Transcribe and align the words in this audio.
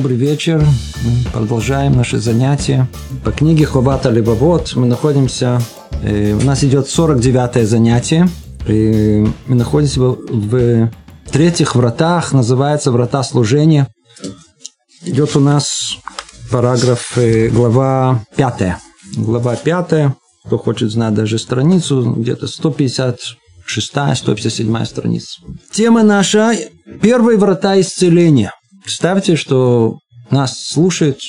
Добрый 0.00 0.16
вечер. 0.16 0.66
Мы 1.04 1.30
продолжаем 1.30 1.92
наши 1.92 2.18
занятия. 2.20 2.88
По 3.22 3.32
книге 3.32 3.66
Хобата 3.66 4.08
Лебовод 4.08 4.74
мы 4.74 4.86
находимся... 4.86 5.60
Э, 6.02 6.32
у 6.32 6.40
нас 6.40 6.64
идет 6.64 6.88
49 6.88 7.68
занятие. 7.68 8.26
И 8.66 9.26
мы 9.46 9.56
находимся 9.56 10.00
в 10.00 10.90
третьих 11.30 11.74
вратах. 11.74 12.32
Называется 12.32 12.92
врата 12.92 13.22
служения. 13.22 13.88
Идет 15.04 15.36
у 15.36 15.40
нас 15.40 15.98
параграф, 16.50 17.18
э, 17.18 17.50
глава 17.50 18.24
5. 18.36 18.76
Глава 19.18 19.54
5. 19.54 20.14
Кто 20.46 20.56
хочет 20.56 20.90
знать 20.90 21.12
даже 21.12 21.38
страницу, 21.38 22.14
где-то 22.16 22.46
156 22.46 23.36
157 24.14 24.84
страница. 24.86 25.42
Тема 25.70 26.02
наша– 26.04 26.54
первые 27.02 27.36
врата 27.36 27.78
исцеления– 27.78 28.54
Представьте, 28.90 29.36
что 29.36 30.00
нас 30.32 30.66
слушает 30.66 31.20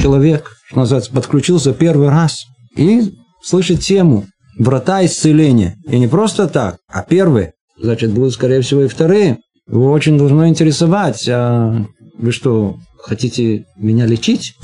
человек, 0.00 0.52
что 0.68 0.78
называется, 0.78 1.10
подключился 1.10 1.72
первый 1.72 2.10
раз 2.10 2.44
и 2.76 3.12
слышит 3.42 3.80
тему 3.80 4.26
«Врата 4.56 5.04
исцеления». 5.04 5.76
И 5.88 5.98
не 5.98 6.06
просто 6.06 6.46
так, 6.46 6.76
а 6.88 7.02
первые. 7.02 7.54
Значит, 7.76 8.12
будут, 8.12 8.34
скорее 8.34 8.60
всего, 8.60 8.82
и 8.82 8.86
вторые. 8.86 9.38
Его 9.68 9.90
очень 9.90 10.16
должно 10.16 10.46
интересовать. 10.46 11.28
А 11.28 11.84
вы 12.16 12.30
что, 12.30 12.76
хотите 13.02 13.64
меня 13.76 14.06
лечить? 14.06 14.54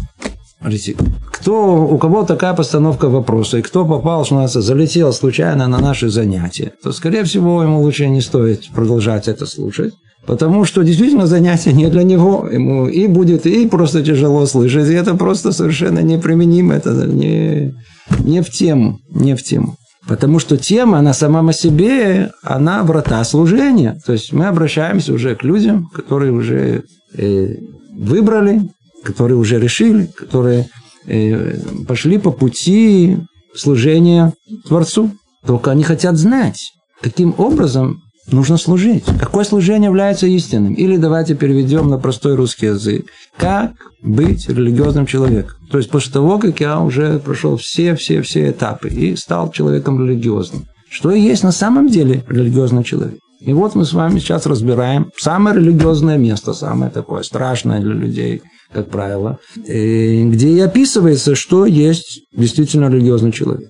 Смотрите, 0.60 0.94
кто, 1.32 1.84
у 1.84 1.98
кого 1.98 2.22
такая 2.22 2.54
постановка 2.54 3.08
вопроса, 3.08 3.58
и 3.58 3.62
кто 3.62 3.84
попал, 3.84 4.24
что 4.24 4.36
у 4.36 4.38
нас 4.38 4.52
залетел 4.52 5.12
случайно 5.12 5.66
на 5.66 5.80
наши 5.80 6.08
занятия, 6.08 6.70
то, 6.84 6.92
скорее 6.92 7.24
всего, 7.24 7.64
ему 7.64 7.82
лучше 7.82 8.06
не 8.06 8.20
стоит 8.20 8.68
продолжать 8.72 9.26
это 9.26 9.44
слушать. 9.44 9.92
Потому 10.26 10.64
что 10.64 10.82
действительно 10.82 11.26
занятие 11.26 11.72
не 11.72 11.88
для 11.88 12.02
него. 12.02 12.48
Ему 12.50 12.88
и 12.88 13.06
будет, 13.06 13.46
и 13.46 13.66
просто 13.66 14.02
тяжело 14.02 14.46
слышать. 14.46 14.88
И 14.88 14.94
это 14.94 15.14
просто 15.14 15.52
совершенно 15.52 16.00
неприменимо. 16.00 16.74
Это 16.74 17.06
не, 17.06 17.74
не 18.20 18.40
в 18.42 18.50
тему. 18.50 19.00
Не 19.10 19.36
в 19.36 19.42
тему. 19.42 19.76
Потому 20.06 20.38
что 20.38 20.56
тема, 20.56 20.98
она 20.98 21.14
сама 21.14 21.42
по 21.42 21.52
себе, 21.52 22.30
она 22.42 22.82
врата 22.82 23.22
служения. 23.24 23.98
То 24.06 24.12
есть 24.12 24.32
мы 24.32 24.46
обращаемся 24.46 25.12
уже 25.12 25.34
к 25.34 25.44
людям, 25.44 25.88
которые 25.94 26.32
уже 26.32 26.84
э, 27.16 27.56
выбрали, 27.92 28.62
которые 29.02 29.38
уже 29.38 29.58
решили, 29.58 30.06
которые 30.06 30.68
э, 31.06 31.56
пошли 31.86 32.18
по 32.18 32.32
пути 32.32 33.18
служения 33.54 34.32
Творцу. 34.66 35.10
Только 35.46 35.70
они 35.70 35.84
хотят 35.84 36.16
знать, 36.16 36.72
каким 37.00 37.34
образом 37.38 38.03
нужно 38.30 38.56
служить. 38.56 39.04
Какое 39.20 39.44
служение 39.44 39.88
является 39.88 40.26
истинным? 40.26 40.74
Или 40.74 40.96
давайте 40.96 41.34
переведем 41.34 41.88
на 41.88 41.98
простой 41.98 42.34
русский 42.34 42.66
язык. 42.66 43.06
Как 43.36 43.72
быть 44.02 44.48
религиозным 44.48 45.06
человеком? 45.06 45.56
То 45.70 45.78
есть 45.78 45.90
после 45.90 46.12
того, 46.12 46.38
как 46.38 46.60
я 46.60 46.80
уже 46.80 47.18
прошел 47.18 47.56
все-все-все 47.56 48.50
этапы 48.50 48.88
и 48.88 49.16
стал 49.16 49.50
человеком 49.50 50.00
религиозным. 50.00 50.66
Что 50.90 51.10
есть 51.10 51.42
на 51.42 51.52
самом 51.52 51.88
деле 51.88 52.24
религиозный 52.28 52.84
человек? 52.84 53.18
И 53.40 53.52
вот 53.52 53.74
мы 53.74 53.84
с 53.84 53.92
вами 53.92 54.20
сейчас 54.20 54.46
разбираем 54.46 55.10
самое 55.18 55.56
религиозное 55.56 56.16
место, 56.16 56.54
самое 56.54 56.90
такое 56.90 57.22
страшное 57.24 57.80
для 57.80 57.92
людей, 57.92 58.42
как 58.72 58.88
правило, 58.88 59.38
где 59.56 60.48
и 60.48 60.60
описывается, 60.60 61.34
что 61.34 61.66
есть 61.66 62.22
действительно 62.34 62.88
религиозный 62.88 63.32
человек. 63.32 63.68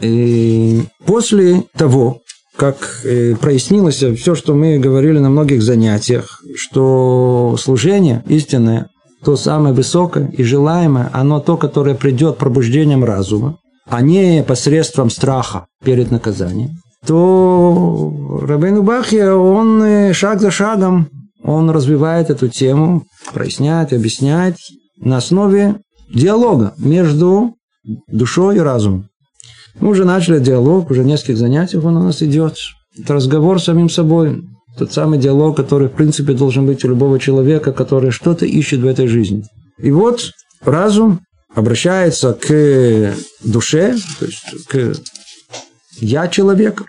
И 0.00 0.82
после 1.06 1.64
того, 1.76 2.20
как 2.60 2.76
э, 3.04 3.36
прояснилось 3.36 4.04
все, 4.04 4.34
что 4.34 4.52
мы 4.52 4.78
говорили 4.78 5.18
на 5.18 5.30
многих 5.30 5.62
занятиях, 5.62 6.42
что 6.56 7.56
служение 7.58 8.22
истинное, 8.28 8.88
то 9.24 9.36
самое 9.36 9.74
высокое 9.74 10.28
и 10.28 10.42
желаемое, 10.44 11.08
оно 11.14 11.40
то, 11.40 11.56
которое 11.56 11.94
придет 11.94 12.36
пробуждением 12.36 13.02
разума, 13.02 13.56
а 13.88 14.02
не 14.02 14.44
посредством 14.46 15.08
страха 15.08 15.68
перед 15.82 16.10
наказанием, 16.10 16.72
то 17.06 18.42
Рабейну 18.42 18.82
Бахья, 18.82 19.32
он 19.32 19.82
э, 19.82 20.12
шаг 20.12 20.42
за 20.42 20.50
шагом, 20.50 21.08
он 21.42 21.70
развивает 21.70 22.28
эту 22.28 22.48
тему, 22.48 23.04
проясняет, 23.32 23.94
объясняет 23.94 24.56
на 24.98 25.16
основе 25.16 25.76
диалога 26.12 26.74
между 26.76 27.54
душой 28.08 28.56
и 28.56 28.60
разумом. 28.60 29.09
Мы 29.78 29.90
уже 29.90 30.04
начали 30.04 30.38
диалог, 30.38 30.90
уже 30.90 31.04
несколько 31.04 31.36
занятий 31.36 31.78
он 31.78 31.96
у 31.96 32.02
нас 32.02 32.22
идет. 32.22 32.56
Это 32.98 33.14
разговор 33.14 33.60
с 33.60 33.64
самим 33.64 33.88
собой. 33.88 34.42
Тот 34.78 34.92
самый 34.92 35.18
диалог, 35.18 35.56
который, 35.56 35.88
в 35.88 35.92
принципе, 35.92 36.32
должен 36.32 36.66
быть 36.66 36.84
у 36.84 36.88
любого 36.88 37.18
человека, 37.18 37.72
который 37.72 38.10
что-то 38.10 38.46
ищет 38.46 38.80
в 38.80 38.86
этой 38.86 39.06
жизни. 39.06 39.44
И 39.78 39.90
вот 39.90 40.32
разум 40.62 41.20
обращается 41.54 42.32
к 42.32 43.14
душе, 43.44 43.96
то 44.18 44.26
есть 44.26 44.66
к 44.68 44.92
«я 46.00 46.28
человек», 46.28 46.84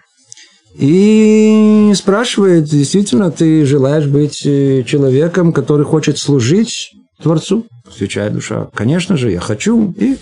и 0.77 1.91
спрашивает, 1.95 2.65
действительно, 2.65 3.29
ты 3.29 3.65
желаешь 3.65 4.05
быть 4.05 4.45
э, 4.45 4.83
человеком, 4.87 5.51
который 5.51 5.85
хочет 5.85 6.17
служить 6.17 6.91
Творцу? 7.21 7.65
Отвечает 7.85 8.33
душа, 8.33 8.69
конечно 8.73 9.17
же, 9.17 9.31
я 9.31 9.41
хочу. 9.41 9.93
И 9.97 10.17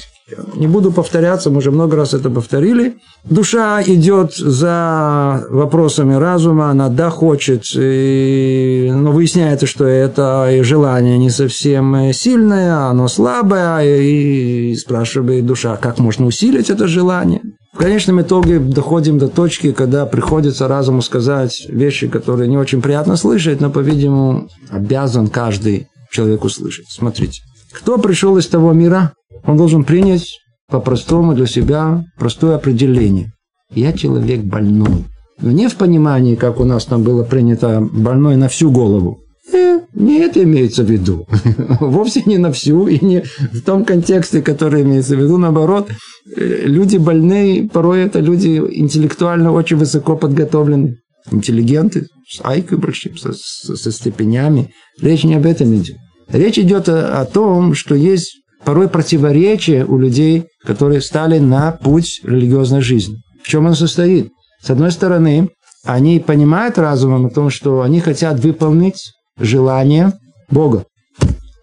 не 0.55 0.67
буду 0.67 0.91
повторяться, 0.91 1.49
мы 1.49 1.57
уже 1.57 1.71
много 1.71 1.95
раз 1.95 2.13
это 2.13 2.29
повторили. 2.29 2.97
Душа 3.23 3.81
идет 3.83 4.35
за 4.35 5.45
вопросами 5.49 6.13
разума, 6.13 6.69
она 6.69 6.89
да 6.89 7.09
хочет, 7.09 7.63
и, 7.75 8.91
но 8.93 9.11
выясняется, 9.11 9.65
что 9.65 9.85
это 9.85 10.49
желание 10.63 11.17
не 11.17 11.29
совсем 11.29 12.13
сильное, 12.13 12.87
оно 12.89 13.07
слабое, 13.07 13.83
и, 13.83 14.71
и 14.71 14.75
спрашивает 14.75 15.45
душа, 15.45 15.77
как 15.77 15.99
можно 15.99 16.25
усилить 16.25 16.69
это 16.69 16.87
желание. 16.87 17.41
В 17.73 17.77
конечном 17.77 18.21
итоге 18.21 18.59
доходим 18.59 19.19
до 19.19 19.27
точки, 19.27 19.71
когда 19.71 20.05
приходится 20.05 20.67
разуму 20.67 21.01
сказать 21.01 21.65
вещи, 21.69 22.07
которые 22.07 22.49
не 22.49 22.57
очень 22.57 22.81
приятно 22.81 23.15
слышать, 23.15 23.61
но, 23.61 23.69
по-видимому, 23.69 24.49
обязан 24.69 25.27
каждый 25.27 25.87
человек 26.11 26.43
услышать. 26.43 26.85
Смотрите. 26.89 27.41
Кто 27.71 27.97
пришел 27.99 28.37
из 28.37 28.47
того 28.47 28.73
мира, 28.73 29.13
он 29.45 29.57
должен 29.57 29.83
принять 29.83 30.39
по-простому 30.69 31.33
для 31.33 31.47
себя 31.47 32.05
простое 32.17 32.55
определение. 32.55 33.31
Я 33.73 33.93
человек 33.93 34.41
больной. 34.41 35.05
Но 35.41 35.51
не 35.51 35.67
в 35.67 35.75
понимании, 35.75 36.35
как 36.35 36.59
у 36.59 36.63
нас 36.63 36.85
там 36.85 37.03
было 37.03 37.23
принято, 37.23 37.81
больной 37.81 38.35
на 38.35 38.49
всю 38.49 38.71
голову. 38.71 39.19
Э, 39.53 39.79
не 39.93 40.19
это 40.19 40.43
имеется 40.43 40.83
в 40.83 40.91
виду. 40.91 41.27
Вовсе 41.79 42.23
не 42.25 42.37
на 42.37 42.51
всю, 42.51 42.87
и 42.87 43.03
не 43.03 43.23
в 43.53 43.61
том 43.61 43.85
контексте, 43.85 44.41
который 44.41 44.81
имеется 44.81 45.15
в 45.15 45.19
виду. 45.19 45.37
Наоборот, 45.37 45.89
э, 46.35 46.63
люди 46.65 46.97
больные, 46.97 47.69
порой 47.69 48.01
это 48.01 48.19
люди 48.19 48.57
интеллектуально 48.57 49.51
очень 49.51 49.77
высоко 49.77 50.15
подготовленные. 50.15 50.97
Интеллигенты, 51.31 52.07
с 52.27 52.41
айкой 52.43 52.77
большим, 52.77 53.15
со, 53.17 53.33
со 53.33 53.91
степенями. 53.91 54.71
Речь 54.99 55.23
не 55.23 55.35
об 55.35 55.45
этом 55.45 55.73
идет. 55.75 55.97
Речь 56.31 56.57
идет 56.57 56.89
о, 56.89 57.21
о 57.21 57.25
том, 57.25 57.75
что 57.75 57.95
есть 57.95 58.39
порой 58.63 58.89
противоречия 58.89 59.85
у 59.85 59.97
людей, 59.97 60.45
которые 60.65 61.01
стали 61.01 61.39
на 61.39 61.71
путь 61.71 62.21
религиозной 62.23 62.81
жизни. 62.81 63.17
В 63.43 63.47
чем 63.47 63.65
он 63.65 63.75
состоит? 63.75 64.31
С 64.61 64.69
одной 64.69 64.91
стороны, 64.91 65.49
они 65.85 66.19
понимают 66.19 66.77
разумом 66.77 67.27
о 67.27 67.29
том, 67.29 67.49
что 67.49 67.81
они 67.81 67.99
хотят 67.99 68.39
выполнить 68.39 69.13
желание 69.39 70.13
Бога, 70.49 70.85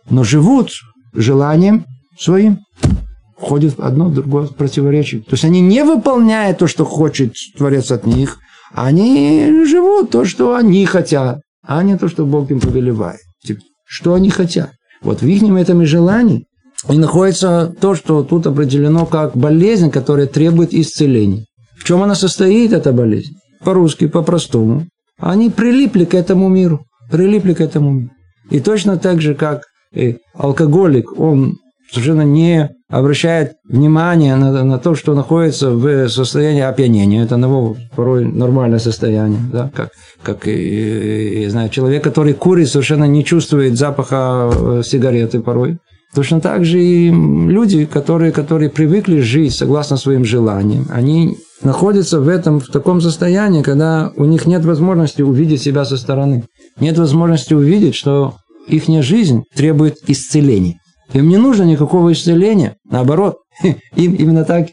но 0.09 0.25
живут 0.25 0.71
желанием 1.13 1.85
своим. 2.19 2.61
Входит 3.39 3.77
в 3.77 3.83
одно, 3.83 4.09
другое 4.09 4.47
противоречие. 4.47 5.21
То 5.21 5.33
есть 5.33 5.45
они 5.45 5.61
не 5.61 5.85
выполняют 5.85 6.59
то, 6.59 6.67
что 6.67 6.87
хочет 6.87 7.35
Творец 7.59 7.91
от 7.91 8.07
них, 8.07 8.39
они 8.73 9.65
живут 9.67 10.11
то, 10.11 10.25
что 10.25 10.55
они 10.55 10.85
хотят, 10.87 11.41
а 11.63 11.83
не 11.83 11.99
то, 11.99 12.09
что 12.09 12.25
Бог 12.25 12.51
им 12.51 12.61
повелевает. 12.61 13.21
Что 13.87 14.15
они 14.15 14.31
хотят. 14.31 14.71
Вот 15.03 15.21
в 15.21 15.27
их 15.27 15.43
этом 15.43 15.83
и 15.83 15.85
желании 15.85 16.47
и 16.89 16.99
находится 16.99 17.75
то, 17.81 17.95
что 17.95 18.23
тут 18.23 18.47
определено 18.47 19.07
как 19.07 19.37
болезнь, 19.37 19.91
которая 19.91 20.27
требует 20.27 20.73
исцеления. 20.73 21.45
В 21.79 21.85
чем 21.85 22.03
она 22.03 22.15
состоит, 22.15 22.73
эта 22.73 22.93
болезнь? 22.93 23.35
По-русски, 23.65 24.07
по-простому. 24.07 24.87
Они 25.19 25.51
прилипли 25.51 26.05
к 26.05 26.15
этому 26.15 26.49
миру. 26.49 26.85
Прилипли 27.11 27.55
к 27.55 27.61
этому 27.61 27.91
миру. 27.93 28.11
И 28.51 28.61
точно 28.61 28.97
так 28.97 29.21
же, 29.21 29.35
как 29.35 29.63
и 29.93 30.19
алкоголик, 30.35 31.19
он 31.19 31.57
совершенно 31.91 32.23
не 32.23 32.71
обращает 32.89 33.55
внимания 33.69 34.37
на, 34.37 34.65
на 34.65 34.79
то, 34.79 34.95
что 34.95 35.15
находится 35.15 35.71
в 35.71 36.09
состоянии 36.09 36.63
опьянения. 36.63 37.23
Это 37.23 37.37
его 37.37 37.77
порой 37.95 38.25
нормальное 38.25 38.79
состояние. 38.79 39.41
Да? 39.53 39.71
Как, 39.75 39.91
как 40.23 40.47
и, 40.47 41.45
и, 41.45 41.49
знаю, 41.49 41.69
человек, 41.69 42.05
который 42.05 42.35
курит, 42.35 42.69
совершенно 42.69 43.05
не 43.05 43.25
чувствует 43.25 43.77
запаха 43.77 44.51
э, 44.53 44.83
сигареты 44.85 45.41
порой. 45.41 45.79
Точно 46.17 46.41
так 46.41 46.65
же 46.65 46.83
и 46.83 47.11
люди, 47.11 47.85
которые, 47.85 48.33
которые 48.33 48.71
привыкли 48.71 49.21
жить 49.21 49.55
согласно 49.55 49.99
своим 49.99 50.25
желаниям, 50.25 50.87
они 50.89 51.37
находятся 51.63 52.21
в 52.21 52.29
этом, 52.29 52.59
в 52.59 52.69
таком 52.69 53.03
состоянии, 53.03 53.63
когда 53.63 54.11
у 54.17 54.25
них 54.25 54.47
нет 54.47 54.65
возможности 54.65 55.21
увидеть 55.21 55.61
себя 55.61 55.85
со 55.85 55.99
стороны. 55.99 56.45
Нет 56.81 56.97
возможности 56.97 57.53
увидеть, 57.53 57.95
что 57.95 58.37
их 58.67 58.85
жизнь 59.05 59.43
требует 59.55 59.99
исцеления. 60.07 60.81
Им 61.13 61.29
не 61.29 61.37
нужно 61.37 61.65
никакого 61.65 62.11
исцеления, 62.15 62.77
наоборот, 62.91 63.37
им 63.63 64.15
именно 64.15 64.47
так 64.47 64.69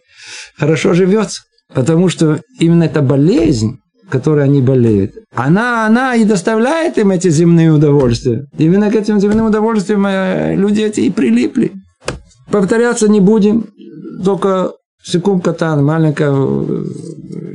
хорошо 0.58 0.94
живется. 0.94 1.42
Потому 1.74 2.08
что 2.08 2.40
именно 2.58 2.84
эта 2.84 3.02
болезнь, 3.02 3.80
которой 4.14 4.44
они 4.44 4.62
болеют, 4.62 5.12
она, 5.34 5.88
она 5.88 6.14
и 6.16 6.24
доставляет 6.24 7.00
им 7.00 7.10
эти 7.10 7.30
земные 7.30 7.72
удовольствия. 7.72 8.46
Именно 8.60 8.92
к 8.92 8.96
этим 8.96 9.20
земным 9.20 9.48
удовольствиям 9.48 10.06
э, 10.06 10.56
люди 10.56 10.82
эти 10.82 11.00
и 11.00 11.10
прилипли. 11.10 11.72
Повторяться 12.52 13.08
не 13.10 13.20
будем, 13.20 13.66
только 14.24 14.74
секунд 15.04 15.44
катан, 15.44 15.84
маленькая 15.84 16.32
э, 16.32 16.86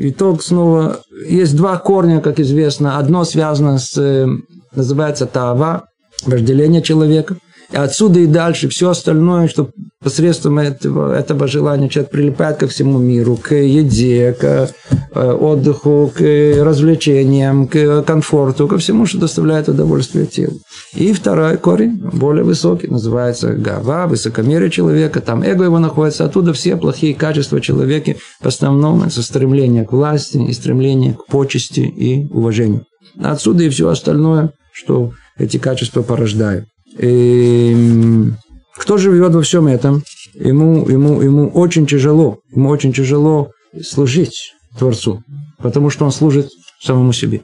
итог 0.09 0.43
снова. 0.43 0.99
Есть 1.29 1.57
два 1.57 1.77
корня, 1.77 2.21
как 2.21 2.41
известно. 2.41 2.99
Одно 2.99 3.23
связано 3.23 3.79
с, 3.79 3.97
э, 3.97 4.27
называется 4.75 5.27
тава, 5.27 5.85
вожделение 6.27 6.83
человека– 6.83 7.37
отсюда 7.73 8.21
и 8.21 8.27
дальше 8.27 8.69
все 8.69 8.91
остальное, 8.91 9.49
что 9.49 9.71
посредством 10.03 10.59
этого, 10.59 11.15
этого 11.15 11.47
желания 11.49 11.89
человек 11.89 12.11
прилипает 12.11 12.59
ко 12.59 12.69
всему 12.69 12.99
миру, 12.99 13.37
к 13.37 13.55
еде, 13.55 14.33
к 14.33 14.71
э, 15.15 15.33
отдыху, 15.33 16.13
к 16.15 16.21
развлечениям, 16.21 17.67
к 17.67 18.03
комфорту, 18.03 18.69
ко 18.69 18.79
всему, 18.79 19.07
что 19.07 19.19
доставляет 19.19 19.69
удовольствие 19.69 20.27
телу. 20.27 20.59
И 20.95 21.13
второй 21.13 21.57
корень, 21.59 21.97
более 22.13 22.45
высокий, 22.45 22.87
называется 22.87 23.53
гава, 23.53 24.07
высокомерие 24.07 24.71
человека, 24.71 25.21
там 25.21 25.43
эго 25.43 25.65
его 25.65 25.79
находится, 25.79 26.25
оттуда 26.25 26.53
все 26.53 26.77
плохие 26.77 27.15
качества 27.15 27.61
человека, 27.61 28.15
в 28.41 28.47
основном 28.47 29.03
это 29.03 29.23
стремление 29.23 29.85
к 29.85 29.93
власти 29.93 30.39
и 30.39 30.53
стремление 30.53 31.15
к 31.15 31.27
почести 31.27 31.81
и 31.81 32.27
уважению. 32.33 32.85
Отсюда 33.21 33.65
и 33.65 33.69
все 33.69 33.89
остальное, 33.89 34.53
что 34.73 35.13
эти 35.37 35.57
качества 35.57 36.03
порождают. 36.03 36.67
И 36.97 37.73
эм, 37.75 38.37
кто 38.77 38.97
живет 38.97 39.35
во 39.35 39.43
всем 39.43 39.67
этом, 39.67 40.03
ему, 40.35 40.89
ему, 40.89 41.21
ему 41.21 41.49
очень 41.49 41.87
тяжело, 41.87 42.39
ему 42.55 42.69
очень 42.69 42.93
тяжело 42.93 43.51
служить 43.83 44.55
Творцу, 44.79 45.23
потому 45.59 45.91
что 45.91 46.05
он 46.05 46.13
служит 46.13 46.49
самому 46.81 47.13
себе. 47.13 47.43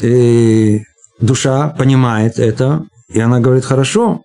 И 0.00 0.82
душа 1.20 1.68
понимает 1.68 2.38
это, 2.38 2.84
и 3.08 3.20
она 3.20 3.40
говорит, 3.40 3.64
хорошо, 3.64 4.22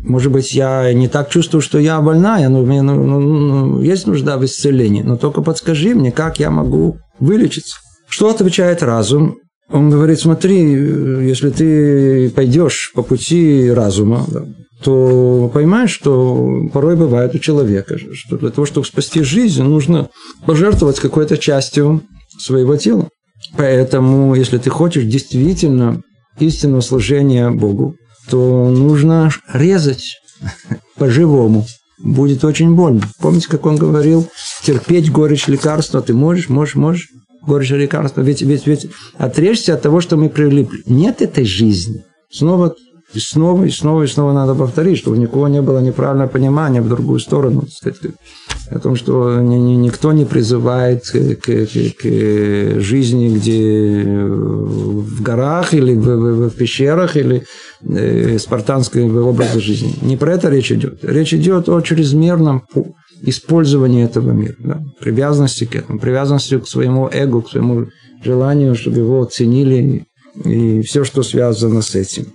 может 0.00 0.30
быть, 0.30 0.52
я 0.52 0.92
не 0.92 1.08
так 1.08 1.30
чувствую, 1.30 1.60
что 1.60 1.78
я 1.78 2.00
больная, 2.00 2.48
но 2.48 2.62
мне 2.62 2.82
ну, 2.82 3.02
ну, 3.04 3.20
ну, 3.20 3.82
есть 3.82 4.06
нужда 4.06 4.38
в 4.38 4.44
исцелении, 4.44 5.02
но 5.02 5.16
только 5.16 5.42
подскажи 5.42 5.94
мне, 5.94 6.12
как 6.12 6.38
я 6.38 6.50
могу 6.50 6.98
вылечиться. 7.18 7.76
Что 8.08 8.30
отвечает 8.30 8.82
разум? 8.82 9.38
Он 9.70 9.90
говорит, 9.90 10.20
смотри, 10.20 10.60
если 11.26 11.50
ты 11.50 12.30
пойдешь 12.30 12.92
по 12.94 13.02
пути 13.02 13.70
разума, 13.70 14.26
то 14.82 15.50
поймаешь, 15.52 15.90
что 15.90 16.68
порой 16.72 16.96
бывает 16.96 17.34
у 17.34 17.38
человека, 17.38 17.98
что 18.12 18.38
для 18.38 18.50
того, 18.50 18.66
чтобы 18.66 18.86
спасти 18.86 19.22
жизнь, 19.22 19.62
нужно 19.62 20.08
пожертвовать 20.44 21.00
какой-то 21.00 21.36
частью 21.36 22.02
своего 22.38 22.76
тела. 22.76 23.08
Поэтому, 23.56 24.34
если 24.34 24.58
ты 24.58 24.70
хочешь 24.70 25.04
действительно 25.04 26.02
истинного 26.38 26.80
служения 26.80 27.50
Богу, 27.50 27.96
то 28.30 28.70
нужно 28.70 29.30
резать 29.52 30.16
по-живому. 30.96 31.66
Будет 31.98 32.44
очень 32.44 32.74
больно. 32.74 33.02
Помните, 33.20 33.48
как 33.48 33.64
он 33.66 33.76
говорил, 33.76 34.28
терпеть 34.62 35.10
горечь 35.10 35.48
лекарства 35.48 36.02
ты 36.02 36.12
можешь, 36.12 36.48
можешь, 36.48 36.74
можешь 36.74 37.08
горечь 37.46 37.70
лекарства. 37.70 38.22
Ведь, 38.22 38.42
ведь, 38.42 38.66
ведь 38.66 38.88
отрежься 39.16 39.74
от 39.74 39.82
того, 39.82 40.00
что 40.00 40.16
мы 40.16 40.28
прилипли. 40.28 40.82
Нет 40.86 41.22
этой 41.22 41.44
жизни. 41.44 42.04
Снова 42.30 42.74
и 43.14 43.20
снова, 43.20 43.64
и 43.64 43.70
снова, 43.70 44.02
и 44.02 44.06
снова 44.06 44.32
надо 44.32 44.54
повторить, 44.54 44.98
чтобы 44.98 45.16
никого 45.16 45.48
не 45.48 45.62
было 45.62 45.78
неправильного 45.78 46.28
понимания 46.28 46.82
в 46.82 46.88
другую 46.88 47.20
сторону. 47.20 47.64
Сказать, 47.70 47.98
о 48.70 48.78
том, 48.80 48.96
что 48.96 49.40
ни, 49.40 49.56
ни, 49.56 49.74
никто 49.74 50.12
не 50.12 50.24
призывает 50.24 51.04
к, 51.04 51.36
к, 51.36 51.66
к 52.02 52.80
жизни, 52.80 53.28
где 53.28 54.04
в 54.04 55.22
горах 55.22 55.72
или 55.72 55.94
в, 55.94 56.04
в, 56.04 56.48
в 56.48 56.56
пещерах, 56.56 57.16
или 57.16 57.44
э, 57.88 58.38
спартанской 58.38 59.08
образе 59.08 59.60
жизни. 59.60 59.94
Не 60.02 60.16
про 60.16 60.34
это 60.34 60.50
речь 60.50 60.72
идет. 60.72 60.98
Речь 61.02 61.32
идет 61.32 61.68
о 61.68 61.80
чрезмерном 61.80 62.64
использование 63.22 64.04
этого 64.04 64.30
мира, 64.32 64.56
да, 64.58 64.82
привязанности 65.00 65.64
к 65.64 65.74
этому, 65.74 65.98
привязанности 65.98 66.58
к 66.58 66.68
своему 66.68 67.08
эго, 67.12 67.42
к 67.42 67.50
своему 67.50 67.86
желанию, 68.22 68.74
чтобы 68.74 68.98
его 68.98 69.22
оценили 69.22 70.04
и 70.44 70.82
все, 70.82 71.04
что 71.04 71.22
связано 71.22 71.82
с 71.82 71.94
этим. 71.94 72.26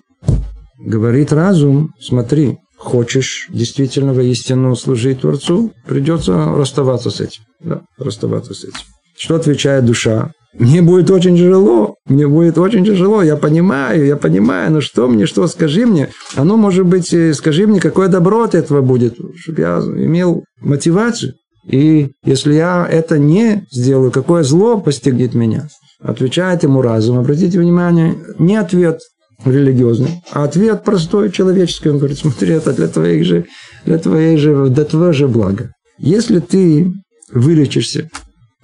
Говорит 0.80 1.32
разум, 1.32 1.94
смотри, 2.00 2.58
хочешь 2.78 3.48
действительно 3.50 4.14
воистину 4.14 4.76
служить 4.76 5.22
Творцу, 5.22 5.72
придется 5.86 6.34
расставаться 6.34 7.12
с 7.12 7.22
этим. 7.22 7.44
Да, 7.60 7.82
расставаться 7.98 8.54
с 8.54 8.64
этим. 8.64 8.80
Что 9.16 9.36
отвечает 9.36 9.86
душа? 9.86 10.32
Мне 10.54 10.82
будет 10.82 11.10
очень 11.10 11.38
тяжело, 11.38 11.96
мне 12.06 12.28
будет 12.28 12.58
очень 12.58 12.86
тяжело, 12.86 13.24
я 13.24 13.38
понимаю, 13.38 14.06
я 14.06 14.18
понимаю, 14.18 14.72
но 14.72 14.82
что 14.82 15.08
мне, 15.08 15.26
что, 15.26 15.48
скажи 15.48 15.86
мне. 15.86 16.10
Оно, 16.36 16.58
может 16.58 16.86
быть, 16.86 17.14
э, 17.14 17.34
скажи 17.34 17.68
мне, 17.68 17.80
какое 17.80 18.10
добро 18.10 18.44
от 18.44 18.54
этого 18.54 18.82
будет, 18.82 19.16
чтобы 19.38 19.62
я 19.62 19.80
имел 19.80 20.44
мотивацию. 20.60 21.36
И 21.70 22.12
если 22.26 22.56
я 22.56 22.86
это 22.90 23.18
не 23.18 23.66
сделаю, 23.72 24.12
какое 24.12 24.44
зло 24.44 24.80
постигнет 24.80 25.34
меня? 25.36 25.70
Отвечает 26.02 26.64
ему 26.64 26.82
разум. 26.82 27.20
Обратите 27.20 27.60
внимание, 27.60 28.18
не 28.40 28.56
ответ 28.56 29.00
религиозный, 29.46 30.22
а 30.32 30.44
ответ 30.44 30.84
простой, 30.84 31.32
человеческий. 31.32 31.90
Он 31.90 31.98
говорит, 31.98 32.18
смотри, 32.18 32.54
это 32.54 32.74
для 32.74 32.88
твоих 32.88 33.26
же, 33.26 33.46
для 33.86 33.98
твоей 34.00 34.38
же, 34.38 34.68
для 34.68 34.86
твоего 34.86 35.14
же 35.14 35.28
блага. 35.28 35.72
Если 35.98 36.40
ты 36.40 36.92
вылечишься, 37.32 38.10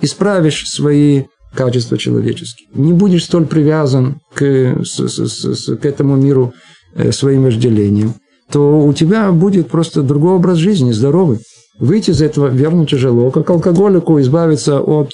исправишь 0.01 0.67
свои 0.67 1.25
качества 1.57 1.97
человеческие. 1.97 2.69
Не 2.73 2.93
будешь 2.93 3.25
столь 3.25 3.47
привязан 3.47 4.19
к, 4.35 4.43
с, 4.83 5.07
с, 5.07 5.55
с, 5.55 5.75
к 5.75 5.85
этому 5.85 6.15
миру 6.15 6.53
э, 6.95 7.11
своим 7.11 7.43
вожделением, 7.43 8.13
то 8.51 8.79
у 8.79 8.93
тебя 8.93 9.31
будет 9.31 9.67
просто 9.67 10.03
другой 10.03 10.33
образ 10.33 10.57
жизни, 10.59 10.91
здоровый. 10.91 11.39
Выйти 11.79 12.11
из 12.11 12.21
этого 12.21 12.47
верно 12.47 12.85
тяжело, 12.85 13.31
как 13.31 13.49
алкоголику 13.49 14.21
избавиться 14.21 14.79
от 14.79 15.09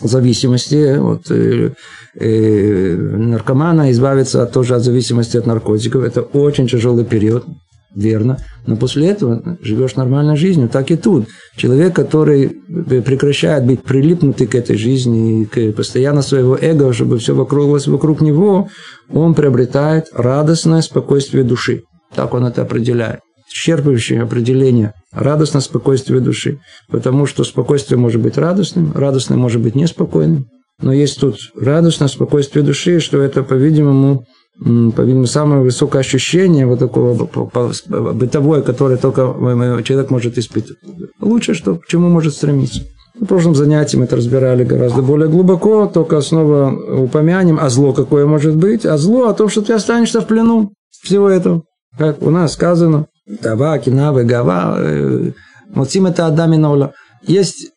зависимости, 0.00 0.96
от 0.96 1.30
э, 1.30 1.72
э, 2.14 2.96
наркомана 2.96 3.90
избавиться 3.90 4.46
тоже 4.46 4.76
от 4.76 4.84
зависимости 4.84 5.36
от 5.36 5.46
наркотиков. 5.46 6.04
Это 6.04 6.22
очень 6.22 6.68
тяжелый 6.68 7.04
период 7.04 7.44
верно. 7.94 8.38
Но 8.66 8.76
после 8.76 9.08
этого 9.08 9.58
живешь 9.62 9.96
нормальной 9.96 10.36
жизнью. 10.36 10.68
Так 10.68 10.90
и 10.90 10.96
тут. 10.96 11.26
Человек, 11.56 11.94
который 11.94 12.48
прекращает 12.48 13.64
быть 13.64 13.82
прилипнутый 13.82 14.46
к 14.46 14.54
этой 14.54 14.76
жизни, 14.76 15.44
к 15.44 15.72
постоянно 15.72 16.22
своего 16.22 16.56
эго, 16.56 16.92
чтобы 16.92 17.18
все 17.18 17.34
вокруг, 17.34 17.86
вокруг 17.86 18.20
него, 18.20 18.68
он 19.12 19.34
приобретает 19.34 20.06
радостное 20.12 20.82
спокойствие 20.82 21.44
души. 21.44 21.82
Так 22.14 22.34
он 22.34 22.44
это 22.44 22.62
определяет. 22.62 23.20
Исчерпывающее 23.50 24.20
определение 24.20 24.92
радостное 25.10 25.62
спокойствие 25.62 26.20
души. 26.20 26.58
Потому 26.90 27.24
что 27.24 27.44
спокойствие 27.44 27.98
может 27.98 28.20
быть 28.20 28.36
радостным, 28.36 28.92
радостное 28.94 29.38
может 29.38 29.62
быть 29.62 29.74
неспокойным. 29.74 30.46
Но 30.80 30.92
есть 30.92 31.18
тут 31.18 31.38
радостное 31.56 32.08
спокойствие 32.08 32.64
души, 32.64 33.00
что 33.00 33.20
это, 33.20 33.42
по-видимому, 33.42 34.24
по-видимому, 34.60 35.26
самое 35.26 35.62
высокое 35.62 36.00
ощущение 36.00 36.66
вот 36.66 36.80
такого 36.80 37.14
бытовое, 37.88 38.62
которое 38.62 38.96
только 38.96 39.22
человек 39.84 40.10
может 40.10 40.36
испытывать. 40.36 40.78
Лучше, 41.20 41.54
что 41.54 41.76
к 41.76 41.86
чему 41.86 42.08
может 42.08 42.34
стремиться. 42.34 42.82
В 43.20 43.26
прошлом 43.26 43.54
занятии 43.54 43.96
мы 43.96 44.04
это 44.04 44.16
разбирали 44.16 44.64
гораздо 44.64 45.02
более 45.02 45.28
глубоко, 45.28 45.86
только 45.86 46.20
снова 46.20 46.70
упомянем, 47.02 47.58
а 47.60 47.68
зло 47.68 47.92
какое 47.92 48.26
может 48.26 48.56
быть, 48.56 48.84
а 48.86 48.96
зло 48.96 49.28
о 49.28 49.34
том, 49.34 49.48
что 49.48 49.62
ты 49.62 49.72
останешься 49.72 50.20
в 50.20 50.26
плену 50.26 50.72
всего 51.02 51.28
этого. 51.28 51.62
Как 51.96 52.22
у 52.22 52.30
нас 52.30 52.52
сказано, 52.52 53.06
Тава, 53.42 53.78
Кинава, 53.78 54.22
Гава, 54.22 54.76
э, 54.78 55.32
Моцим 55.68 56.06
это 56.06 56.26
Адаминола. 56.26 56.94
Есть 57.26 57.72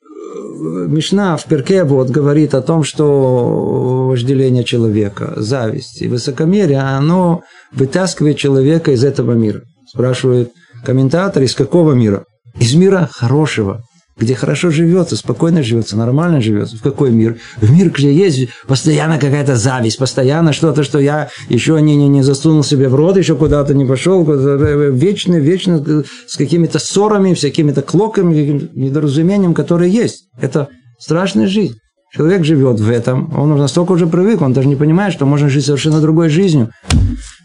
Мишна 0.88 1.38
в 1.38 1.46
Перке 1.46 1.84
вот 1.84 2.10
говорит 2.10 2.54
о 2.54 2.62
том, 2.62 2.84
что 2.84 4.08
вожделение 4.08 4.64
человека, 4.64 5.34
зависть 5.36 6.02
и 6.02 6.08
высокомерие, 6.08 6.80
оно 6.80 7.42
вытаскивает 7.72 8.38
человека 8.38 8.92
из 8.92 9.04
этого 9.04 9.34
мира. 9.34 9.62
Спрашивает 9.88 10.52
комментатор, 10.86 11.44
из 11.44 11.56
какого 11.56 11.94
мира? 11.94 12.26
Из 12.60 12.76
мира 12.76 13.10
хорошего, 13.12 13.84
где 14.18 14.36
хорошо 14.36 14.70
живется, 14.72 15.16
спокойно 15.16 15.64
живется, 15.64 15.98
нормально 15.98 16.42
живется. 16.42 16.78
В 16.78 16.82
какой 16.82 17.12
мир? 17.12 17.38
В 17.58 17.72
мир, 17.72 17.90
где 17.90 18.14
есть 18.14 18.50
постоянно 18.68 19.18
какая-то 19.18 19.56
зависть, 19.56 19.98
постоянно 19.98 20.54
что-то, 20.54 20.84
что 20.84 21.00
я 21.00 21.30
еще 21.50 21.82
не, 21.82 21.96
не, 21.96 22.08
не 22.08 22.22
засунул 22.22 22.64
себе 22.64 22.90
в 22.90 22.96
рот, 22.96 23.18
еще 23.18 23.36
куда-то 23.36 23.74
не 23.74 23.86
пошел, 23.86 24.24
вечно, 24.24 25.36
вечно 25.36 26.04
с 26.28 26.36
какими-то 26.36 26.80
ссорами, 26.80 27.34
всякими-то 27.34 27.82
клоками, 27.82 28.70
недоразумением, 28.74 29.54
которые 29.54 29.92
есть. 29.92 30.26
Это 30.40 30.70
страшная 31.00 31.48
жизнь. 31.48 31.76
Человек 32.14 32.44
живет 32.44 32.80
в 32.82 32.90
этом, 32.90 33.34
он 33.40 33.58
настолько 33.58 33.94
уже 33.94 34.06
привык, 34.06 34.42
он 34.42 34.52
даже 34.52 34.68
не 34.68 34.76
понимает, 34.76 35.14
что 35.14 35.26
можно 35.26 35.48
жить 35.48 35.66
совершенно 35.66 36.02
другой 36.02 36.28
жизнью. 36.28 36.70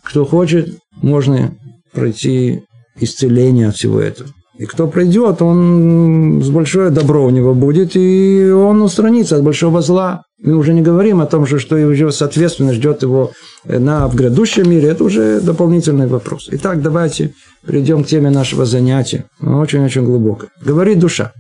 Кто 0.02 0.25
хочет, 0.25 0.76
можно 1.00 1.54
пройти 1.92 2.62
исцеление 2.99 3.68
от 3.68 3.76
всего 3.76 4.00
этого. 4.00 4.28
И 4.58 4.64
кто 4.64 4.86
пройдет, 4.86 5.42
он 5.42 6.40
с 6.42 6.48
большое 6.48 6.90
добро 6.90 7.26
у 7.26 7.30
него 7.30 7.54
будет, 7.54 7.94
и 7.94 8.50
он 8.50 8.80
устранится 8.80 9.36
от 9.36 9.42
большого 9.42 9.82
зла. 9.82 10.22
Мы 10.42 10.54
уже 10.54 10.72
не 10.72 10.80
говорим 10.80 11.20
о 11.20 11.26
том, 11.26 11.46
что, 11.46 11.76
его, 11.76 12.10
соответственно, 12.10 12.72
ждет 12.72 13.02
его 13.02 13.32
на, 13.64 14.08
в 14.08 14.14
грядущем 14.14 14.70
мире. 14.70 14.88
Это 14.88 15.04
уже 15.04 15.40
дополнительный 15.40 16.06
вопрос. 16.06 16.48
Итак, 16.50 16.80
давайте 16.80 17.34
перейдем 17.66 18.02
к 18.02 18.06
теме 18.06 18.30
нашего 18.30 18.64
занятия. 18.64 19.26
Очень-очень 19.42 20.04
глубоко. 20.04 20.46
Говорит 20.64 21.00
душа. 21.00 21.32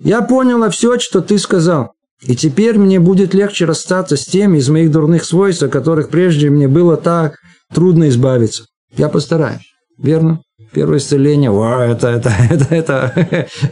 Я 0.00 0.20
поняла 0.22 0.68
все, 0.70 0.98
что 0.98 1.20
ты 1.20 1.38
сказал. 1.38 1.92
И 2.26 2.34
теперь 2.34 2.78
мне 2.78 2.98
будет 2.98 3.34
легче 3.34 3.66
расстаться 3.66 4.16
с 4.16 4.24
теми 4.24 4.58
из 4.58 4.68
моих 4.68 4.90
дурных 4.90 5.24
свойств, 5.24 5.62
о 5.62 5.68
которых 5.68 6.08
прежде 6.08 6.50
мне 6.50 6.66
было 6.66 6.96
так 6.96 7.36
трудно 7.72 8.08
избавиться. 8.08 8.64
Я 8.96 9.08
постараюсь. 9.08 9.62
Верно? 9.98 10.40
Первое 10.72 10.98
исцеление, 10.98 11.50
вау, 11.50 11.80
это, 11.80 12.08
это, 12.08 12.32
это, 12.50 12.74
это, 12.74 13.12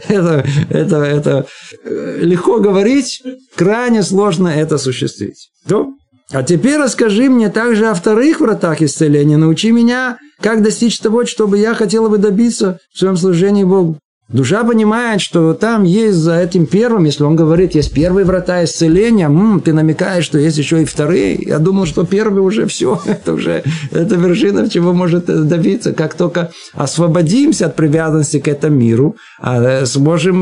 это, 0.07 0.45
это, 0.69 0.95
это, 0.97 1.47
легко 1.83 2.59
говорить, 2.59 3.21
крайне 3.55 4.03
сложно 4.03 4.47
это 4.47 4.75
осуществить. 4.75 5.49
То? 5.67 5.93
А 6.31 6.43
теперь 6.43 6.77
расскажи 6.77 7.29
мне 7.29 7.49
также 7.49 7.87
о 7.87 7.93
вторых 7.93 8.39
вратах 8.39 8.81
исцеления. 8.81 9.37
Научи 9.37 9.71
меня, 9.71 10.17
как 10.39 10.63
достичь 10.63 10.99
того, 10.99 11.25
чтобы 11.25 11.57
я 11.57 11.73
хотела 11.73 12.07
бы 12.07 12.17
добиться 12.17 12.79
в 12.93 12.99
своем 12.99 13.17
служении 13.17 13.63
Богу. 13.63 13.97
Душа 14.33 14.63
понимает, 14.63 15.19
что 15.19 15.53
там 15.53 15.83
есть 15.83 16.17
за 16.17 16.39
этим 16.39 16.65
первым, 16.65 17.03
если 17.03 17.23
он 17.23 17.35
говорит, 17.35 17.75
есть 17.75 17.93
первые 17.93 18.25
врата 18.25 18.63
исцеления, 18.63 19.25
м-м, 19.25 19.59
ты 19.59 19.73
намекаешь, 19.73 20.23
что 20.23 20.39
есть 20.39 20.57
еще 20.57 20.81
и 20.81 20.85
вторые. 20.85 21.35
Я 21.35 21.59
думал, 21.59 21.85
что 21.85 22.05
первый 22.05 22.41
уже 22.41 22.65
все, 22.65 23.01
это 23.05 23.33
уже 23.33 23.63
это 23.91 24.15
вершина, 24.15 24.69
чего 24.69 24.93
может 24.93 25.25
добиться. 25.25 25.91
Как 25.91 26.13
только 26.13 26.51
освободимся 26.73 27.65
от 27.65 27.75
привязанности 27.75 28.39
к 28.39 28.47
этому 28.47 28.77
миру, 28.77 29.17
а 29.39 29.85
сможем 29.85 30.41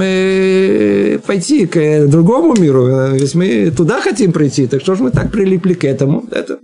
пойти 1.26 1.66
к 1.66 2.06
другому 2.08 2.56
миру. 2.56 3.14
Ведь 3.14 3.34
мы 3.34 3.72
туда 3.76 4.02
хотим 4.02 4.32
прийти, 4.34 4.68
так 4.68 4.82
что 4.82 4.96
же 4.96 5.04
мы 5.04 5.12
так 5.12 5.32
прилипли 5.32 5.74
к 5.74 5.84
этому? 5.84 6.26
Это 6.32 6.60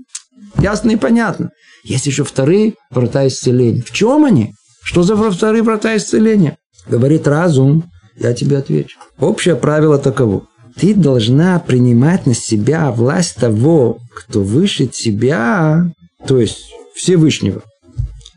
ясно 0.61 0.91
и 0.91 0.95
понятно. 0.95 1.49
Есть 1.83 2.05
еще 2.05 2.23
вторые 2.23 2.75
врата 2.91 3.27
исцеления. 3.27 3.81
В 3.81 3.91
чем 3.91 4.25
они? 4.25 4.53
Что 4.83 5.01
за 5.01 5.15
вторые 5.15 5.63
врата 5.63 5.97
исцеления? 5.97 6.57
Говорит 6.87 7.27
разум, 7.27 7.85
я 8.17 8.33
тебе 8.33 8.57
отвечу. 8.57 8.97
Общее 9.19 9.55
правило 9.55 9.97
таково. 9.97 10.47
Ты 10.79 10.93
должна 10.93 11.59
принимать 11.59 12.25
на 12.25 12.33
себя 12.33 12.91
власть 12.91 13.35
того, 13.35 13.99
кто 14.15 14.41
выше 14.41 14.87
тебя, 14.87 15.91
то 16.27 16.39
есть 16.39 16.65
Всевышнего. 16.95 17.61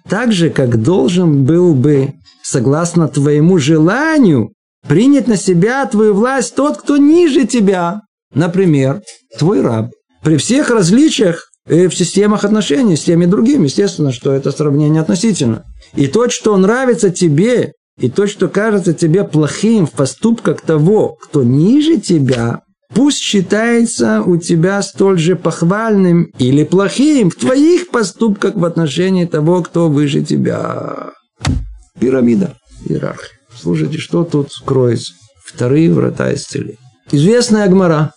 Так 0.08 0.32
же, 0.32 0.50
как 0.50 0.82
должен 0.82 1.44
был 1.44 1.74
бы, 1.74 2.14
согласно 2.42 3.08
твоему 3.08 3.58
желанию, 3.58 4.52
принять 4.86 5.26
на 5.26 5.36
себя 5.36 5.84
твою 5.86 6.14
власть 6.14 6.54
тот, 6.54 6.78
кто 6.78 6.96
ниже 6.96 7.46
тебя. 7.46 8.02
Например, 8.32 9.02
твой 9.38 9.60
раб. 9.60 9.90
При 10.22 10.36
всех 10.36 10.70
различиях 10.70 11.50
в 11.66 11.90
системах 11.90 12.44
отношений 12.44 12.96
с 12.96 13.04
теми 13.04 13.26
другими, 13.26 13.64
естественно, 13.64 14.12
что 14.12 14.32
это 14.32 14.50
сравнение 14.52 15.02
относительно. 15.02 15.64
И 15.94 16.06
то, 16.06 16.30
что 16.30 16.56
нравится 16.56 17.10
тебе, 17.10 17.72
и 17.98 18.08
то, 18.08 18.26
что 18.26 18.48
кажется 18.48 18.94
тебе 18.94 19.24
плохим 19.24 19.86
в 19.86 19.92
поступках 19.92 20.60
того, 20.60 21.16
кто 21.20 21.42
ниже 21.42 21.98
тебя, 21.98 22.62
пусть 22.94 23.18
считается 23.18 24.22
у 24.22 24.36
тебя 24.36 24.80
столь 24.82 25.18
же 25.18 25.34
похвальным 25.36 26.30
или 26.38 26.64
плохим 26.64 27.30
в 27.30 27.34
твоих 27.34 27.88
поступках 27.90 28.54
в 28.54 28.64
отношении 28.64 29.24
того, 29.24 29.62
кто 29.62 29.88
выше 29.88 30.22
тебя. 30.22 31.10
Пирамида, 31.98 32.56
иерархия. 32.86 33.38
Слушайте, 33.54 33.98
что 33.98 34.24
тут 34.24 34.50
кроется? 34.64 35.14
Вторые 35.44 35.92
врата 35.92 36.32
исцеления. 36.32 36.78
Известная 37.10 37.64
Агмара. 37.64 38.12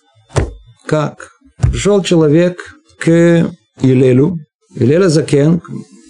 Как? 0.86 1.32
Пришел 1.72 2.04
человек 2.04 2.76
к 3.00 3.50
Илелю. 3.82 4.38
Илеля 4.76 5.10
Закен, 5.10 5.62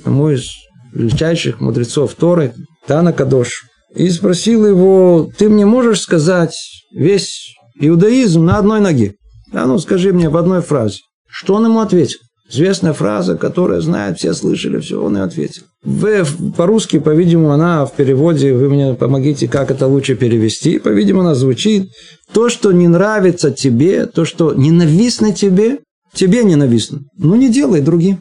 одному 0.01 0.30
из 0.30 0.50
величайших 0.94 1.62
мудрецов 1.62 2.13
Торы, 2.16 2.54
Тана 2.91 3.13
Кадош, 3.13 3.67
и 3.95 4.10
спросил 4.10 4.67
его, 4.67 5.29
ты 5.38 5.48
мне 5.48 5.65
можешь 5.65 6.01
сказать 6.01 6.53
весь 6.93 7.55
иудаизм 7.79 8.43
на 8.43 8.57
одной 8.57 8.81
ноге? 8.81 9.13
А 9.53 9.65
ну 9.65 9.79
скажи 9.79 10.12
мне 10.12 10.27
в 10.27 10.36
одной 10.36 10.62
фразе. 10.62 10.98
Что 11.25 11.53
он 11.53 11.67
ему 11.67 11.79
ответил? 11.79 12.19
Известная 12.51 12.91
фраза, 12.91 13.38
которая 13.38 13.79
знают, 13.79 14.17
все 14.17 14.33
слышали, 14.33 14.81
все, 14.81 15.01
он 15.01 15.15
и 15.15 15.21
ответил. 15.21 15.63
В, 15.86 16.51
по-русски, 16.51 17.00
по-видимому, 17.00 17.51
она 17.51 17.86
в 17.86 17.93
переводе, 17.93 18.53
вы 18.53 18.67
мне 18.67 18.93
помогите, 18.93 19.48
как 19.48 19.71
это 19.71 19.88
лучше 19.88 20.15
перевести. 20.15 20.77
По-видимому, 20.77 21.29
она 21.29 21.33
звучит, 21.33 21.91
то, 22.33 22.50
что 22.50 22.74
не 22.74 22.89
нравится 22.89 23.51
тебе, 23.51 24.05
то, 24.05 24.25
что 24.25 24.53
ненавистно 24.53 25.31
тебе, 25.31 25.79
тебе 26.13 26.43
ненавистно. 26.43 27.00
Ну, 27.17 27.36
не 27.36 27.48
делай 27.48 27.79
другим. 27.79 28.19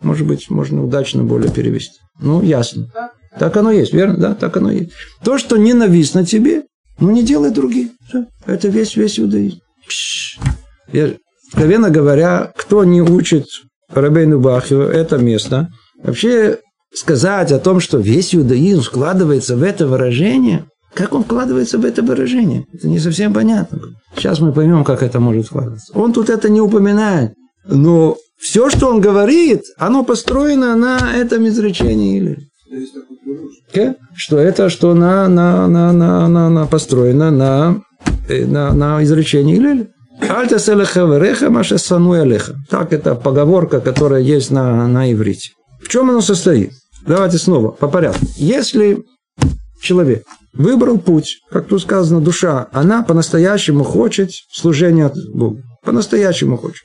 Может 0.00 0.26
быть, 0.26 0.50
можно 0.50 0.84
удачно 0.84 1.22
более 1.22 1.52
перевести. 1.52 2.00
Ну, 2.20 2.42
ясно. 2.42 2.90
Так 3.38 3.56
оно 3.56 3.70
есть, 3.70 3.92
верно? 3.92 4.16
Да, 4.16 4.34
так 4.34 4.56
оно 4.56 4.70
есть. 4.70 4.92
То, 5.22 5.38
что 5.38 5.56
ненавистно 5.56 6.24
тебе, 6.24 6.64
ну 7.00 7.10
не 7.10 7.22
делай 7.22 7.50
другим. 7.50 7.92
Все. 8.08 8.26
Это 8.46 8.68
весь, 8.68 8.96
весь 8.96 9.18
иудаизм. 9.18 9.58
Я, 10.92 11.14
откровенно 11.48 11.90
говоря, 11.90 12.52
кто 12.56 12.84
не 12.84 13.02
учит 13.02 13.46
Рабейну 13.92 14.40
Бахию 14.40 14.82
это 14.82 15.18
место, 15.18 15.68
вообще 16.02 16.58
сказать 16.92 17.52
о 17.52 17.58
том, 17.58 17.80
что 17.80 17.98
весь 17.98 18.34
иудаизм 18.34 18.82
складывается 18.82 19.56
в 19.56 19.62
это 19.62 19.86
выражение, 19.86 20.66
как 20.94 21.14
он 21.14 21.22
вкладывается 21.22 21.78
в 21.78 21.84
это 21.84 22.02
выражение? 22.02 22.66
Это 22.72 22.88
не 22.88 22.98
совсем 22.98 23.32
понятно. 23.32 23.78
Сейчас 24.16 24.40
мы 24.40 24.52
поймем, 24.52 24.84
как 24.84 25.02
это 25.02 25.20
может 25.20 25.46
складываться. 25.46 25.92
Он 25.96 26.12
тут 26.12 26.30
это 26.30 26.48
не 26.48 26.60
упоминает. 26.60 27.34
Но 27.66 28.16
все, 28.38 28.70
что 28.70 28.88
он 28.88 29.00
говорит, 29.00 29.62
оно 29.76 30.02
построено 30.02 30.74
на 30.76 31.14
этом 31.14 31.46
изречении. 31.46 32.16
Или 32.16 32.38
что 34.14 34.38
это, 34.38 34.68
что 34.68 34.94
на, 34.94 35.28
на, 35.28 35.66
на, 35.68 35.92
на, 35.92 36.28
на, 36.28 36.50
на 36.50 36.66
построено 36.66 37.30
на, 37.30 37.82
э, 38.28 38.46
на, 38.46 38.72
на 38.72 39.02
изречении 39.02 39.56
Илеля. 39.56 39.88
Маша. 41.48 41.78
Так 42.68 42.92
это 42.92 43.14
поговорка, 43.14 43.80
которая 43.80 44.20
есть 44.20 44.50
на, 44.50 44.88
на 44.88 45.12
иврите. 45.12 45.50
В 45.82 45.88
чем 45.88 46.10
оно 46.10 46.20
состоит? 46.20 46.72
Давайте 47.06 47.38
снова, 47.38 47.70
по 47.70 47.88
порядку. 47.88 48.26
Если 48.36 49.04
человек 49.80 50.24
выбрал 50.52 50.98
путь, 50.98 51.38
как 51.50 51.68
тут 51.68 51.82
сказано, 51.82 52.20
душа, 52.20 52.68
она 52.72 53.02
по-настоящему 53.02 53.84
хочет 53.84 54.30
служения 54.52 55.12
Богу. 55.32 55.60
По-настоящему 55.84 56.56
хочет. 56.56 56.82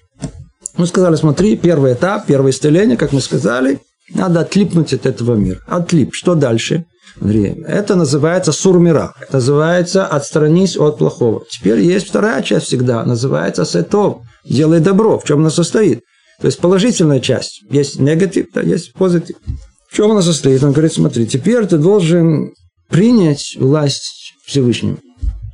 Мы 0.77 0.85
сказали, 0.85 1.15
смотри, 1.15 1.57
первый 1.57 1.93
этап, 1.93 2.25
первое 2.27 2.51
исцеление, 2.51 2.97
как 2.97 3.11
мы 3.11 3.21
сказали– 3.21 3.79
надо 4.09 4.41
отлипнуть 4.41 4.93
от 4.93 5.05
этого 5.05 5.35
мира. 5.35 5.59
Отлип. 5.67 6.13
Что 6.13 6.35
дальше? 6.35 6.85
Смотри, 7.17 7.63
это 7.67 7.95
называется 7.95 8.51
сурмира. 8.51 9.13
Это 9.21 9.33
называется 9.33 10.05
отстранись 10.05 10.77
от 10.77 10.97
плохого. 10.97 11.43
Теперь 11.49 11.79
есть 11.79 12.07
вторая 12.07 12.41
часть 12.41 12.67
всегда. 12.67 13.03
Называется 13.05 13.65
сетов. 13.65 14.21
Делай 14.45 14.79
добро. 14.79 15.19
В 15.19 15.23
чем 15.23 15.39
она 15.39 15.49
состоит? 15.49 16.01
То 16.41 16.47
есть 16.47 16.59
положительная 16.59 17.19
часть. 17.19 17.61
Есть 17.69 17.99
негатив, 17.99 18.47
да, 18.53 18.61
есть 18.61 18.93
позитив. 18.93 19.37
В 19.89 19.95
чем 19.95 20.11
она 20.11 20.21
состоит? 20.21 20.63
Он 20.63 20.71
говорит, 20.71 20.93
смотри, 20.93 21.27
теперь 21.27 21.65
ты 21.65 21.77
должен 21.77 22.51
принять 22.89 23.55
власть 23.59 24.33
Всевышнего. 24.45 24.97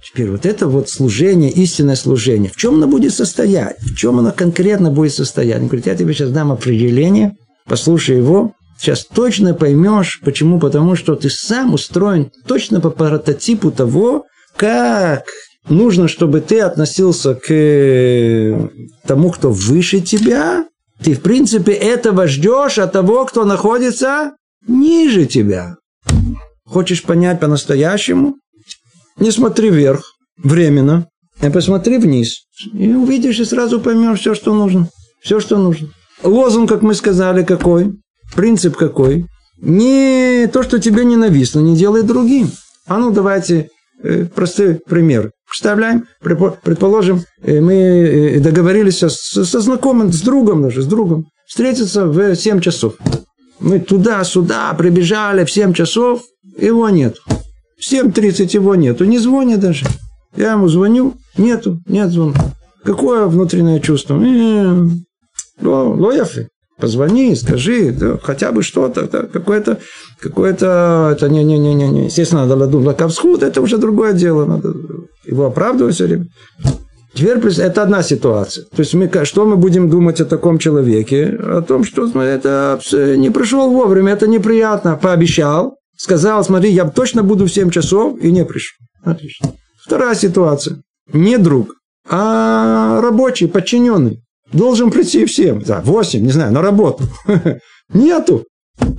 Теперь 0.03 0.31
вот 0.31 0.45
это 0.45 0.67
вот 0.67 0.89
служение, 0.89 1.51
истинное 1.51 1.95
служение. 1.95 2.49
В 2.49 2.55
чем 2.55 2.75
оно 2.75 2.87
будет 2.87 3.13
состоять? 3.13 3.79
В 3.81 3.95
чем 3.95 4.17
оно 4.17 4.31
конкретно 4.31 4.89
будет 4.89 5.13
состоять? 5.13 5.61
Он 5.61 5.67
говорит, 5.67 5.87
я 5.87 5.95
тебе 5.95 6.13
сейчас 6.13 6.31
дам 6.31 6.51
определение– 6.51 7.33
послушай 7.69 8.17
его, 8.17 8.53
сейчас 8.79 9.05
точно 9.05 9.53
поймешь, 9.53 10.19
почему, 10.23 10.59
потому 10.59 10.95
что 10.95 11.15
ты 11.15 11.29
сам 11.29 11.73
устроен 11.73 12.31
точно 12.47 12.81
по 12.81 12.89
прототипу 12.89 13.71
того, 13.71 14.25
как 14.55 15.23
нужно, 15.69 16.07
чтобы 16.07 16.41
ты 16.41 16.59
относился 16.59 17.35
к 17.35 17.51
э, 17.51 18.69
тому, 19.05 19.29
кто 19.31 19.51
выше 19.51 20.01
тебя. 20.01 20.65
Ты, 21.01 21.13
в 21.13 21.21
принципе, 21.21 21.71
этого 21.71 22.27
ждешь 22.27 22.77
от 22.77 22.91
того, 22.91 23.25
кто 23.25 23.45
находится 23.45 24.33
ниже 24.67 25.25
тебя. 25.25 25.75
Хочешь 26.65 27.03
понять 27.03 27.39
по-настоящему? 27.39 28.35
Не 29.17 29.31
смотри 29.31 29.69
вверх, 29.69 30.15
временно, 30.37 31.07
а 31.41 31.49
посмотри 31.51 31.97
вниз. 31.97 32.43
И 32.73 32.89
увидишь, 32.89 33.39
и 33.39 33.45
сразу 33.45 33.79
поймешь 33.79 34.19
все, 34.19 34.35
что 34.35 34.53
нужно. 34.53 34.89
Все, 35.21 35.39
что 35.39 35.57
нужно. 35.57 35.89
Лозунг, 36.23 36.69
как 36.69 36.81
мы 36.81 36.93
сказали, 36.93 37.43
какой? 37.43 37.93
Принцип 38.35 38.75
какой? 38.75 39.25
Не 39.61 40.47
то, 40.51 40.63
что 40.63 40.79
тебе 40.79 41.03
ненавистно, 41.05 41.59
не 41.59 41.75
делай 41.75 42.03
другим. 42.03 42.51
А 42.87 42.97
ну, 42.97 43.11
давайте 43.11 43.69
э, 44.03 44.25
простой 44.25 44.75
пример. 44.75 45.31
Представляем, 45.47 46.05
предположим, 46.21 47.23
э, 47.41 47.59
мы 47.59 47.73
э, 47.73 48.39
договорились 48.39 48.99
со, 48.99 49.61
знакомым, 49.61 50.13
с 50.13 50.21
другом 50.21 50.61
даже, 50.61 50.81
с 50.81 50.85
другом, 50.85 51.25
встретиться 51.47 52.05
в 52.05 52.35
7 52.35 52.61
часов. 52.61 52.95
Мы 53.59 53.79
туда-сюда 53.79 54.73
прибежали 54.73 55.43
в 55.43 55.51
7 55.51 55.73
часов, 55.73 56.21
его 56.57 56.89
нет. 56.89 57.17
В 57.77 57.91
7.30 57.91 58.53
его 58.53 58.75
нету, 58.75 59.05
не 59.05 59.17
звонит 59.17 59.59
даже. 59.59 59.85
Я 60.35 60.53
ему 60.53 60.67
звоню, 60.67 61.15
нету, 61.37 61.79
нет 61.85 62.09
звонка. 62.09 62.53
Какое 62.83 63.25
внутреннее 63.25 63.81
чувство? 63.81 64.21
Э, 64.23 64.87
лояфы. 65.61 66.49
Позвони, 66.79 67.35
скажи, 67.35 67.91
да, 67.91 68.17
хотя 68.23 68.53
бы 68.53 68.63
что-то, 68.63 69.09
да, 69.09 69.23
какое-то, 69.23 69.79
какое-то, 70.21 71.09
это 71.11 71.27
не, 71.27 71.43
не, 71.43 71.59
не, 71.59 71.73
не, 71.73 71.89
не, 71.89 72.05
естественно, 72.05 72.43
надо 72.43 72.55
ладун 72.55 72.87
лакавсхуд, 72.87 73.43
это 73.43 73.61
уже 73.61 73.77
другое 73.77 74.13
дело, 74.13 74.45
надо 74.45 74.73
его 75.25 75.45
оправдывать 75.45 75.95
все 75.95 76.05
время. 76.05 76.27
Теперь 77.13 77.39
это 77.59 77.83
одна 77.83 78.01
ситуация. 78.01 78.63
То 78.63 78.79
есть 78.79 78.93
мы, 78.93 79.11
что 79.25 79.45
мы 79.45 79.57
будем 79.57 79.89
думать 79.89 80.21
о 80.21 80.25
таком 80.25 80.57
человеке? 80.57 81.25
О 81.27 81.61
том, 81.61 81.83
что 81.83 82.09
ну, 82.13 82.21
это 82.21 82.79
не 82.93 83.29
пришел 83.29 83.69
вовремя, 83.71 84.13
это 84.13 84.27
неприятно. 84.27 84.95
Пообещал, 84.95 85.75
сказал, 85.97 86.43
смотри, 86.45 86.71
я 86.71 86.85
точно 86.85 87.23
буду 87.23 87.45
в 87.45 87.51
7 87.51 87.71
часов 87.71 88.19
и 88.21 88.31
не 88.31 88.45
пришел. 88.45 88.77
Отлично. 89.03 89.51
Вторая 89.85 90.15
ситуация. 90.15 90.81
Не 91.11 91.37
друг, 91.37 91.73
а 92.07 93.01
рабочий, 93.01 93.47
подчиненный. 93.47 94.23
Должен 94.53 94.91
прийти 94.91 95.25
всем. 95.25 95.61
Да, 95.61 95.81
8, 95.83 96.21
не 96.21 96.31
знаю, 96.31 96.51
на 96.51 96.61
работу. 96.61 97.03
Нету. 97.93 98.45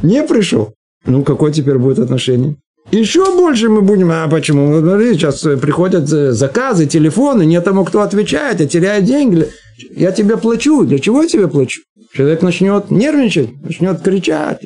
Не 0.03 0.23
пришел. 0.23 0.75
Ну, 1.07 1.25
какое 1.25 1.53
теперь 1.53 1.79
будет 1.79 1.99
отношение? 1.99 2.57
Еще 2.91 3.25
больше 3.37 3.69
мы 3.69 3.83
будем, 3.83 4.11
а 4.11 4.29
почему? 4.29 4.81
Смотри, 4.81 5.15
сейчас 5.15 5.41
приходят 5.41 6.09
заказы, 6.09 6.87
телефоны, 6.87 7.45
нет 7.45 7.65
тому, 7.65 7.85
кто 7.85 8.03
отвечает, 8.03 8.61
я 8.61 8.67
теряю 8.67 9.03
деньги. 9.03 9.47
Я 9.95 10.13
тебе 10.13 10.37
плачу. 10.37 10.85
Для 10.85 10.99
чего 10.99 11.23
я 11.23 11.29
тебе 11.29 11.47
плачу? 11.47 11.83
Человек 12.13 12.43
начнет 12.43 12.91
нервничать, 12.91 13.51
начнет 13.63 14.01
кричать, 14.03 14.61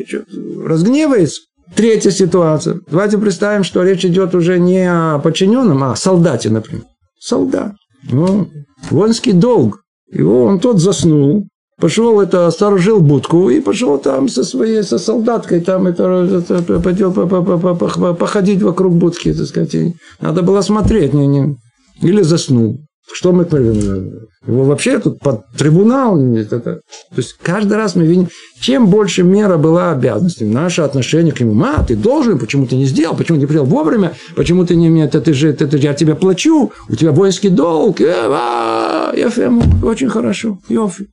разгневается. 0.64 1.42
Третья 1.74 2.10
ситуация. 2.10 2.80
Давайте 2.88 3.18
представим, 3.18 3.64
что 3.64 3.82
речь 3.82 4.04
идет 4.04 4.34
уже 4.34 4.58
не 4.58 4.90
о 4.90 5.18
подчиненном, 5.18 5.82
а 5.82 5.92
о 5.92 5.96
солдате, 5.96 6.48
например. 6.48 6.84
Солдат. 7.18 7.72
Ну, 8.10 8.48
воинский 8.90 9.32
долг. 9.32 9.83
Его 10.14 10.44
он 10.44 10.60
тот 10.60 10.80
заснул, 10.80 11.48
пошел 11.80 12.20
это, 12.20 12.50
сторожил 12.50 13.00
будку 13.00 13.50
и 13.50 13.60
пошел 13.60 13.98
там 13.98 14.28
со 14.28 14.44
своей, 14.44 14.82
со 14.82 14.98
солдаткой 14.98 15.60
там 15.60 15.86
это, 15.86 16.04
это, 16.04 16.54
это 16.54 18.14
походить 18.14 18.62
вокруг 18.62 18.94
будки, 18.94 19.34
так 19.34 19.46
сказать. 19.46 19.76
Надо 20.20 20.42
было 20.42 20.60
смотреть, 20.62 21.12
не, 21.12 21.26
не. 21.26 21.56
или 22.00 22.22
заснул. 22.22 22.78
Что 23.12 23.32
мы 23.32 23.44
его 23.44 24.64
вообще 24.64 24.98
тут 24.98 25.20
под 25.20 25.42
трибунал. 25.56 26.18
Это, 26.18 26.58
то 26.60 26.80
есть 27.16 27.36
каждый 27.42 27.76
раз 27.76 27.96
мы 27.96 28.06
видим, 28.06 28.28
чем 28.60 28.86
больше 28.86 29.22
мера 29.22 29.56
была 29.56 29.92
обязанностей, 29.92 30.46
наше 30.46 30.82
отношение 30.82 31.32
к 31.32 31.40
нему. 31.40 31.62
А, 31.64 31.84
ты 31.84 31.96
должен, 31.96 32.38
почему 32.38 32.66
ты 32.66 32.76
не 32.76 32.86
сделал, 32.86 33.16
почему 33.16 33.38
не 33.38 33.46
принял 33.46 33.64
вовремя, 33.64 34.14
почему 34.36 34.64
ты 34.64 34.74
не 34.76 35.02
это 35.02 35.20
ты 35.20 35.34
же, 35.34 35.50
это, 35.50 35.76
я 35.76 35.94
тебе 35.94 36.14
плачу, 36.14 36.72
у 36.88 36.94
тебя 36.94 37.12
воинский 37.12 37.50
долг. 37.50 38.00
Э, 38.00 38.14
а, 38.28 39.12
Ефему, 39.14 39.62
очень 39.82 40.08
хорошо, 40.08 40.58
Йофи. 40.68 41.08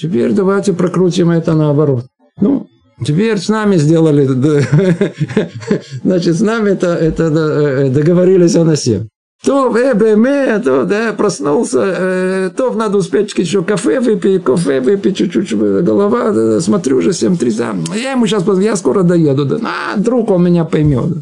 Теперь 0.00 0.32
давайте 0.32 0.72
прокрутим 0.72 1.30
это 1.30 1.54
наоборот. 1.54 2.06
Ну, 2.40 2.66
Теперь 3.04 3.38
с 3.38 3.48
нами 3.48 3.76
сделали, 3.76 4.24
значит, 6.04 6.36
с 6.36 6.40
нами 6.40 6.70
это, 6.70 6.94
это 6.94 7.24
э, 7.24 7.90
договорились 7.90 8.54
о 8.54 8.64
насе. 8.64 9.08
То, 9.44 9.76
э, 9.76 9.92
бэме, 9.94 10.58
то, 10.60 10.84
да, 10.84 11.12
проснулся, 11.12 11.82
э, 11.84 12.50
то 12.56 12.72
надо 12.72 12.96
успеть 12.96 13.36
еще 13.36 13.62
кафе 13.62 14.00
выпить, 14.00 14.42
кофе 14.42 14.80
выпить, 14.80 15.18
чуть-чуть 15.18 15.52
голова, 15.54 16.30
да, 16.30 16.60
смотрю 16.60 16.96
уже 16.96 17.10
7.30, 17.10 17.94
я 18.02 18.12
ему 18.12 18.26
сейчас, 18.26 18.42
я 18.58 18.74
скоро 18.76 19.02
доеду, 19.02 19.44
да, 19.44 19.58
а, 19.62 19.98
друг 19.98 20.30
он 20.30 20.44
меня 20.44 20.64
поймет. 20.64 21.12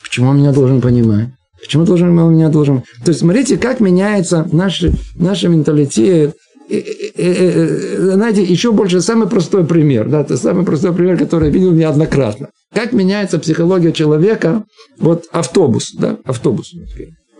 Почему 0.00 0.30
он 0.30 0.38
меня 0.38 0.52
должен 0.52 0.80
понимать? 0.80 1.30
Почему 1.60 1.84
должен 1.84 2.16
он 2.16 2.34
меня 2.34 2.48
должен? 2.48 2.82
То 3.04 3.08
есть, 3.08 3.20
смотрите, 3.20 3.56
как 3.56 3.80
меняется 3.80 4.46
наш, 4.52 4.84
наш 5.16 5.42
менталитет, 5.42 6.36
знаете, 6.68 8.42
еще 8.44 8.70
больше 8.70 9.00
самый 9.00 9.28
простой 9.28 9.64
пример, 9.64 10.08
да, 10.08 10.20
это 10.20 10.36
самый 10.36 10.64
простой 10.64 10.92
пример, 10.94 11.18
который 11.18 11.48
я 11.48 11.50
видел 11.52 11.72
неоднократно. 11.72 12.50
Как 12.72 12.92
меняется 12.92 13.40
психология 13.40 13.92
человека, 13.92 14.62
вот 14.98 15.24
автобус, 15.32 15.92
да, 15.92 16.18
автобус 16.24 16.72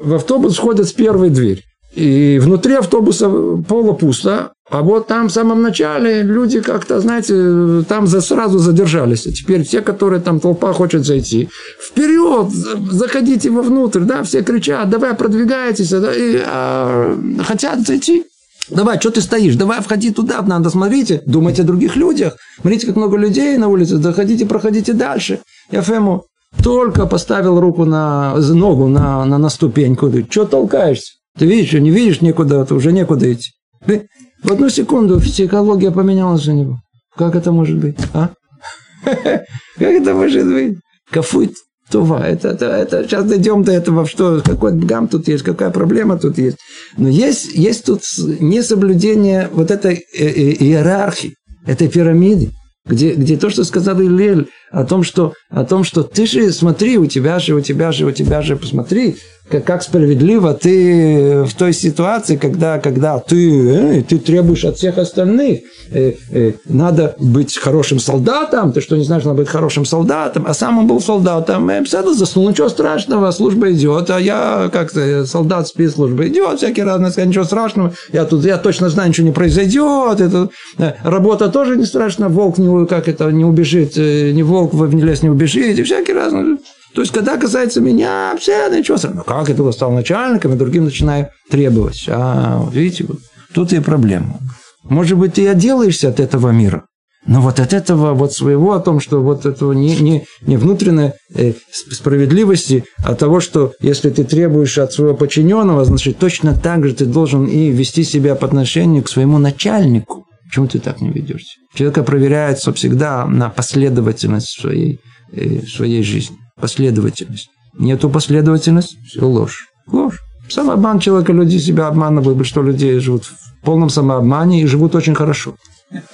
в 0.04 0.14
автобус 0.14 0.56
входят 0.56 0.88
с 0.88 0.92
первой 0.92 1.30
двери. 1.30 1.62
И 1.94 2.40
внутри 2.42 2.74
автобуса 2.74 3.30
полупусто, 3.68 4.52
а 4.68 4.82
вот 4.82 5.06
там 5.06 5.28
в 5.28 5.32
самом 5.32 5.62
начале 5.62 6.22
люди 6.22 6.60
как-то, 6.60 7.00
знаете, 7.00 7.84
там 7.88 8.08
за, 8.08 8.20
сразу 8.20 8.58
задержались. 8.58 9.26
А 9.26 9.32
теперь 9.32 9.64
те, 9.64 9.80
которые 9.80 10.20
там 10.20 10.40
толпа 10.40 10.72
хочет 10.72 11.04
зайти, 11.04 11.48
вперед, 11.80 12.50
заходите 12.50 13.50
вовнутрь, 13.50 14.00
да, 14.00 14.24
все 14.24 14.42
кричат, 14.42 14.90
давай 14.90 15.14
продвигайтесь, 15.14 15.90
да, 15.90 16.12
и, 16.12 16.42
а, 16.44 17.16
хотят 17.46 17.86
зайти. 17.86 18.24
Давай, 18.70 18.98
что 18.98 19.10
ты 19.10 19.20
стоишь? 19.20 19.56
Давай, 19.56 19.80
входи 19.80 20.10
туда, 20.10 20.40
надо, 20.42 20.70
смотрите, 20.70 21.22
думайте 21.26 21.62
о 21.62 21.66
других 21.66 21.96
людях. 21.96 22.36
Смотрите, 22.60 22.86
как 22.86 22.96
много 22.96 23.18
людей 23.18 23.56
на 23.58 23.68
улице, 23.68 23.98
доходите, 23.98 24.46
проходите 24.46 24.94
дальше. 24.94 25.40
Я 25.70 25.82
Фему, 25.82 26.24
только 26.62 27.06
поставил 27.06 27.60
руку 27.60 27.84
на 27.84 28.34
ногу 28.36 28.88
на, 28.88 29.24
на, 29.24 29.38
на 29.38 29.48
ступеньку. 29.48 30.10
Ты 30.10 30.26
что 30.28 30.44
толкаешься? 30.44 31.14
Ты 31.38 31.46
видишь, 31.46 31.72
не 31.72 31.90
видишь 31.90 32.20
никуда, 32.20 32.64
то 32.64 32.74
уже 32.74 32.92
некуда 32.92 33.32
идти. 33.32 33.50
Ты, 33.84 34.08
в 34.42 34.52
одну 34.52 34.68
секунду 34.68 35.20
психология 35.20 35.90
поменялась 35.90 36.46
у 36.48 36.52
него. 36.52 36.78
Как 37.16 37.34
это 37.34 37.52
может 37.52 37.78
быть? 37.78 37.96
А? 38.12 38.30
Как 39.04 39.44
это 39.78 40.14
может 40.14 40.46
быть? 40.46 40.78
Кафует 41.10 41.54
Това. 41.90 42.26
Это, 42.26 42.48
это, 42.50 42.66
это, 42.66 43.04
сейчас 43.04 43.24
дойдем 43.24 43.62
до 43.62 43.72
этого, 43.72 44.06
что 44.06 44.40
какой 44.44 44.72
гам 44.72 45.08
тут 45.08 45.28
есть, 45.28 45.42
какая 45.42 45.70
проблема 45.70 46.18
тут 46.18 46.38
есть. 46.38 46.58
Но 46.96 47.08
есть, 47.08 47.54
есть 47.54 47.84
тут 47.84 48.02
несоблюдение 48.40 49.48
вот 49.52 49.70
этой 49.70 49.96
э, 49.96 50.24
э, 50.24 50.52
иерархии, 50.60 51.34
этой 51.66 51.88
пирамиды 51.88 52.50
где, 52.86 53.14
где 53.14 53.36
то, 53.36 53.50
что 53.50 53.64
сказал 53.64 54.00
Илель, 54.00 54.48
о 54.70 54.84
том, 54.84 55.02
что, 55.02 55.34
о 55.50 55.64
том, 55.64 55.84
что 55.84 56.02
ты 56.02 56.26
же 56.26 56.52
смотри, 56.52 56.98
у 56.98 57.06
тебя 57.06 57.38
же, 57.38 57.54
у 57.54 57.60
тебя 57.60 57.92
же, 57.92 58.06
у 58.06 58.12
тебя 58.12 58.42
же, 58.42 58.56
посмотри, 58.56 59.16
как, 59.50 59.64
как 59.64 59.82
справедливо 59.82 60.54
ты 60.54 61.44
в 61.44 61.54
той 61.54 61.72
ситуации, 61.74 62.36
когда, 62.36 62.78
когда 62.78 63.18
ты, 63.18 63.98
э, 63.98 64.02
ты 64.02 64.18
требуешь 64.18 64.64
от 64.64 64.78
всех 64.78 64.96
остальных, 64.96 65.60
э, 65.90 66.14
э, 66.30 66.52
надо 66.64 67.14
быть 67.18 67.56
хорошим 67.58 67.98
солдатом, 67.98 68.72
ты 68.72 68.80
что 68.80 68.96
не 68.96 69.04
знаешь, 69.04 69.24
надо 69.24 69.38
быть 69.38 69.48
хорошим 69.48 69.84
солдатом, 69.84 70.44
а 70.48 70.54
сам 70.54 70.78
он 70.78 70.86
был 70.86 71.00
солдатом, 71.00 71.68
э, 71.68 71.84
заснул, 71.84 72.48
ничего 72.48 72.70
страшного, 72.70 73.30
служба 73.32 73.70
идет, 73.70 74.08
а 74.10 74.18
я 74.18 74.70
как-то 74.72 75.26
солдат 75.26 75.68
спит, 75.68 75.92
служба 75.92 76.26
идет, 76.26 76.58
всякий 76.58 76.82
раз, 76.82 77.00
сказать, 77.12 77.28
ничего 77.28 77.44
страшного, 77.44 77.92
я 78.12 78.24
тут, 78.24 78.44
я 78.44 78.56
точно 78.56 78.88
знаю, 78.88 79.10
ничего 79.10 79.26
не 79.26 79.32
произойдет, 79.32 80.20
это, 80.20 80.48
э, 80.78 80.94
работа 81.02 81.50
тоже 81.50 81.76
не 81.76 81.84
страшна, 81.84 82.28
волк 82.28 82.56
не, 82.56 82.86
как 82.86 83.08
это, 83.08 83.30
не 83.30 83.44
убежит, 83.44 83.92
э, 83.96 84.30
не 84.30 84.42
волк 84.42 84.72
в 84.72 85.04
лес 85.04 85.22
не 85.22 85.28
убежит, 85.28 85.78
и 85.78 85.82
всякий 85.82 86.14
раз, 86.14 86.32
ну, 86.32 86.58
то 86.94 87.00
есть, 87.00 87.12
когда 87.12 87.36
касается 87.36 87.80
меня, 87.80 88.36
все, 88.38 88.68
ничего 88.68 88.96
страшного. 88.96 89.24
Ну, 89.26 89.44
как 89.44 89.48
я 89.48 89.72
стал 89.72 89.90
начальником, 89.90 90.54
и 90.54 90.56
другим 90.56 90.84
начинаю 90.84 91.28
требовать. 91.50 92.04
А, 92.08 92.58
вот 92.58 92.72
видите, 92.72 93.04
вот 93.08 93.18
тут 93.52 93.72
и 93.72 93.80
проблема. 93.80 94.38
Может 94.84 95.18
быть, 95.18 95.34
ты 95.34 95.48
отделаешься 95.48 96.08
от 96.10 96.20
этого 96.20 96.50
мира, 96.50 96.84
но 97.26 97.40
вот 97.40 97.58
от 97.58 97.72
этого 97.72 98.14
вот 98.14 98.32
своего, 98.32 98.74
о 98.74 98.80
том, 98.80 99.00
что 99.00 99.22
вот 99.22 99.44
этого 99.44 99.72
не, 99.72 99.96
не, 99.96 100.24
не 100.42 100.56
внутренней 100.56 101.12
э, 101.34 101.54
справедливости, 101.90 102.84
а 103.02 103.16
того, 103.16 103.40
что 103.40 103.72
если 103.80 104.10
ты 104.10 104.22
требуешь 104.22 104.78
от 104.78 104.92
своего 104.92 105.16
подчиненного, 105.16 105.84
значит, 105.84 106.18
точно 106.18 106.54
так 106.54 106.86
же 106.86 106.94
ты 106.94 107.06
должен 107.06 107.46
и 107.46 107.70
вести 107.70 108.04
себя 108.04 108.36
по 108.36 108.46
отношению 108.46 109.02
к 109.02 109.08
своему 109.08 109.38
начальнику. 109.38 110.26
Почему 110.44 110.68
ты 110.68 110.78
так 110.78 111.00
не 111.00 111.10
ведешься? 111.10 111.56
Человека 111.74 112.04
проверяется 112.04 112.72
всегда 112.72 113.26
на 113.26 113.48
последовательность 113.48 114.60
своей, 114.60 115.00
э, 115.32 115.62
своей 115.66 116.04
жизни 116.04 116.36
последовательность. 116.60 117.50
Нету 117.78 118.08
последовательности, 118.10 118.96
все 119.06 119.26
ложь. 119.26 119.68
Ложь. 119.86 120.20
Самообман 120.48 120.98
человека, 121.00 121.32
люди 121.32 121.58
себя 121.58 121.88
обманывают, 121.88 122.46
что 122.46 122.62
люди 122.62 122.98
живут 122.98 123.24
в 123.24 123.64
полном 123.64 123.88
самообмане 123.88 124.62
и 124.62 124.66
живут 124.66 124.94
очень 124.94 125.14
хорошо. 125.14 125.56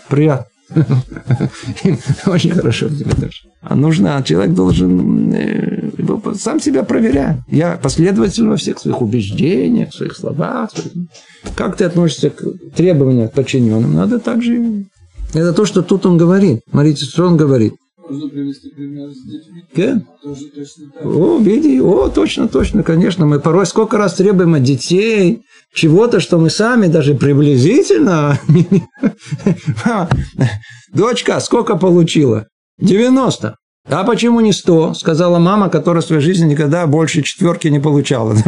Приятно. 0.09 0.46
Очень 2.26 2.53
хорошо 2.53 2.88
тебе 2.88 3.12
даже. 3.16 3.38
А 3.61 3.74
нужно, 3.74 4.22
человек 4.24 4.55
должен 4.55 5.33
э, 5.35 5.90
сам 6.38 6.61
себя 6.61 6.85
проверять. 6.85 7.38
Я 7.48 7.79
последовательно 7.83 8.50
во 8.50 8.57
всех 8.57 8.79
своих 8.79 9.03
убеждениях, 9.03 9.92
своих 9.92 10.16
словах. 10.16 10.70
Как 11.57 11.76
ты 11.76 11.85
относишься 11.85 12.31
к 12.31 12.44
требованиям 12.76 13.29
подчиненным? 13.29 13.94
Надо 13.94 14.20
также... 14.20 14.85
Это 15.35 15.53
то, 15.53 15.64
что 15.64 15.83
тут 15.83 16.07
он 16.07 16.16
говорит. 16.18 16.61
Смотрите, 16.70 17.05
что 17.05 17.26
он 17.26 17.37
говорит. 17.37 17.74
Можно 18.11 18.29
привести 18.29 18.70
пример 18.70 19.11
с 19.11 19.23
детьми? 19.23 19.64
Кен? 19.73 20.05
Тоже 20.20 20.46
точно 20.46 20.90
так. 20.92 21.07
О, 21.07 21.38
види, 21.38 21.81
о, 21.81 22.09
точно, 22.09 22.49
точно, 22.49 22.83
конечно. 22.83 23.25
Мы 23.25 23.38
порой 23.38 23.66
сколько 23.66 23.99
раз 23.99 24.14
требуем 24.14 24.55
от 24.55 24.64
детей 24.64 25.42
чего-то, 25.73 26.18
что 26.18 26.38
мы 26.38 26.51
сами 26.51 26.88
даже 26.88 27.14
приблизительно... 27.14 28.37
Дочка, 30.92 31.38
сколько 31.38 31.77
получила? 31.77 32.49
90. 32.81 33.55
А 33.88 34.05
почему 34.05 34.40
не 34.40 34.53
100? 34.53 34.94
Сказала 34.94 35.38
мама, 35.38 35.68
которая 35.68 36.03
в 36.03 36.07
своей 36.07 36.20
жизни 36.23 36.51
никогда 36.51 36.88
больше 36.88 37.23
четверки 37.23 37.68
не 37.68 37.79
получала. 37.79 38.37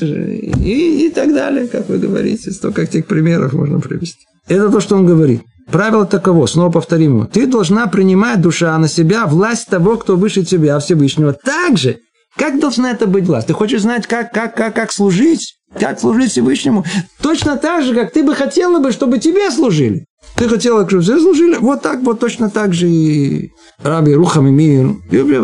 И, 0.00 1.06
и 1.06 1.10
так 1.10 1.34
далее, 1.34 1.68
как 1.68 1.90
вы 1.90 1.98
говорите. 1.98 2.50
Столько 2.50 2.82
этих 2.82 3.06
примеров 3.06 3.52
можно 3.52 3.80
привести. 3.80 4.24
Это 4.48 4.70
то, 4.70 4.80
что 4.80 4.96
он 4.96 5.04
говорит. 5.04 5.42
Правило 5.70 6.04
таково, 6.06 6.46
снова 6.46 6.70
повторим. 6.70 7.26
Ты 7.26 7.46
должна 7.46 7.86
принимать 7.86 8.40
душа 8.40 8.76
на 8.78 8.88
себя 8.88 9.26
власть 9.26 9.68
того, 9.68 9.96
кто 9.96 10.16
выше 10.16 10.44
тебя, 10.44 10.78
Всевышнего. 10.78 11.32
Так 11.32 11.78
же, 11.78 11.98
как 12.36 12.60
должна 12.60 12.90
это 12.90 13.06
быть 13.06 13.26
власть? 13.26 13.46
Ты 13.46 13.54
хочешь 13.54 13.82
знать, 13.82 14.06
как, 14.06 14.32
как, 14.32 14.56
как, 14.56 14.74
как 14.74 14.92
служить? 14.92 15.56
Как 15.78 15.98
служить 15.98 16.30
Всевышнему? 16.30 16.84
Точно 17.22 17.56
так 17.56 17.84
же, 17.84 17.94
как 17.94 18.12
ты 18.12 18.22
бы 18.22 18.34
хотела 18.34 18.78
бы, 18.78 18.92
чтобы 18.92 19.18
тебе 19.18 19.50
служили. 19.50 20.06
Ты 20.36 20.48
хотела, 20.48 20.86
чтобы 20.88 21.02
все 21.02 21.18
служили? 21.18 21.56
Вот 21.60 21.82
так, 21.82 22.02
вот 22.02 22.20
точно 22.20 22.50
так 22.50 22.74
же 22.74 22.88
и 22.88 23.52
Раби 23.82 24.14
Рухам 24.14 24.48
и 24.48 24.50
Мир. 24.50 24.96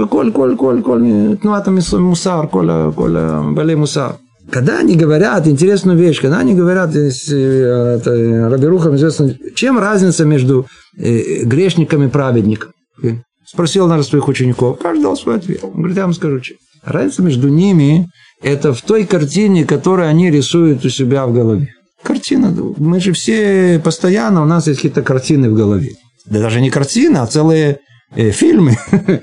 Коль, 0.09 0.33
коль, 0.33 0.57
коль, 0.57 0.83
коль, 0.83 1.37
тнуата 1.39 1.71
мусар, 1.71 2.49
коль, 2.49 2.93
коль, 2.93 3.19
балей 3.55 3.77
мусар. 3.77 4.17
Когда 4.51 4.79
они 4.79 4.97
говорят 4.97 5.47
интересную 5.47 5.97
вещь, 5.97 6.21
когда 6.21 6.39
они 6.41 6.55
говорят, 6.55 6.95
э, 6.95 7.11
это, 7.99 8.49
Раби 8.51 8.67
Рухам 8.67 8.97
известно, 8.97 9.35
чем 9.55 9.79
разница 9.79 10.25
между 10.25 10.67
э, 10.97 11.45
грешниками 11.45 12.07
и 12.07 12.09
праведниками? 12.09 12.73
Спросил 13.47 13.87
на 13.89 14.03
своих 14.03 14.29
учеников, 14.29 14.79
каждый 14.79 15.03
дал 15.03 15.17
свой 15.17 15.37
ответ. 15.37 15.63
Он 15.63 15.73
говорит, 15.73 15.97
я 15.97 16.05
вам 16.05 16.15
скажу, 16.15 16.41
чем. 16.41 16.57
Разница 16.85 17.23
между 17.23 17.49
ними– 17.49 18.09
это 18.43 18.73
в 18.73 18.83
той 18.83 19.05
картине, 19.05 19.65
которую 19.65 20.09
они 20.09 20.31
рисуют 20.31 20.85
у 20.85 20.89
себя 20.89 21.27
в 21.27 21.33
голове. 21.33 21.69
Картина. 22.03 22.55
Мы 22.79 23.01
же 23.01 23.13
все 23.13 23.81
постоянно, 23.83 24.43
у 24.43 24.47
нас 24.47 24.67
есть 24.67 24.79
какие-то 24.79 25.03
картины 25.03 25.51
в 25.51 25.55
голове. 25.55 25.91
Да 26.27 26.41
даже 26.41 26.61
не 26.61 26.71
картина, 26.71 27.23
а 27.23 27.27
целые 27.27 27.81
э, 28.15 28.31
фильмы. 28.31 28.77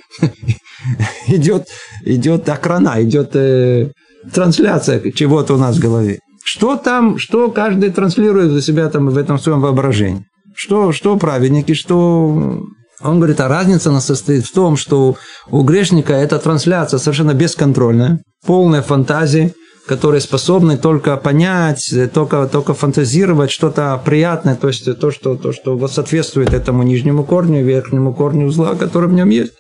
идет, 1.28 1.68
идет 2.04 2.48
окрана, 2.50 3.02
идет 3.02 3.32
э, 3.36 3.92
трансляция 4.34 5.12
чего-то 5.12 5.56
у 5.56 5.58
нас 5.58 5.78
в 5.78 5.80
голове. 5.80 6.20
Что 6.44 6.78
там, 6.78 7.18
что 7.18 7.52
каждый 7.52 7.90
транслирует 7.90 8.52
за 8.52 8.62
себя 8.62 8.90
там 8.90 9.10
в 9.10 9.18
этом 9.18 9.38
своем 9.38 9.62
воображении? 9.62 10.26
Что, 10.56 10.92
что 10.92 11.18
праведники, 11.18 11.74
что... 11.74 12.64
Он 13.00 13.18
говорит, 13.18 13.40
а 13.42 13.48
разница 13.48 13.90
она 13.90 14.02
состоит 14.02 14.46
в 14.46 14.54
том, 14.54 14.76
что 14.76 15.18
у 15.52 15.62
грешника 15.62 16.14
эта 16.14 16.40
трансляция 16.40 16.98
совершенно 16.98 17.36
бесконтрольная, 17.36 18.22
полная 18.44 18.82
фантазии, 18.82 19.54
которые 19.88 20.20
способны 20.20 20.78
только 20.78 21.16
понять, 21.18 21.94
только, 22.14 22.48
только 22.48 22.74
фантазировать 22.74 23.52
что-то 23.52 24.02
приятное, 24.04 24.56
то 24.56 24.68
есть 24.68 25.00
то 25.00 25.12
что, 25.12 25.36
то, 25.36 25.52
что 25.52 25.88
соответствует 25.88 26.54
этому 26.54 26.84
нижнему 26.84 27.24
корню, 27.24 27.64
верхнему 27.64 28.14
корню 28.14 28.50
зла, 28.50 28.74
который 28.76 29.10
в 29.10 29.14
нем 29.14 29.30
есть. 29.30 29.54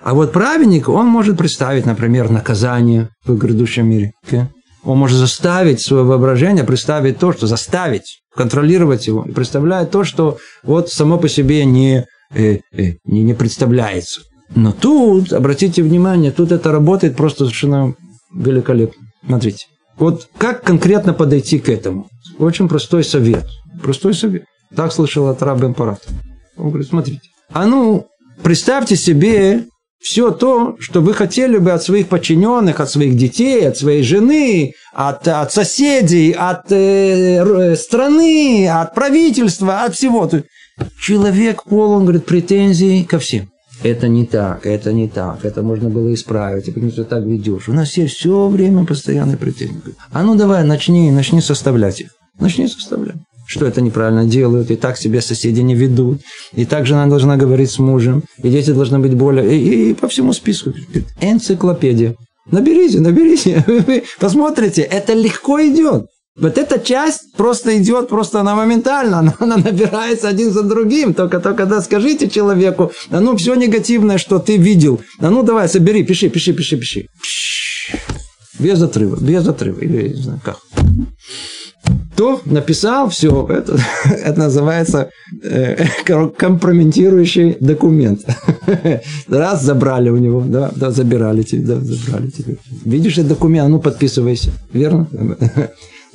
А 0.00 0.14
вот 0.14 0.32
праведник, 0.32 0.88
он 0.88 1.06
может 1.06 1.36
представить, 1.36 1.86
например, 1.86 2.30
наказание 2.30 3.08
в 3.24 3.36
грядущем 3.36 3.88
мире. 3.88 4.12
Он 4.84 4.96
может 4.96 5.18
заставить 5.18 5.80
свое 5.80 6.04
воображение 6.04 6.64
представить 6.64 7.18
то, 7.18 7.32
что 7.32 7.46
заставить, 7.46 8.20
контролировать 8.34 9.06
его, 9.06 9.24
и 9.24 9.32
представляет 9.32 9.90
то, 9.90 10.04
что 10.04 10.38
вот 10.62 10.90
само 10.90 11.18
по 11.18 11.28
себе 11.28 11.64
не, 11.64 12.06
э, 12.32 12.58
э, 12.72 12.94
не, 13.04 13.22
не 13.22 13.34
представляется. 13.34 14.22
Но 14.54 14.72
тут, 14.72 15.32
обратите 15.32 15.82
внимание, 15.82 16.30
тут 16.30 16.52
это 16.52 16.72
работает 16.72 17.16
просто 17.16 17.44
совершенно 17.44 17.94
великолепно. 18.32 19.02
Смотрите. 19.26 19.66
Вот 19.98 20.28
как 20.38 20.62
конкретно 20.62 21.12
подойти 21.12 21.58
к 21.58 21.68
этому? 21.68 22.08
Очень 22.38 22.68
простой 22.68 23.02
совет. 23.02 23.46
Простой 23.82 24.14
совет. 24.14 24.44
Так 24.74 24.92
слышал 24.92 25.28
от 25.28 25.42
раба 25.42 25.66
императора. 25.66 26.14
Он 26.56 26.68
говорит, 26.68 26.88
смотрите. 26.88 27.28
А 27.52 27.66
ну, 27.66 28.06
представьте 28.42 28.96
себе 28.96 29.64
все 30.00 30.30
то, 30.30 30.76
что 30.78 31.00
вы 31.00 31.12
хотели 31.12 31.58
бы 31.58 31.72
от 31.72 31.82
своих 31.82 32.08
подчиненных, 32.08 32.80
от 32.80 32.90
своих 32.90 33.16
детей, 33.16 33.68
от 33.68 33.76
своей 33.76 34.02
жены, 34.02 34.74
от, 34.92 35.26
от 35.26 35.52
соседей, 35.52 36.32
от 36.32 36.70
э, 36.70 37.74
страны, 37.76 38.68
от 38.68 38.94
правительства, 38.94 39.82
от 39.82 39.94
всего. 39.94 40.30
Человек 41.00 41.64
полон, 41.64 42.04
говорит, 42.04 42.26
претензий 42.26 43.04
ко 43.04 43.18
всем. 43.18 43.50
Это 43.82 44.08
не 44.08 44.26
так, 44.26 44.66
это 44.66 44.92
не 44.92 45.08
так, 45.08 45.44
это 45.44 45.62
можно 45.62 45.88
было 45.88 46.12
исправить, 46.12 46.66
и 46.66 46.72
почему 46.72 46.90
ты 46.90 47.04
так 47.04 47.24
ведешь. 47.24 47.68
У 47.68 47.72
нас 47.72 47.96
есть 47.96 48.16
все 48.16 48.48
время 48.48 48.84
постоянные 48.84 49.36
претензии. 49.36 49.94
А 50.10 50.24
ну 50.24 50.34
давай, 50.34 50.64
начни, 50.64 51.12
начни 51.12 51.40
составлять 51.40 52.00
их. 52.00 52.10
Начни 52.40 52.66
составлять 52.66 53.16
что 53.48 53.66
это 53.66 53.80
неправильно 53.80 54.26
делают, 54.26 54.70
и 54.70 54.76
так 54.76 54.98
себе 54.98 55.22
соседи 55.22 55.62
не 55.62 55.74
ведут, 55.74 56.20
и 56.52 56.66
так 56.66 56.86
жена 56.86 57.06
должна 57.06 57.36
говорить 57.36 57.70
с 57.70 57.78
мужем, 57.78 58.22
и 58.42 58.50
дети 58.50 58.70
должны 58.72 58.98
быть 58.98 59.14
более... 59.14 59.56
И, 59.56 59.90
и 59.90 59.94
по 59.94 60.06
всему 60.06 60.34
списку. 60.34 60.74
Энциклопедия. 61.20 62.14
Наберите, 62.50 63.00
наберите. 63.00 63.64
Посмотрите, 64.20 64.82
это 64.82 65.14
легко 65.14 65.60
идет. 65.60 66.06
Вот 66.36 66.58
эта 66.58 66.78
часть 66.78 67.34
просто 67.36 67.78
идет, 67.78 68.08
просто 68.10 68.40
она 68.40 68.54
моментально, 68.54 69.18
она, 69.20 69.34
она 69.38 69.56
набирается 69.56 70.28
один 70.28 70.50
за 70.50 70.62
другим. 70.62 71.14
Только, 71.14 71.40
только 71.40 71.56
когда 71.64 71.80
скажите 71.80 72.28
человеку, 72.28 72.92
а 73.10 73.20
ну 73.20 73.34
все 73.34 73.54
негативное, 73.54 74.18
что 74.18 74.38
ты 74.38 74.58
видел, 74.58 75.00
а 75.20 75.30
ну 75.30 75.42
давай, 75.42 75.70
собери, 75.70 76.04
пиши, 76.04 76.28
пиши, 76.28 76.52
пиши, 76.52 76.76
пиши. 76.76 77.06
Без 78.58 78.82
отрыва, 78.82 79.16
без 79.16 79.48
отрыва. 79.48 79.80
Или 79.80 80.08
не 80.08 80.22
знаю 80.22 80.40
как 80.44 80.58
то 82.16 82.40
написал 82.46 83.08
все, 83.10 83.46
это, 83.48 83.78
это 84.04 84.38
называется 84.38 85.10
э, 85.42 85.86
компрометирующий 86.36 87.56
документ. 87.60 88.22
Раз 89.28 89.62
забрали 89.62 90.10
у 90.10 90.16
него, 90.16 90.40
да, 90.40 90.72
да, 90.74 90.90
забирали 90.90 91.42
тебе, 91.42 91.62
да, 91.62 91.80
забрали 91.80 92.30
тебе. 92.30 92.56
Видишь 92.84 93.18
этот 93.18 93.28
документ, 93.28 93.68
ну 93.68 93.80
подписывайся, 93.80 94.50
верно? 94.72 95.06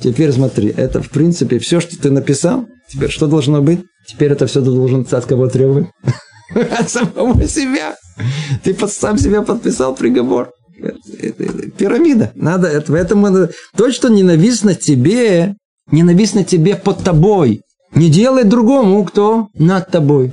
Теперь 0.00 0.32
смотри, 0.32 0.74
это 0.76 1.00
в 1.00 1.08
принципе 1.08 1.58
все, 1.58 1.80
что 1.80 1.98
ты 1.98 2.10
написал, 2.10 2.66
теперь 2.90 3.10
что 3.10 3.26
должно 3.26 3.62
быть? 3.62 3.80
Теперь 4.06 4.32
это 4.32 4.46
все 4.46 4.60
ты 4.60 4.66
должен 4.66 5.06
от 5.10 5.24
кого 5.24 5.48
требовать? 5.48 5.86
От 6.78 6.90
самого 6.90 7.46
себя. 7.48 7.96
Ты 8.62 8.74
под, 8.74 8.92
сам 8.92 9.18
себя 9.18 9.42
подписал 9.42 9.94
приговор. 9.94 10.50
Пирамида. 11.78 12.32
Надо, 12.34 12.68
это, 12.68 12.92
поэтому 12.92 13.48
то, 13.76 13.90
что 13.90 14.08
ненавистно 14.08 14.74
тебе, 14.74 15.54
ненавистно 15.90 16.44
тебе 16.44 16.76
под 16.76 17.02
тобой. 17.04 17.62
Не 17.94 18.10
делай 18.10 18.44
другому, 18.44 19.04
кто 19.04 19.48
над 19.54 19.90
тобой. 19.90 20.32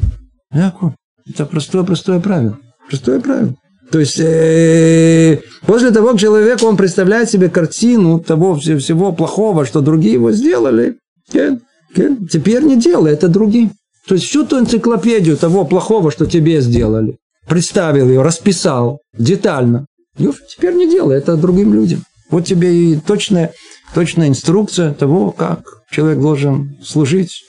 Это 1.27 1.45
простое-простое 1.45 2.19
правило. 2.19 2.57
Простое 2.89 3.19
правило. 3.19 3.55
То 3.91 3.99
есть, 3.99 4.19
э, 4.19 5.41
после 5.65 5.91
того, 5.91 6.11
как 6.11 6.19
человек, 6.19 6.63
он 6.63 6.77
представляет 6.77 7.29
себе 7.29 7.49
картину 7.49 8.19
того 8.19 8.55
всего 8.55 9.11
плохого, 9.11 9.65
что 9.65 9.81
другие 9.81 10.13
его 10.13 10.31
сделали, 10.31 10.95
теперь 11.29 12.63
не 12.63 12.77
делай 12.77 13.11
это 13.11 13.27
другим. 13.27 13.71
То 14.07 14.15
есть, 14.15 14.27
всю 14.27 14.45
ту 14.45 14.59
энциклопедию 14.59 15.37
того 15.37 15.65
плохого, 15.65 16.09
что 16.09 16.25
тебе 16.25 16.61
сделали, 16.61 17.17
представил 17.47 18.07
ее, 18.07 18.21
расписал 18.21 18.99
детально, 19.17 19.85
теперь 20.17 20.73
не 20.73 20.89
делай 20.89 21.17
это 21.17 21.35
другим 21.35 21.73
людям. 21.73 22.03
Вот 22.32 22.46
тебе 22.46 22.74
и 22.74 22.96
точная 22.96 23.52
точная 23.94 24.28
инструкция 24.28 24.94
того, 24.94 25.32
как 25.32 25.62
человек 25.89 26.20
должен 26.20 26.78
служить. 26.84 27.44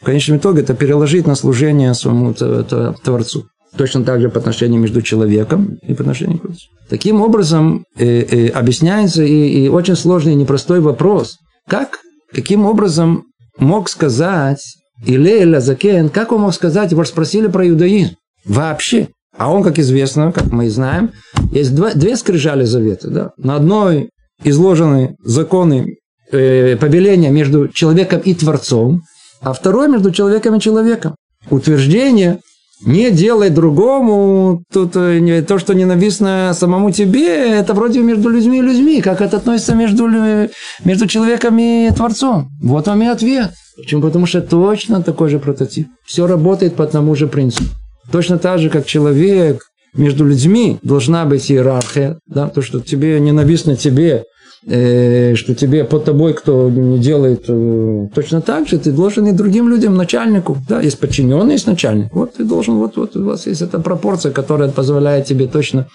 В 0.00 0.04
конечном 0.04 0.38
итоге 0.38 0.62
это 0.62 0.74
переложить 0.74 1.26
на 1.26 1.34
служение 1.34 1.94
своему 1.94 2.34
Творцу. 2.34 3.46
Точно 3.76 4.04
так 4.04 4.20
же 4.20 4.28
по 4.28 4.38
отношению 4.38 4.80
между 4.80 5.02
человеком 5.02 5.78
и 5.82 5.94
по 5.94 6.02
отношению 6.02 6.38
к 6.38 6.42
Творцу. 6.42 6.66
Таким 6.88 7.20
образом 7.20 7.84
э, 7.96 8.06
э, 8.06 8.48
объясняется 8.48 9.22
и, 9.22 9.64
и 9.64 9.68
очень 9.68 9.96
сложный 9.96 10.32
и 10.32 10.36
непростой 10.36 10.80
вопрос. 10.80 11.36
Как, 11.68 11.98
каким 12.32 12.64
образом 12.64 13.24
мог 13.58 13.88
сказать 13.88 14.62
Илея 15.04 15.60
Закен, 15.60 16.08
как 16.08 16.32
он 16.32 16.42
мог 16.42 16.54
сказать, 16.54 16.92
его 16.92 17.04
спросили 17.04 17.48
про 17.48 17.68
иудаизм 17.68 18.14
вообще. 18.44 19.08
А 19.38 19.52
он, 19.52 19.62
как 19.62 19.78
известно, 19.78 20.32
как 20.32 20.46
мы 20.50 20.66
и 20.66 20.68
знаем, 20.68 21.12
есть 21.52 21.74
два, 21.74 21.94
две 21.94 22.16
скрижали 22.16 22.64
завета. 22.64 23.08
Да? 23.08 23.30
На 23.38 23.54
одной 23.54 24.10
изложены 24.42 25.14
законы 25.24 25.96
э, 26.32 26.76
повеления 26.76 27.30
между 27.30 27.68
человеком 27.68 28.20
и 28.20 28.34
Творцом, 28.34 29.02
а 29.40 29.52
второй 29.52 29.88
между 29.88 30.10
человеком 30.10 30.56
и 30.56 30.60
человеком. 30.60 31.14
Утверждение 31.50 32.40
не 32.84 33.12
делай 33.12 33.50
другому 33.50 34.64
тут, 34.72 34.96
э, 34.96 35.42
то, 35.46 35.58
что 35.60 35.72
ненавистно 35.72 36.52
самому 36.52 36.90
тебе, 36.90 37.58
это 37.58 37.74
вроде 37.74 38.00
между 38.00 38.28
людьми 38.28 38.58
и 38.58 38.62
людьми. 38.62 39.00
Как 39.00 39.20
это 39.20 39.36
относится 39.36 39.76
между, 39.76 40.08
между 40.84 41.06
человеком 41.06 41.58
и 41.60 41.90
Творцом? 41.92 42.48
Вот 42.60 42.88
вам 42.88 43.02
и 43.02 43.06
ответ. 43.06 43.52
Почему? 43.76 44.02
Потому 44.02 44.26
что 44.26 44.40
точно 44.40 45.00
такой 45.00 45.28
же 45.28 45.38
прототип. 45.38 45.86
Все 46.04 46.26
работает 46.26 46.74
по 46.74 46.82
одному 46.82 47.14
же 47.14 47.28
принципу. 47.28 47.70
Точно 48.10 48.38
так 48.38 48.58
же, 48.58 48.70
как 48.70 48.86
человек, 48.86 49.68
между 49.94 50.24
людьми 50.24 50.78
должна 50.82 51.24
быть 51.24 51.50
иерархия, 51.50 52.18
да, 52.26 52.48
то, 52.48 52.62
что 52.62 52.80
тебе 52.80 53.18
ненавистно 53.20 53.76
тебе, 53.76 54.24
э, 54.66 55.34
что 55.34 55.54
тебе 55.54 55.84
под 55.84 56.04
тобой 56.04 56.34
кто 56.34 56.68
не 56.70 56.98
делает, 56.98 57.44
э, 57.48 58.08
точно 58.14 58.40
так 58.40 58.68
же 58.68 58.78
ты 58.78 58.92
должен 58.92 59.26
и 59.26 59.32
другим 59.32 59.68
людям, 59.68 59.96
начальнику, 59.96 60.56
да, 60.68 60.80
есть 60.80 60.98
подчиненный, 60.98 61.54
есть 61.54 61.66
начальник, 61.66 62.12
вот 62.12 62.34
ты 62.34 62.44
должен, 62.44 62.76
вот, 62.76 62.96
вот 62.96 63.16
у 63.16 63.24
вас 63.24 63.46
есть 63.46 63.62
эта 63.62 63.78
пропорция, 63.78 64.32
которая 64.32 64.70
позволяет 64.70 65.26
тебе 65.26 65.46
точно 65.46 65.88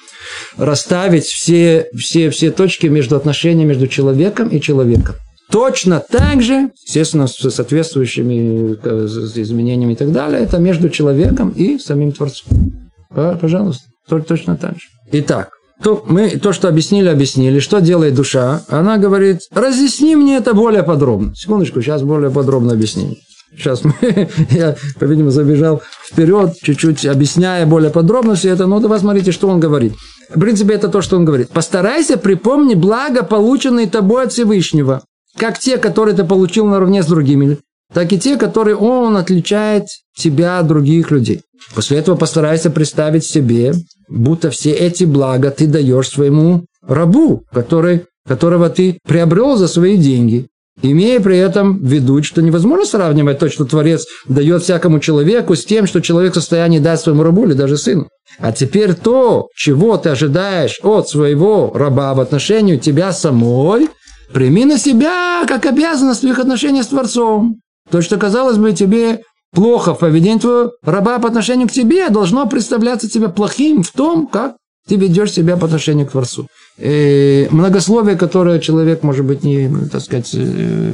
расставить 0.57 1.25
все, 1.25 1.87
все, 1.95 2.29
все 2.29 2.51
точки 2.51 2.87
между 2.87 3.15
отношениями 3.15 3.69
между 3.69 3.87
человеком 3.87 4.49
и 4.49 4.59
человеком. 4.59 5.15
Точно 5.53 5.99
так 5.99 6.41
же, 6.41 6.71
естественно, 6.83 7.27
с 7.27 7.35
соответствующими 7.37 8.75
э, 8.83 9.05
изменениями 9.35 9.93
и 9.93 9.95
так 9.95 10.11
далее, 10.11 10.41
это 10.41 10.57
между 10.57 10.89
человеком 10.89 11.51
и 11.51 11.77
самим 11.77 12.11
Творцом. 12.11 12.73
Пожалуйста, 13.13 13.83
точно 14.27 14.57
так 14.57 14.71
же. 14.71 14.87
Итак, 15.11 15.51
то, 15.83 16.03
мы 16.07 16.29
то, 16.39 16.53
что 16.53 16.69
объяснили, 16.69 17.07
объяснили. 17.07 17.59
Что 17.59 17.81
делает 17.81 18.15
душа? 18.15 18.63
Она 18.67 18.97
говорит, 18.97 19.41
разъясни 19.51 20.15
мне 20.15 20.37
это 20.37 20.55
более 20.55 20.81
подробно. 20.81 21.35
Секундочку, 21.35 21.83
сейчас 21.83 22.01
более 22.01 22.31
подробно 22.31 22.73
объясним. 22.73 23.15
Сейчас 23.55 23.83
мы, 23.83 23.93
я, 24.49 24.75
по-видимому, 24.99 25.29
забежал 25.29 25.83
вперед, 26.03 26.55
чуть-чуть 26.63 27.05
объясняя 27.05 27.67
более 27.67 27.91
подробно 27.91 28.33
все 28.33 28.49
это. 28.49 28.65
Но 28.65 28.79
давай 28.79 28.99
смотрите, 28.99 29.31
что 29.31 29.49
он 29.49 29.59
говорит. 29.59 29.93
В 30.33 30.39
принципе, 30.39 30.73
это 30.73 30.87
то, 30.87 31.03
что 31.03 31.15
он 31.15 31.25
говорит. 31.25 31.49
Постарайся 31.49 32.17
припомни 32.17 32.73
благо, 32.73 33.21
полученные 33.21 33.85
тобой 33.85 34.23
от 34.23 34.31
Всевышнего, 34.31 35.03
как 35.37 35.59
те, 35.59 35.77
которые 35.77 36.15
ты 36.15 36.23
получил 36.23 36.65
наравне 36.65 37.03
с 37.03 37.07
другими, 37.07 37.57
так 37.93 38.11
и 38.11 38.19
те, 38.19 38.37
которые 38.37 38.75
он 38.75 39.17
отличает 39.17 39.85
тебя 40.17 40.59
от 40.59 40.67
других 40.67 41.11
людей. 41.11 41.41
После 41.75 41.97
этого 41.97 42.15
постарайся 42.15 42.69
представить 42.69 43.25
себе, 43.25 43.73
будто 44.09 44.49
все 44.49 44.71
эти 44.71 45.05
блага 45.05 45.51
ты 45.51 45.67
даешь 45.67 46.09
своему 46.09 46.65
рабу, 46.81 47.43
который, 47.51 48.05
которого 48.27 48.69
ты 48.69 48.97
приобрел 49.07 49.55
за 49.55 49.67
свои 49.67 49.97
деньги, 49.97 50.47
имея 50.81 51.19
при 51.19 51.37
этом 51.37 51.79
в 51.79 51.87
виду, 51.87 52.21
что 52.23 52.41
невозможно 52.41 52.85
сравнивать 52.85 53.39
то, 53.39 53.49
что 53.49 53.65
Творец 53.65 54.05
дает 54.27 54.63
всякому 54.63 54.99
человеку, 54.99 55.55
с 55.55 55.65
тем, 55.65 55.87
что 55.87 56.01
человек 56.01 56.33
в 56.33 56.35
состоянии 56.35 56.79
дать 56.79 56.99
своему 56.99 57.23
рабу 57.23 57.45
или 57.45 57.53
даже 57.53 57.77
сыну. 57.77 58.07
А 58.39 58.51
теперь 58.51 58.95
то, 58.95 59.47
чего 59.55 59.97
ты 59.97 60.09
ожидаешь 60.09 60.79
от 60.83 61.07
своего 61.07 61.71
раба 61.73 62.13
в 62.13 62.19
отношении 62.19 62.77
тебя 62.77 63.13
самой, 63.13 63.89
прими 64.33 64.65
на 64.65 64.77
себя 64.77 65.45
как 65.47 65.65
обязанность 65.65 66.23
в 66.23 66.27
их 66.27 66.39
отношениях 66.39 66.85
с 66.85 66.89
Творцом. 66.89 67.57
То, 67.89 68.01
что, 68.01 68.17
казалось 68.17 68.57
бы, 68.57 68.73
тебе 68.73 69.21
плохо 69.53 69.93
в 69.93 69.99
поведении 69.99 70.39
твоего 70.39 70.71
раба 70.83 71.19
по 71.19 71.27
отношению 71.27 71.67
к 71.67 71.71
тебе, 71.71 72.09
должно 72.09 72.47
представляться 72.47 73.09
тебе 73.09 73.29
плохим 73.29 73.83
в 73.83 73.91
том, 73.91 74.27
как 74.27 74.55
ты 74.87 74.95
ведешь 74.95 75.31
себя 75.31 75.55
по 75.55 75.65
отношению 75.65 76.07
к 76.07 76.11
Творцу. 76.11 76.47
И 76.77 77.47
многословие, 77.51 78.17
которое 78.17 78.59
человек, 78.59 79.03
может 79.03 79.25
быть, 79.25 79.43
не, 79.43 79.69
так 79.91 80.01
сказать, 80.01 80.31
э, 80.33 80.91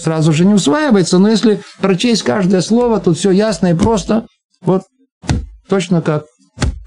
сразу 0.00 0.32
же 0.32 0.44
не 0.44 0.54
усваивается, 0.54 1.18
но 1.18 1.28
если 1.28 1.60
прочесть 1.80 2.22
каждое 2.22 2.62
слово, 2.62 2.98
тут 2.98 3.18
все 3.18 3.30
ясно 3.30 3.68
и 3.68 3.74
просто. 3.74 4.26
Вот 4.62 4.82
точно 5.68 6.02
как 6.02 6.24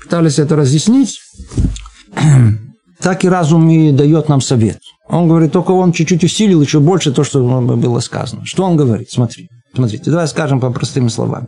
пытались 0.01 0.39
это 0.39 0.55
разъяснить, 0.55 1.19
так 2.99 3.23
и 3.23 3.29
разум 3.29 3.69
и 3.69 3.91
дает 3.91 4.27
нам 4.27 4.41
совет. 4.41 4.79
Он 5.10 5.28
говорит, 5.28 5.52
только 5.52 5.72
он 5.72 5.91
чуть-чуть 5.91 6.24
усилил 6.24 6.62
еще 6.62 6.80
больше 6.80 7.12
то, 7.12 7.24
что 7.24 7.41
было 7.41 8.00
сказано. 8.00 8.45
Что 8.45 8.63
он 8.63 8.78
говорит? 8.78 9.10
Смотри. 9.10 9.50
Смотрите, 9.74 10.10
давай 10.10 10.28
скажем 10.28 10.60
по 10.60 10.72
простыми 10.72 11.10
словами. 11.10 11.48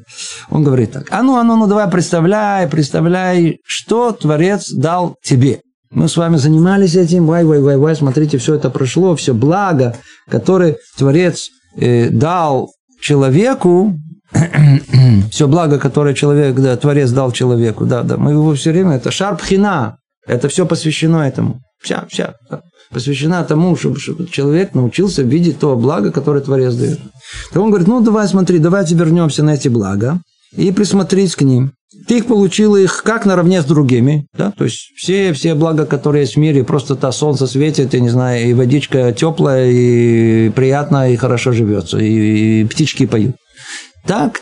Он 0.49 0.63
говорит 0.63 0.91
так. 0.91 1.07
А 1.11 1.23
ну, 1.23 1.37
а 1.37 1.43
ну, 1.43 1.55
ну, 1.55 1.67
давай 1.67 1.89
представляй, 1.89 2.67
представляй, 2.67 3.59
что 3.65 4.11
Творец 4.11 4.71
дал 4.71 5.15
тебе. 5.23 5.61
Мы 5.89 6.07
с 6.07 6.17
вами 6.17 6.37
занимались 6.37 6.95
этим, 6.95 7.25
вай, 7.25 7.43
вай, 7.43 7.59
вай, 7.59 7.77
вай, 7.77 7.95
смотрите, 7.95 8.37
все 8.37 8.55
это 8.55 8.69
прошло, 8.69 9.15
все 9.15 9.33
благо, 9.33 9.97
которое 10.29 10.77
Творец 10.97 11.49
э, 11.75 12.09
дал 12.09 12.71
человеку, 13.01 13.95
все 15.31 15.47
благо, 15.47 15.79
которое 15.79 16.13
человек, 16.13 16.55
да, 16.55 16.77
Творец 16.77 17.11
дал 17.11 17.31
человеку, 17.31 17.85
да, 17.85 18.03
да, 18.03 18.17
мы 18.17 18.31
его 18.31 18.53
все 18.53 18.71
время, 18.71 18.95
это 18.95 19.11
шарпхина, 19.11 19.97
это 20.27 20.47
все 20.47 20.65
посвящено 20.65 21.27
этому. 21.27 21.59
Вся, 21.81 22.05
вся. 22.09 22.35
Посвящена 22.91 23.43
тому, 23.43 23.75
чтобы, 23.75 23.99
чтобы 23.99 24.27
человек 24.27 24.75
научился 24.75 25.23
видеть 25.23 25.59
то 25.59 25.75
благо, 25.75 26.11
которое 26.11 26.41
Творец 26.41 26.75
дает. 26.75 26.99
То 27.53 27.61
он 27.61 27.69
говорит, 27.69 27.87
ну 27.87 28.01
давай 28.01 28.27
смотри, 28.27 28.59
давайте 28.59 28.95
вернемся 28.95 29.43
на 29.43 29.55
эти 29.55 29.69
блага 29.69 30.19
и 30.55 30.71
присмотреть 30.71 31.35
к 31.35 31.41
ним. 31.41 31.71
Ты 32.07 32.17
их 32.17 32.25
получил 32.25 32.75
их 32.75 33.03
как 33.03 33.25
наравне 33.25 33.61
с 33.61 33.65
другими, 33.65 34.25
да, 34.33 34.51
то 34.51 34.63
есть 34.63 34.91
все, 34.95 35.33
все 35.33 35.55
блага, 35.55 35.85
которые 35.85 36.21
есть 36.21 36.35
в 36.35 36.39
мире, 36.39 36.63
просто 36.63 36.95
то 36.95 37.11
солнце 37.11 37.47
светит, 37.47 37.93
я 37.93 37.99
не 37.99 38.09
знаю, 38.09 38.49
и 38.49 38.53
водичка 38.53 39.11
теплая, 39.11 39.69
и 39.69 40.49
приятно, 40.49 41.11
и 41.11 41.17
хорошо 41.17 41.51
живется, 41.51 41.97
и, 41.97 42.61
и 42.61 42.65
птички 42.65 43.05
поют. 43.05 43.35
Так 44.07 44.41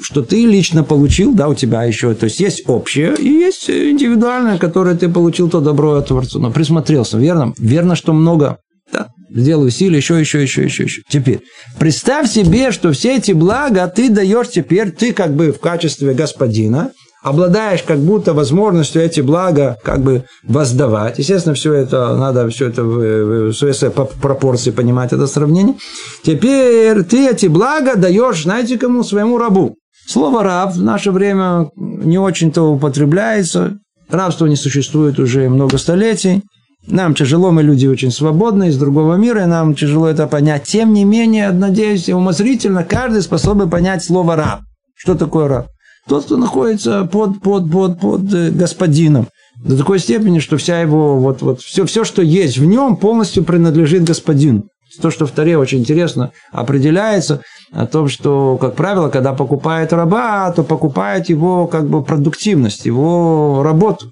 что 0.00 0.22
ты 0.22 0.44
лично 0.46 0.82
получил, 0.82 1.34
да, 1.34 1.48
у 1.48 1.54
тебя 1.54 1.84
еще, 1.84 2.14
то 2.14 2.24
есть 2.24 2.40
есть 2.40 2.64
общее 2.66 3.14
и 3.16 3.28
есть 3.28 3.70
индивидуальное, 3.70 4.58
которое 4.58 4.96
ты 4.96 5.08
получил 5.08 5.48
то 5.48 5.60
добро 5.60 5.94
от 5.94 6.08
Творца. 6.08 6.38
Но 6.38 6.50
присмотрелся, 6.50 7.18
верно? 7.18 7.54
Верно, 7.58 7.94
что 7.94 8.12
много. 8.12 8.58
Да, 8.92 9.08
сделай 9.30 9.68
усилия, 9.68 9.98
еще, 9.98 10.18
еще, 10.18 10.42
еще, 10.42 10.64
еще, 10.64 10.84
еще. 10.84 11.02
Теперь, 11.08 11.40
представь 11.78 12.30
себе, 12.30 12.70
что 12.70 12.92
все 12.92 13.16
эти 13.16 13.32
блага 13.32 13.86
ты 13.88 14.10
даешь 14.10 14.50
теперь, 14.50 14.90
ты 14.90 15.12
как 15.12 15.34
бы 15.34 15.52
в 15.52 15.60
качестве 15.60 16.12
господина, 16.12 16.90
обладаешь 17.22 17.82
как 17.82 18.00
будто 18.00 18.34
возможностью 18.34 19.00
эти 19.00 19.22
блага 19.22 19.78
как 19.82 20.02
бы 20.02 20.24
воздавать. 20.42 21.18
Естественно, 21.18 21.54
все 21.54 21.72
это 21.72 22.16
надо 22.16 22.48
все 22.50 22.68
это 22.68 22.84
в, 22.84 23.48
в 23.48 23.52
своей 23.54 23.74
пропорции 23.90 24.70
понимать, 24.70 25.12
это 25.12 25.26
сравнение. 25.26 25.76
Теперь 26.22 27.02
ты 27.04 27.28
эти 27.28 27.46
блага 27.46 27.96
даешь, 27.96 28.42
знаете 28.42 28.76
кому? 28.76 29.02
Своему 29.02 29.38
рабу. 29.38 29.76
Слово 30.06 30.42
«раб» 30.42 30.74
в 30.74 30.82
наше 30.82 31.10
время 31.10 31.70
не 31.76 32.18
очень-то 32.18 32.62
употребляется. 32.62 33.78
Рабство 34.08 34.46
не 34.46 34.56
существует 34.56 35.18
уже 35.18 35.48
много 35.48 35.78
столетий. 35.78 36.42
Нам 36.86 37.14
тяжело, 37.14 37.50
мы 37.50 37.62
люди 37.62 37.86
очень 37.86 38.10
свободные, 38.10 38.68
из 38.68 38.76
другого 38.76 39.14
мира, 39.14 39.44
и 39.44 39.46
нам 39.46 39.74
тяжело 39.74 40.06
это 40.06 40.26
понять. 40.26 40.64
Тем 40.64 40.92
не 40.92 41.04
менее, 41.04 41.50
надеюсь, 41.50 42.10
умозрительно 42.10 42.84
каждый 42.84 43.22
способен 43.22 43.70
понять 43.70 44.04
слово 44.04 44.36
«раб». 44.36 44.60
Что 44.94 45.14
такое 45.14 45.48
раб? 45.48 45.68
Тот, 46.06 46.26
кто 46.26 46.36
находится 46.36 47.04
под, 47.06 47.40
под, 47.40 47.70
под, 47.70 48.00
под 48.00 48.34
э, 48.34 48.50
господином. 48.50 49.28
До 49.56 49.78
такой 49.78 49.98
степени, 49.98 50.38
что 50.38 50.58
вся 50.58 50.80
его, 50.80 51.18
вот, 51.18 51.40
вот, 51.40 51.60
все, 51.60 51.86
все, 51.86 52.04
что 52.04 52.20
есть 52.20 52.58
в 52.58 52.64
нем, 52.66 52.96
полностью 52.96 53.44
принадлежит 53.44 54.04
господину. 54.04 54.64
То, 55.00 55.10
что 55.10 55.26
в 55.26 55.30
Таре 55.30 55.58
очень 55.58 55.80
интересно 55.80 56.32
определяется, 56.52 57.40
о 57.72 57.86
том, 57.86 58.08
что, 58.08 58.56
как 58.60 58.74
правило, 58.74 59.08
когда 59.08 59.32
покупает 59.32 59.92
раба, 59.92 60.50
то 60.52 60.62
покупает 60.62 61.28
его 61.28 61.66
как 61.66 61.88
бы 61.88 62.02
продуктивность, 62.02 62.86
его 62.86 63.62
работу. 63.64 64.10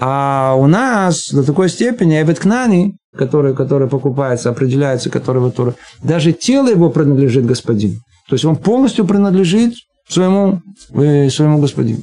А 0.00 0.54
у 0.56 0.66
нас 0.66 1.30
до 1.30 1.42
такой 1.44 1.68
степени 1.68 2.20
Эбеткнани, 2.20 2.96
который, 3.16 3.54
который 3.54 3.88
покупается, 3.88 4.50
определяется, 4.50 5.10
который 5.10 5.40
вот, 5.42 5.76
даже 6.02 6.32
тело 6.32 6.68
его 6.68 6.90
принадлежит 6.90 7.46
господину. 7.46 7.96
То 8.28 8.34
есть 8.34 8.44
он 8.44 8.56
полностью 8.56 9.06
принадлежит 9.06 9.74
своему, 10.08 10.60
э, 10.94 11.28
своему 11.30 11.58
господину. 11.58 12.00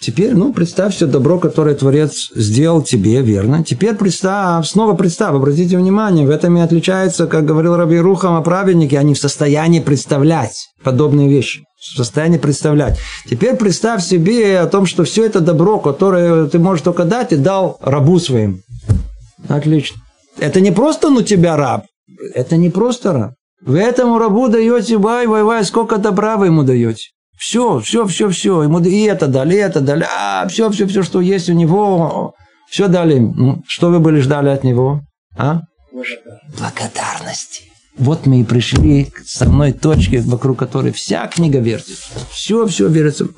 Теперь, 0.00 0.34
ну, 0.34 0.52
представь 0.52 0.94
все 0.94 1.06
добро, 1.06 1.38
которое 1.38 1.74
Творец 1.74 2.30
сделал 2.34 2.82
тебе, 2.82 3.22
верно? 3.22 3.62
Теперь 3.62 3.94
представь, 3.94 4.66
снова 4.66 4.94
представь, 4.94 5.34
обратите 5.34 5.78
внимание, 5.78 6.26
в 6.26 6.30
этом 6.30 6.56
и 6.56 6.60
отличается, 6.60 7.28
как 7.28 7.44
говорил 7.44 7.76
Раби 7.76 7.98
Рухам 7.98 8.34
о 8.34 8.42
праведнике, 8.42 8.98
они 8.98 9.14
в 9.14 9.18
состоянии 9.18 9.78
представлять 9.78 10.68
подобные 10.82 11.28
вещи. 11.28 11.60
В 11.80 11.96
состоянии 11.96 12.38
представлять. 12.38 12.98
Теперь 13.30 13.54
представь 13.54 14.04
себе 14.04 14.58
о 14.58 14.66
том, 14.66 14.84
что 14.84 15.04
все 15.04 15.24
это 15.24 15.38
добро, 15.40 15.78
которое 15.78 16.46
ты 16.46 16.58
можешь 16.58 16.82
только 16.82 17.04
дать, 17.04 17.32
и 17.32 17.36
дал 17.36 17.78
рабу 17.80 18.18
своим. 18.18 18.62
Отлично. 19.48 20.02
Это 20.38 20.60
не 20.60 20.72
просто 20.72 21.08
ну 21.08 21.22
тебя 21.22 21.56
раб, 21.56 21.84
это 22.34 22.56
не 22.56 22.68
просто 22.68 23.12
раб. 23.12 23.34
Вы 23.64 23.78
этому 23.78 24.18
рабу 24.18 24.48
даете, 24.48 24.98
вай, 24.98 25.26
вай, 25.28 25.44
вай, 25.44 25.64
сколько 25.64 25.98
добра 25.98 26.36
вы 26.36 26.46
ему 26.46 26.64
даете. 26.64 27.10
Все, 27.38 27.78
все, 27.78 28.06
все, 28.06 28.28
все. 28.30 28.62
Ему 28.64 28.80
и 28.80 29.02
это 29.02 29.28
дали, 29.28 29.54
и 29.54 29.58
это 29.58 29.80
дали. 29.80 30.04
А, 30.18 30.46
все, 30.48 30.70
все, 30.70 30.86
все, 30.86 31.02
что 31.04 31.20
есть 31.20 31.48
у 31.48 31.52
него, 31.52 32.34
все 32.68 32.88
дали. 32.88 33.18
Ну, 33.18 33.62
что 33.66 33.90
вы 33.90 34.00
были 34.00 34.20
ждали 34.20 34.48
от 34.48 34.64
него? 34.64 35.02
А? 35.36 35.60
Благодарности. 36.58 37.62
Вот 37.96 38.26
мы 38.26 38.40
и 38.40 38.44
пришли 38.44 39.04
к 39.04 39.20
самой 39.24 39.72
точке, 39.72 40.20
вокруг 40.20 40.58
которой 40.58 40.92
вся 40.92 41.26
книга 41.28 41.60
вертится. 41.60 42.10
Все, 42.30 42.66
все 42.66 42.88
вертится. 42.88 43.28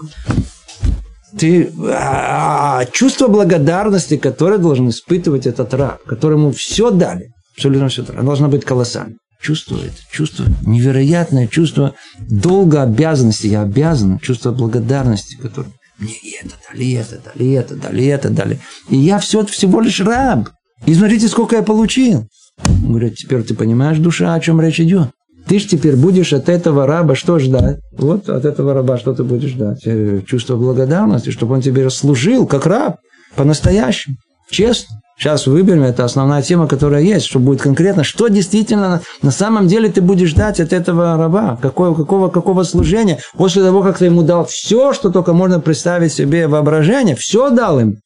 Ты, 1.38 1.70
а, 1.92 2.84
чувство 2.86 3.28
благодарности, 3.28 4.16
которое 4.16 4.58
должен 4.58 4.88
испытывать 4.88 5.46
этот 5.46 5.72
раб, 5.74 6.02
которому 6.04 6.52
все 6.52 6.90
дали, 6.90 7.28
абсолютно 7.54 7.88
все 7.88 8.02
дали, 8.02 8.16
оно 8.16 8.26
должно 8.26 8.48
быть 8.48 8.64
колоссальным 8.64 9.18
чувствует, 9.40 9.92
чувство, 10.10 10.46
невероятное 10.66 11.46
чувство 11.46 11.94
долга 12.28 12.82
обязанности, 12.82 13.46
я 13.46 13.62
обязан, 13.62 14.18
чувство 14.18 14.52
благодарности, 14.52 15.36
которое 15.36 15.70
Мне 15.98 16.14
это 16.42 16.54
дали, 16.70 16.92
это 16.92 17.18
дали, 17.18 17.52
это 17.52 17.76
дали, 17.76 18.06
это 18.06 18.30
дали. 18.30 18.60
И 18.88 18.96
я 18.96 19.18
все 19.18 19.44
всего 19.46 19.80
лишь 19.80 20.00
раб. 20.00 20.50
И 20.86 20.94
смотрите, 20.94 21.28
сколько 21.28 21.56
я 21.56 21.62
получил. 21.62 22.26
Он 22.64 22.88
говорит, 22.88 23.16
теперь 23.16 23.42
ты 23.42 23.54
понимаешь, 23.54 23.98
душа, 23.98 24.34
о 24.34 24.40
чем 24.40 24.60
речь 24.60 24.80
идет? 24.80 25.08
Ты 25.46 25.58
ж 25.58 25.66
теперь 25.66 25.96
будешь 25.96 26.32
от 26.32 26.48
этого 26.48 26.86
раба 26.86 27.14
что 27.14 27.38
ждать? 27.38 27.80
Вот 27.92 28.28
от 28.28 28.44
этого 28.44 28.74
раба 28.74 28.98
что 28.98 29.14
ты 29.14 29.24
будешь 29.24 29.50
ждать? 29.50 29.82
Э, 29.86 30.20
Чувство 30.26 30.56
благодарности, 30.56 31.30
чтобы 31.30 31.54
он 31.54 31.62
тебе 31.62 31.88
служил 31.90 32.46
как 32.46 32.66
раб, 32.66 32.96
по-настоящему, 33.36 34.16
честно. 34.50 35.00
Сейчас 35.20 35.46
выберем, 35.46 35.82
это 35.82 36.06
основная 36.06 36.40
тема, 36.40 36.66
которая 36.66 37.02
есть, 37.02 37.26
что 37.26 37.40
будет 37.40 37.60
конкретно, 37.60 38.04
что 38.04 38.28
действительно 38.28 39.02
на, 39.20 39.30
самом 39.30 39.68
деле 39.68 39.90
ты 39.90 40.00
будешь 40.00 40.30
ждать 40.30 40.60
от 40.60 40.72
этого 40.72 41.18
раба, 41.18 41.58
какого, 41.60 41.94
какого, 41.94 42.30
какого 42.30 42.62
служения, 42.62 43.18
после 43.36 43.62
того, 43.62 43.82
как 43.82 43.98
ты 43.98 44.06
ему 44.06 44.22
дал 44.22 44.46
все, 44.46 44.94
что 44.94 45.10
только 45.10 45.34
можно 45.34 45.60
представить 45.60 46.14
себе 46.14 46.48
воображение, 46.48 47.16
все 47.16 47.50
дал 47.50 47.78
им, 47.78 47.98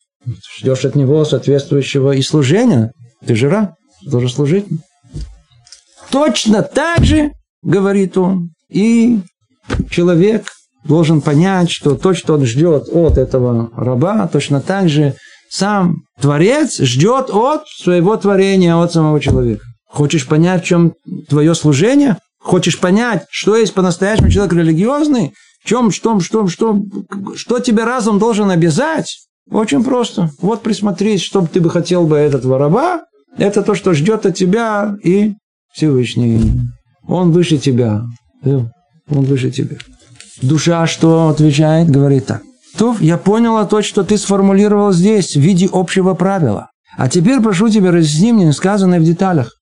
ждешь 0.58 0.84
от 0.84 0.96
него 0.96 1.24
соответствующего 1.24 2.10
и 2.10 2.22
служения, 2.22 2.90
ты 3.24 3.36
же 3.36 3.48
раб, 3.48 3.74
должен 4.04 4.28
служить. 4.28 4.66
Точно 6.10 6.62
так 6.62 7.04
же, 7.04 7.30
говорит 7.62 8.18
он, 8.18 8.50
и 8.68 9.20
человек 9.88 10.48
должен 10.84 11.20
понять, 11.20 11.70
что 11.70 11.94
то, 11.94 12.12
что 12.12 12.34
он 12.34 12.44
ждет 12.44 12.88
от 12.92 13.18
этого 13.18 13.70
раба, 13.76 14.26
точно 14.26 14.60
так 14.60 14.88
же 14.88 15.14
сам 15.48 16.04
Творец 16.20 16.78
ждет 16.78 17.30
от 17.30 17.66
своего 17.68 18.16
творения, 18.16 18.76
от 18.76 18.92
самого 18.92 19.20
человека. 19.20 19.64
Хочешь 19.86 20.26
понять, 20.26 20.64
в 20.64 20.66
чем 20.66 20.94
твое 21.28 21.54
служение? 21.54 22.18
Хочешь 22.40 22.78
понять, 22.78 23.24
что 23.30 23.56
есть 23.56 23.74
по-настоящему 23.74 24.30
человек 24.30 24.52
религиозный? 24.52 25.32
В 25.64 25.68
чем, 25.68 25.90
что, 25.90 26.20
что, 26.20 26.46
что, 26.48 26.82
что 27.36 27.58
тебе 27.60 27.84
разум 27.84 28.18
должен 28.18 28.50
обязать? 28.50 29.16
Очень 29.50 29.84
просто. 29.84 30.30
Вот 30.40 30.62
присмотрись, 30.62 31.22
что 31.22 31.46
ты 31.46 31.60
бы 31.60 31.70
хотел 31.70 32.06
бы 32.06 32.16
этого 32.16 32.58
раба. 32.58 33.02
Это 33.38 33.62
то, 33.62 33.74
что 33.74 33.94
ждет 33.94 34.26
от 34.26 34.34
тебя 34.34 34.96
и 35.02 35.34
Всевышний. 35.72 36.52
Он 37.06 37.32
выше 37.32 37.58
тебя. 37.58 38.02
Он 38.44 38.70
выше 39.08 39.50
тебя. 39.50 39.76
Душа 40.42 40.86
что 40.86 41.28
отвечает? 41.28 41.88
Говорит 41.90 42.26
так. 42.26 42.42
То 42.76 42.96
я 43.00 43.18
поняла 43.18 43.66
то, 43.66 43.82
что 43.82 44.02
ты 44.04 44.18
сформулировал 44.18 44.92
здесь 44.92 45.36
в 45.36 45.40
виде 45.40 45.68
общего 45.72 46.14
правила. 46.14 46.70
А 46.96 47.08
теперь 47.08 47.40
прошу 47.40 47.68
тебя 47.68 47.90
разъясни 47.90 48.32
мне 48.32 48.52
сказанное 48.52 49.00
в 49.00 49.04
деталях. 49.04 49.52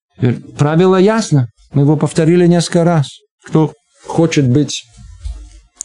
Правило 0.56 0.96
ясно. 0.96 1.48
Мы 1.72 1.82
его 1.82 1.96
повторили 1.96 2.46
несколько 2.46 2.84
раз. 2.84 3.08
Кто 3.46 3.72
хочет 4.06 4.48
быть, 4.48 4.84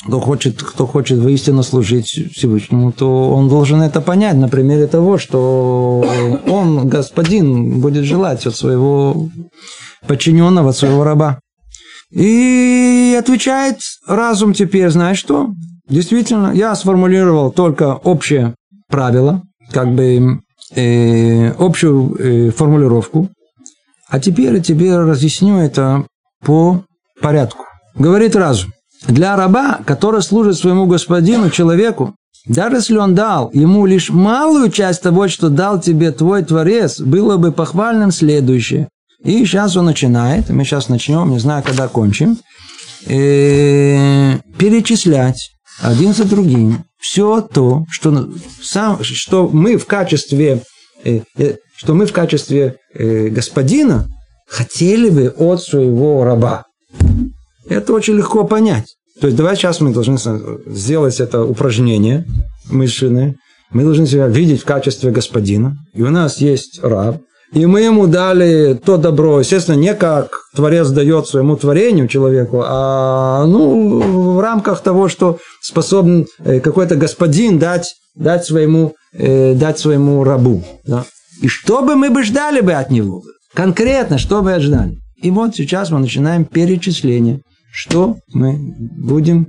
кто 0.05 0.19
хочет, 0.19 0.61
кто 0.61 0.85
хочет 0.85 1.19
воистину 1.19 1.63
служить 1.63 2.07
Всевышнему, 2.35 2.91
то 2.91 3.31
он 3.31 3.49
должен 3.49 3.81
это 3.81 4.01
понять 4.01 4.35
на 4.35 4.47
примере 4.47 4.87
того, 4.87 5.17
что 5.17 6.05
он, 6.47 6.87
господин, 6.87 7.79
будет 7.79 8.03
желать 8.03 8.45
от 8.45 8.55
своего 8.55 9.29
подчиненного, 10.07 10.69
от 10.69 10.77
своего 10.77 11.03
раба. 11.03 11.39
И 12.11 13.17
отвечает 13.19 13.79
разум 14.05 14.53
теперь, 14.53 14.89
знаешь 14.89 15.19
что? 15.19 15.49
Действительно, 15.89 16.51
я 16.53 16.75
сформулировал 16.75 17.51
только 17.51 17.95
общее 17.95 18.55
правило, 18.89 19.41
как 19.71 19.93
бы 19.93 20.41
э, 20.75 21.51
общую 21.51 22.15
э, 22.15 22.51
формулировку, 22.51 23.29
а 24.09 24.19
теперь 24.19 24.55
я 24.55 24.59
тебе 24.59 24.97
разъясню 24.97 25.57
это 25.57 26.05
по 26.45 26.83
порядку. 27.21 27.65
Говорит 27.95 28.35
разум. 28.35 28.71
Для 29.07 29.35
раба, 29.35 29.79
который 29.85 30.21
служит 30.21 30.57
своему 30.57 30.85
господину, 30.87 31.49
человеку, 31.49 32.15
даже 32.45 32.77
если 32.77 32.97
он 32.97 33.15
дал 33.15 33.49
ему 33.53 33.85
лишь 33.85 34.09
малую 34.09 34.71
часть 34.71 35.01
того, 35.01 35.27
что 35.27 35.49
дал 35.49 35.79
тебе 35.79 36.11
твой 36.11 36.43
Творец, 36.43 36.99
было 36.99 37.37
бы 37.37 37.51
похвальным 37.51 38.11
следующее. 38.11 38.87
И 39.23 39.45
сейчас 39.45 39.75
он 39.75 39.85
начинает, 39.85 40.49
мы 40.49 40.63
сейчас 40.63 40.89
начнем, 40.89 41.29
не 41.29 41.39
знаю, 41.39 41.63
когда 41.63 41.87
кончим, 41.87 42.37
э, 43.05 44.37
перечислять 44.57 45.51
один 45.79 46.13
за 46.13 46.25
другим 46.25 46.83
все 46.99 47.41
то, 47.41 47.85
что, 47.89 48.29
сам, 48.61 49.03
что 49.03 49.47
мы 49.47 49.77
в 49.77 49.85
качестве, 49.85 50.63
э, 51.03 51.21
э, 51.37 51.55
что 51.75 51.93
мы 51.93 52.05
в 52.05 52.13
качестве 52.13 52.77
э, 52.93 53.27
господина 53.27 54.07
хотели 54.47 55.09
бы 55.09 55.33
от 55.37 55.61
своего 55.61 56.23
раба. 56.23 56.65
Это 57.69 57.93
очень 57.93 58.15
легко 58.15 58.45
понять. 58.45 58.95
То 59.19 59.27
есть 59.27 59.37
давай 59.37 59.55
сейчас 59.55 59.81
мы 59.81 59.93
должны 59.93 60.17
сделать 60.67 61.19
это 61.19 61.43
упражнение 61.43 62.25
мысленное. 62.69 63.35
Мы 63.71 63.83
должны 63.83 64.07
себя 64.07 64.27
видеть 64.27 64.61
в 64.61 64.65
качестве 64.65 65.11
господина. 65.11 65.75
И 65.93 66.01
у 66.01 66.09
нас 66.09 66.39
есть 66.39 66.79
раб. 66.81 67.21
И 67.53 67.65
мы 67.65 67.81
ему 67.81 68.07
дали 68.07 68.73
то 68.73 68.97
добро, 68.97 69.39
естественно, 69.39 69.75
не 69.75 69.93
как 69.93 70.41
Творец 70.53 70.89
дает 70.89 71.27
своему 71.27 71.55
творению 71.55 72.07
человеку, 72.07 72.61
а 72.65 73.45
ну, 73.45 74.33
в 74.33 74.39
рамках 74.41 74.81
того, 74.81 75.07
что 75.07 75.39
способен 75.61 76.27
э, 76.39 76.59
какой-то 76.59 76.95
господин 76.95 77.57
дать, 77.57 77.95
дать, 78.15 78.45
своему, 78.45 78.95
э, 79.13 79.53
дать 79.53 79.79
своему 79.79 80.25
рабу. 80.25 80.61
Да? 80.85 81.05
И 81.41 81.47
что 81.47 81.83
бы 81.83 81.95
мы 81.95 82.09
бы 82.09 82.23
ждали 82.23 82.59
бы 82.59 82.73
от 82.73 82.91
него? 82.91 83.23
Конкретно, 83.53 84.17
что 84.17 84.41
бы 84.41 84.59
ждали? 84.59 84.97
И 85.21 85.31
вот 85.31 85.55
сейчас 85.55 85.89
мы 85.89 85.99
начинаем 85.99 86.43
перечисление, 86.43 87.39
что 87.71 88.17
мы 88.33 88.57
будем 88.77 89.47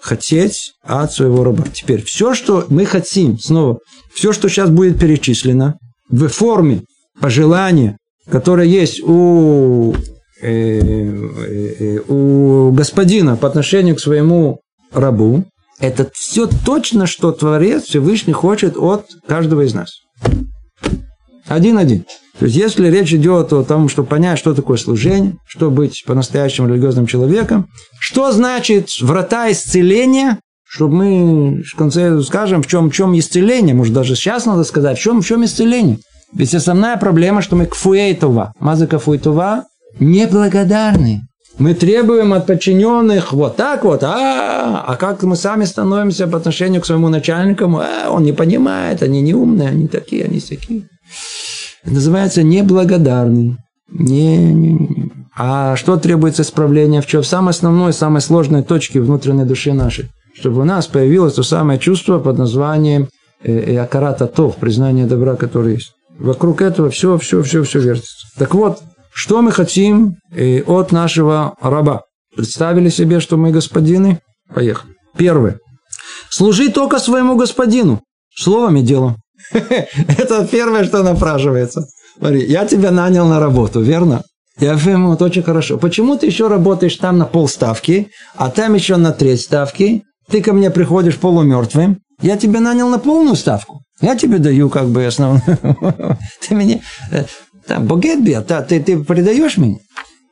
хотеть 0.00 0.72
от 0.82 1.12
своего 1.12 1.44
раба. 1.44 1.64
Теперь, 1.72 2.02
все, 2.02 2.34
что 2.34 2.66
мы 2.68 2.84
хотим, 2.84 3.38
снова, 3.38 3.78
все, 4.14 4.32
что 4.32 4.48
сейчас 4.48 4.70
будет 4.70 5.00
перечислено, 5.00 5.78
в 6.10 6.28
форме 6.28 6.82
пожелания, 7.20 7.98
которое 8.30 8.66
есть 8.66 9.00
у, 9.02 9.94
э, 10.40 10.80
э, 10.80 11.98
у 12.08 12.72
господина 12.72 13.36
по 13.36 13.48
отношению 13.48 13.96
к 13.96 14.00
своему 14.00 14.60
рабу, 14.92 15.44
это 15.80 16.10
все 16.12 16.48
точно, 16.66 17.06
что 17.06 17.32
Творец 17.32 17.84
Всевышний 17.84 18.32
хочет 18.32 18.76
от 18.76 19.06
каждого 19.26 19.62
из 19.62 19.74
нас. 19.74 20.00
Один-один. 21.46 22.04
То 22.38 22.44
есть, 22.44 22.56
если 22.56 22.88
речь 22.88 23.12
идет 23.12 23.52
о 23.52 23.64
том, 23.64 23.88
чтобы 23.88 24.08
понять, 24.08 24.38
что 24.38 24.54
такое 24.54 24.76
служение, 24.76 25.36
что 25.46 25.70
быть 25.70 26.04
по-настоящему 26.06 26.68
религиозным 26.68 27.06
человеком, 27.06 27.68
что 27.98 28.30
значит 28.32 28.88
врата 29.00 29.50
исцеления, 29.50 30.38
чтобы 30.64 30.94
мы 30.94 31.62
в 31.62 31.76
конце 31.76 32.20
скажем, 32.22 32.62
в 32.62 32.66
чем, 32.66 32.90
в 32.90 32.94
чем 32.94 33.18
исцеление, 33.18 33.74
может 33.74 33.94
даже 33.94 34.14
сейчас 34.14 34.46
надо 34.46 34.64
сказать, 34.64 34.98
в 34.98 35.02
чем, 35.02 35.22
в 35.22 35.26
чем 35.26 35.44
исцеление. 35.44 35.98
Ведь 36.34 36.54
основная 36.54 36.96
проблема, 36.96 37.42
что 37.42 37.56
мы 37.56 37.66
кфуэйтова, 37.66 38.52
маза 38.60 38.86
кфуэйтова, 38.86 39.64
неблагодарны. 39.98 41.22
Мы 41.58 41.74
требуем 41.74 42.32
от 42.34 42.46
подчиненных 42.46 43.32
вот 43.32 43.56
так 43.56 43.84
вот, 43.84 44.04
а, 44.04 44.84
а 44.86 44.96
как 44.96 45.24
мы 45.24 45.34
сами 45.34 45.64
становимся 45.64 46.28
по 46.28 46.38
отношению 46.38 46.80
к 46.80 46.86
своему 46.86 47.08
начальнику, 47.08 47.64
а, 47.64 48.10
он 48.10 48.22
не 48.22 48.32
понимает, 48.32 49.02
они 49.02 49.20
не 49.22 49.34
умные, 49.34 49.70
они 49.70 49.88
такие, 49.88 50.24
они 50.26 50.38
такие. 50.38 50.84
Это 51.82 51.94
называется 51.94 52.44
неблагодарный. 52.44 53.56
Не, 53.90 54.52
не, 54.52 54.72
не. 54.72 55.12
А 55.36 55.74
что 55.76 55.96
требуется 55.96 56.42
исправления 56.42 57.00
в 57.00 57.06
чем? 57.06 57.22
В 57.22 57.26
самой 57.26 57.50
основной, 57.50 57.92
самой 57.92 58.20
сложной 58.20 58.62
точке 58.62 59.00
внутренней 59.00 59.44
души 59.44 59.72
нашей. 59.72 60.10
Чтобы 60.34 60.60
у 60.60 60.64
нас 60.64 60.86
появилось 60.86 61.34
то 61.34 61.42
самое 61.42 61.80
чувство 61.80 62.18
под 62.20 62.38
названием 62.38 63.08
э, 63.42 63.52
э, 63.52 63.78
акарата 63.78 64.26
тов, 64.26 64.56
признание 64.56 65.06
добра, 65.06 65.34
которое 65.34 65.74
есть. 65.74 65.94
Вокруг 66.18 66.62
этого 66.62 66.90
все, 66.90 67.16
все, 67.18 67.42
все, 67.42 67.62
все 67.62 67.80
вертится. 67.80 68.26
Так 68.36 68.54
вот, 68.54 68.82
что 69.12 69.40
мы 69.40 69.52
хотим 69.52 70.16
э, 70.32 70.62
от 70.62 70.92
нашего 70.92 71.54
раба? 71.60 72.02
Представили 72.36 72.88
себе, 72.88 73.20
что 73.20 73.36
мы 73.36 73.50
господины? 73.50 74.20
Поехали. 74.52 74.94
Первое. 75.16 75.58
Служи 76.30 76.70
только 76.70 76.98
своему 76.98 77.36
господину. 77.36 78.02
Словом 78.34 78.76
и 78.76 78.82
делом. 78.82 79.16
Это 79.52 80.46
первое, 80.50 80.84
что 80.84 81.02
напрашивается. 81.02 81.86
Смотри, 82.18 82.44
я 82.46 82.66
тебя 82.66 82.90
нанял 82.90 83.26
на 83.26 83.40
работу, 83.40 83.80
верно? 83.80 84.22
Я 84.60 84.74
говорю, 84.74 85.08
вот 85.08 85.22
очень 85.22 85.42
хорошо. 85.42 85.78
Почему 85.78 86.16
ты 86.16 86.26
еще 86.26 86.48
работаешь 86.48 86.96
там 86.96 87.18
на 87.18 87.26
полставки, 87.26 88.10
а 88.34 88.50
там 88.50 88.74
еще 88.74 88.96
на 88.96 89.12
треть 89.12 89.42
ставки? 89.42 90.02
Ты 90.28 90.42
ко 90.42 90.52
мне 90.52 90.70
приходишь 90.70 91.16
полумертвым. 91.16 92.00
Я 92.20 92.36
тебя 92.36 92.60
нанял 92.60 92.88
на 92.88 92.98
полную 92.98 93.36
ставку. 93.36 93.82
Я 94.00 94.16
тебе 94.16 94.38
даю 94.38 94.70
как 94.70 94.88
бы 94.88 95.04
основную. 95.04 95.42
Ты 96.40 96.54
мне... 96.54 96.82
Э, 97.12 97.24
там, 97.66 97.86
богет 97.86 98.24
бьет, 98.24 98.46
ты, 98.46 98.80
ты 98.80 98.98
предаешь 99.04 99.58
меня? 99.58 99.76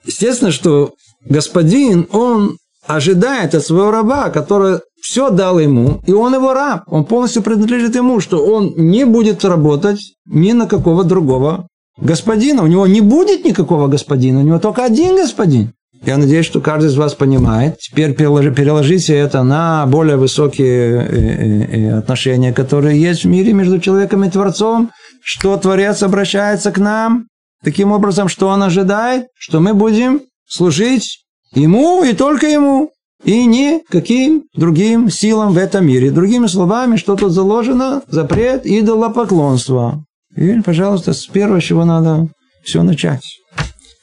Естественно, 0.06 0.50
что 0.50 0.94
господин, 1.28 2.08
он 2.10 2.56
ожидает 2.86 3.54
от 3.54 3.64
своего 3.64 3.90
раба, 3.90 4.30
который 4.30 4.78
все 5.00 5.30
дал 5.30 5.58
ему, 5.58 6.00
и 6.06 6.12
он 6.12 6.34
его 6.34 6.54
раб, 6.54 6.84
он 6.86 7.04
полностью 7.04 7.42
принадлежит 7.42 7.94
ему, 7.94 8.20
что 8.20 8.44
он 8.44 8.72
не 8.76 9.04
будет 9.04 9.44
работать 9.44 10.00
ни 10.24 10.52
на 10.52 10.66
какого 10.66 11.04
другого 11.04 11.68
господина. 11.98 12.62
У 12.62 12.66
него 12.66 12.86
не 12.86 13.00
будет 13.00 13.44
никакого 13.44 13.86
господина, 13.88 14.40
у 14.40 14.42
него 14.42 14.58
только 14.58 14.84
один 14.84 15.16
господин. 15.16 15.72
Я 16.04 16.18
надеюсь, 16.18 16.46
что 16.46 16.60
каждый 16.60 16.86
из 16.86 16.96
вас 16.96 17.14
понимает. 17.14 17.78
Теперь 17.78 18.12
переложи- 18.12 18.54
переложите 18.54 19.14
это 19.14 19.42
на 19.42 19.86
более 19.86 20.16
высокие 20.16 20.68
э, 20.68 21.06
э, 21.08 21.88
э, 21.90 21.98
отношения, 21.98 22.52
которые 22.52 23.00
есть 23.00 23.24
в 23.24 23.28
мире 23.28 23.52
между 23.52 23.80
человеком 23.80 24.24
и 24.24 24.30
Творцом. 24.30 24.90
Что 25.22 25.56
Творец 25.56 26.02
обращается 26.02 26.70
к 26.70 26.78
нам? 26.78 27.26
Таким 27.64 27.90
образом, 27.92 28.28
что 28.28 28.48
он 28.48 28.62
ожидает? 28.62 29.26
Что 29.36 29.60
мы 29.60 29.74
будем 29.74 30.20
служить 30.48 31.24
ему 31.52 32.04
и 32.04 32.12
только 32.12 32.46
ему. 32.46 32.90
И 33.24 33.44
никаким 33.46 34.44
другим 34.54 35.10
силам 35.10 35.52
в 35.52 35.58
этом 35.58 35.86
мире. 35.86 36.10
Другими 36.10 36.46
словами, 36.46 36.96
что 36.96 37.16
тут 37.16 37.32
заложено? 37.32 38.02
Запрет 38.08 38.66
идолопоклонства. 38.66 40.04
И, 40.36 40.60
пожалуйста, 40.60 41.12
с 41.12 41.26
первого, 41.26 41.60
чего 41.60 41.84
надо 41.84 42.28
все 42.62 42.82
начать. 42.82 43.22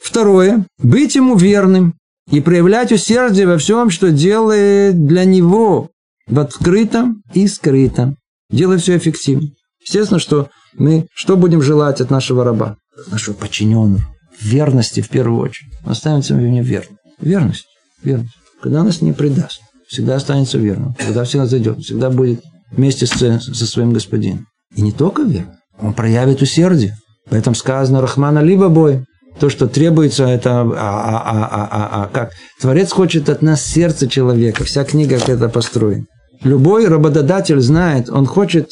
Второе. 0.04 0.66
Быть 0.78 1.14
ему 1.14 1.34
верным 1.34 1.94
и 2.30 2.40
проявлять 2.40 2.92
усердие 2.92 3.46
во 3.46 3.56
всем, 3.56 3.88
что 3.88 4.10
делает 4.10 5.06
для 5.06 5.24
него 5.24 5.88
в 6.26 6.38
открытом 6.38 7.22
и 7.32 7.48
скрытом. 7.48 8.16
Делай 8.50 8.76
все 8.76 8.98
эффективно. 8.98 9.48
Естественно, 9.80 10.20
что 10.20 10.50
мы 10.74 11.06
что 11.14 11.38
будем 11.38 11.62
желать 11.62 12.02
от 12.02 12.10
нашего 12.10 12.44
раба? 12.44 12.76
Нашего 13.10 13.34
подчиненного. 13.34 14.02
Верности 14.40 15.00
в 15.00 15.08
первую 15.08 15.40
очередь. 15.40 15.72
Мы 15.84 15.92
останемся 15.92 16.34
мне 16.34 16.62
верным. 16.62 16.98
Верность. 17.18 17.64
Верность. 18.02 18.34
Когда 18.62 18.84
нас 18.84 19.00
не 19.00 19.12
предаст, 19.12 19.62
всегда 19.88 20.16
останется 20.16 20.58
верным. 20.58 20.94
Когда 20.94 21.24
всегда 21.24 21.46
зайдет, 21.46 21.78
всегда 21.78 22.10
будет 22.10 22.42
вместе 22.70 23.06
с, 23.06 23.10
со 23.10 23.66
своим 23.66 23.94
господином. 23.94 24.46
И 24.76 24.82
не 24.82 24.92
только 24.92 25.22
верным. 25.22 25.56
Он 25.78 25.94
проявит 25.94 26.42
усердие. 26.42 26.94
Поэтому 27.30 27.56
сказано 27.56 28.02
Рахмана 28.02 28.40
либо 28.40 28.68
бой. 28.68 29.06
То, 29.38 29.50
что 29.50 29.66
требуется, 29.66 30.24
это 30.26 30.60
а, 30.60 30.64
а, 30.64 31.22
а, 31.24 31.48
а, 31.50 31.68
а, 31.70 32.02
а, 32.04 32.08
как? 32.12 32.32
Творец 32.60 32.92
хочет 32.92 33.28
от 33.28 33.42
нас 33.42 33.64
сердце 33.64 34.08
человека. 34.08 34.64
Вся 34.64 34.84
книга 34.84 35.18
как 35.18 35.28
это 35.28 35.48
построена. 35.48 36.04
Любой 36.42 36.86
работодатель 36.86 37.60
знает, 37.60 38.10
он 38.10 38.26
хочет 38.26 38.70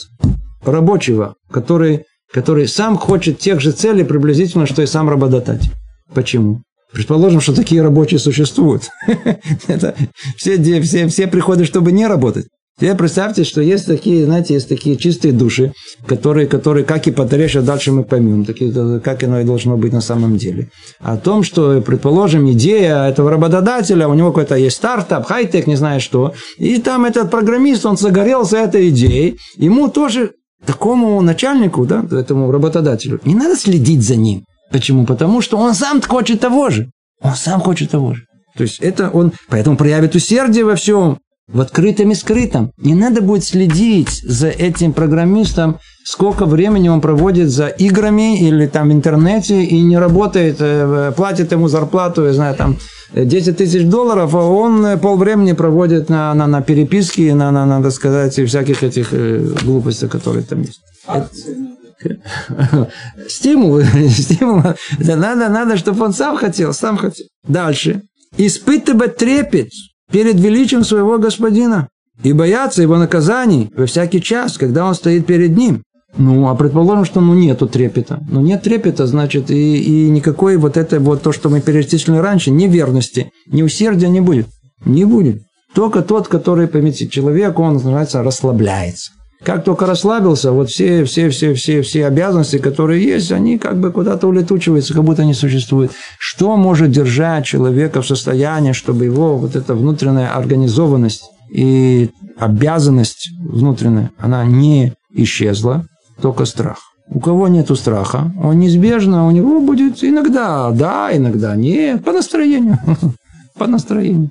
рабочего, 0.65 1.35
который, 1.51 2.05
который 2.33 2.69
сам 2.69 2.97
хочет 2.97 3.39
тех 3.39 3.61
же 3.61 3.73
целей 3.73 4.05
приблизительно, 4.05 4.67
что 4.67 4.83
и 4.83 4.87
сам 4.87 5.09
работодатель. 5.09 5.73
Почему? 6.15 6.63
Предположим, 6.93 7.41
что 7.41 7.55
такие 7.55 7.83
рабочие 7.83 8.21
существуют. 8.21 8.91
Это 9.67 9.95
все, 10.37 10.83
все, 10.83 11.09
все 11.09 11.27
приходят, 11.27 11.67
чтобы 11.67 11.91
не 11.91 12.07
работать. 12.07 12.47
Теперь 12.79 12.97
представьте, 12.97 13.45
что 13.45 13.61
есть 13.61 13.87
такие, 13.87 14.25
знаете, 14.25 14.55
есть 14.55 14.69
такие 14.69 14.97
чистые 14.97 15.33
души, 15.33 15.73
которые, 16.07 16.47
которые 16.47 16.85
как 16.85 17.07
и 17.07 17.13
а 17.13 17.63
дальше 17.63 17.93
мы 17.93 18.03
поймем, 18.03 18.45
такие, 18.45 19.01
как 19.01 19.23
оно 19.23 19.41
и 19.41 19.45
должно 19.45 19.77
быть 19.77 19.93
на 19.93 20.01
самом 20.01 20.37
деле. 20.37 20.71
О 20.99 21.17
том, 21.17 21.43
что, 21.43 21.81
предположим, 21.83 22.51
идея 22.53 23.05
этого 23.05 23.31
работодателя, 23.31 24.09
у 24.09 24.15
него 24.15 24.33
какой-то 24.33 24.57
есть 24.57 24.77
стартап, 24.77 25.27
хай-тек, 25.27 25.67
не 25.67 25.77
знаю 25.77 26.01
что, 26.01 26.33
и 26.57 26.79
там 26.79 27.05
этот 27.05 27.31
программист, 27.31 27.85
он 27.85 27.97
загорелся 27.97 28.57
этой 28.57 28.89
идеей, 28.89 29.39
ему 29.57 29.89
тоже, 29.89 30.33
такому 30.65 31.21
начальнику, 31.21 31.85
да, 31.85 32.05
этому 32.11 32.51
работодателю, 32.51 33.21
не 33.25 33.35
надо 33.35 33.57
следить 33.57 34.03
за 34.03 34.17
ним. 34.17 34.45
Почему? 34.71 35.05
Потому 35.07 35.43
что 35.43 35.59
он 35.59 35.75
сам 35.75 36.01
хочет 36.01 36.41
того 36.41 36.71
же. 36.71 36.91
Он 37.21 37.35
сам 37.35 37.61
хочет 37.61 37.91
того 37.91 38.15
же. 38.15 38.23
То 38.57 38.65
есть 38.65 38.79
это 38.81 39.11
он, 39.11 39.33
поэтому 39.49 39.77
проявит 39.77 40.15
усердие 40.15 40.65
во 40.65 40.75
всем, 40.75 41.19
в 41.49 41.61
открытом 41.61 42.11
и 42.11 42.15
скрытом. 42.15 42.73
Не 42.77 42.95
надо 42.95 43.21
будет 43.21 43.45
следить 43.45 44.23
за 44.23 44.49
этим 44.49 44.93
программистом, 44.93 45.79
сколько 46.05 46.47
времени 46.47 46.89
он 46.89 47.01
проводит 47.01 47.51
за 47.51 47.67
играми 47.67 48.39
или 48.39 48.67
там 48.67 48.89
в 48.89 48.93
интернете 48.93 49.63
и 49.65 49.81
не 49.81 49.99
работает, 49.99 50.57
э, 50.61 51.13
платит 51.17 51.53
ему 51.53 51.69
зарплату, 51.69 52.25
я 52.25 52.33
знаю, 52.33 52.55
там 52.55 52.77
10 53.15 53.57
тысяч 53.57 53.85
долларов, 53.85 54.35
а 54.35 54.39
он 54.39 54.99
полвремени 54.99 55.53
проводит 55.53 56.09
на, 56.09 56.33
на, 56.35 56.47
на 56.47 56.63
переписке, 56.63 57.35
на, 57.35 57.51
на, 57.51 57.67
надо 57.67 57.91
сказать, 57.91 58.39
и 58.39 58.45
всяких 58.45 58.83
этих 58.83 59.09
э, 59.13 59.55
глупостей, 59.65 60.09
которые 60.09 60.45
там 60.45 60.63
есть. 60.63 60.81
Акции. 61.07 61.57
Стимул, 63.29 63.81
стимул. 64.09 64.63
Да 64.99 65.17
надо, 65.17 65.49
надо, 65.49 65.77
чтобы 65.77 66.05
он 66.05 66.13
сам 66.13 66.37
хотел, 66.37 66.73
сам 66.73 66.97
хотел. 66.97 67.27
Дальше. 67.47 68.03
Испытывать 68.37 69.17
трепет 69.17 69.69
перед 70.13 70.39
величием 70.39 70.85
своего 70.85 71.19
господина 71.19 71.89
и 72.23 72.33
бояться 72.33 72.83
его 72.83 72.99
наказаний 72.99 73.71
во 73.75 73.87
всякий 73.87 74.21
час, 74.23 74.59
когда 74.59 74.87
он 74.87 74.95
стоит 74.95 75.27
перед 75.27 75.57
ним. 75.57 75.83
Ну, 76.19 76.49
а 76.49 76.55
предположим, 76.55 77.07
что 77.07 77.23
ну 77.23 77.33
нету 77.33 77.67
трепета. 77.67 78.23
Ну, 78.31 78.43
нет 78.43 78.63
трепета, 78.63 79.07
значит, 79.07 79.51
и, 79.51 79.79
и 79.79 80.11
никакой 80.11 80.59
вот 80.59 80.77
это 80.77 81.01
вот 81.01 81.23
то, 81.23 81.33
что 81.33 81.49
мы 81.49 81.63
перечислили 81.63 82.19
раньше, 82.19 82.51
неверности, 82.51 83.33
ни 83.47 83.63
усердия 83.63 84.09
не 84.09 84.21
будет. 84.21 84.47
Не 84.85 85.07
будет. 85.07 85.43
Только 85.75 86.03
тот, 86.03 86.29
который, 86.29 86.69
поймите, 86.69 87.09
человек, 87.09 87.59
он, 87.59 87.75
называется, 87.75 88.23
расслабляется. 88.23 89.13
Как 89.45 89.65
только 89.65 89.87
расслабился, 89.87 90.53
вот 90.53 90.71
все, 90.71 91.05
все, 91.05 91.29
все, 91.31 91.55
все, 91.55 91.83
все 91.83 92.07
обязанности, 92.07 92.59
которые 92.59 93.05
есть, 93.05 93.33
они 93.33 93.59
как 93.59 93.81
бы 93.81 93.91
куда-то 93.91 94.29
улетучиваются, 94.29 94.95
как 94.95 95.03
будто 95.03 95.25
не 95.25 95.35
существуют. 95.35 95.93
Что 96.19 96.57
может 96.57 96.93
держать 96.93 97.45
человека 97.45 98.03
в 98.03 98.07
состоянии, 98.07 98.73
чтобы 98.73 99.05
его 99.05 99.37
вот 99.37 99.57
эта 99.57 99.75
внутренняя 99.75 100.29
организованность 100.29 101.25
и 101.51 102.11
обязанность 102.39 103.31
внутренняя, 103.45 104.13
она 104.19 104.45
не 104.45 104.93
исчезла, 105.13 105.87
только 106.21 106.45
страх. 106.45 106.79
У 107.09 107.19
кого 107.19 107.49
нет 107.49 107.69
страха, 107.77 108.33
он 108.41 108.61
неизбежно, 108.61 109.27
у 109.27 109.33
него 109.33 109.61
будет 109.61 110.05
иногда 110.05 110.71
да, 110.71 111.11
иногда 111.15 111.57
нет, 111.57 112.05
по 112.05 112.13
настроению. 112.13 112.79
По 113.59 113.67
настроению. 113.67 114.31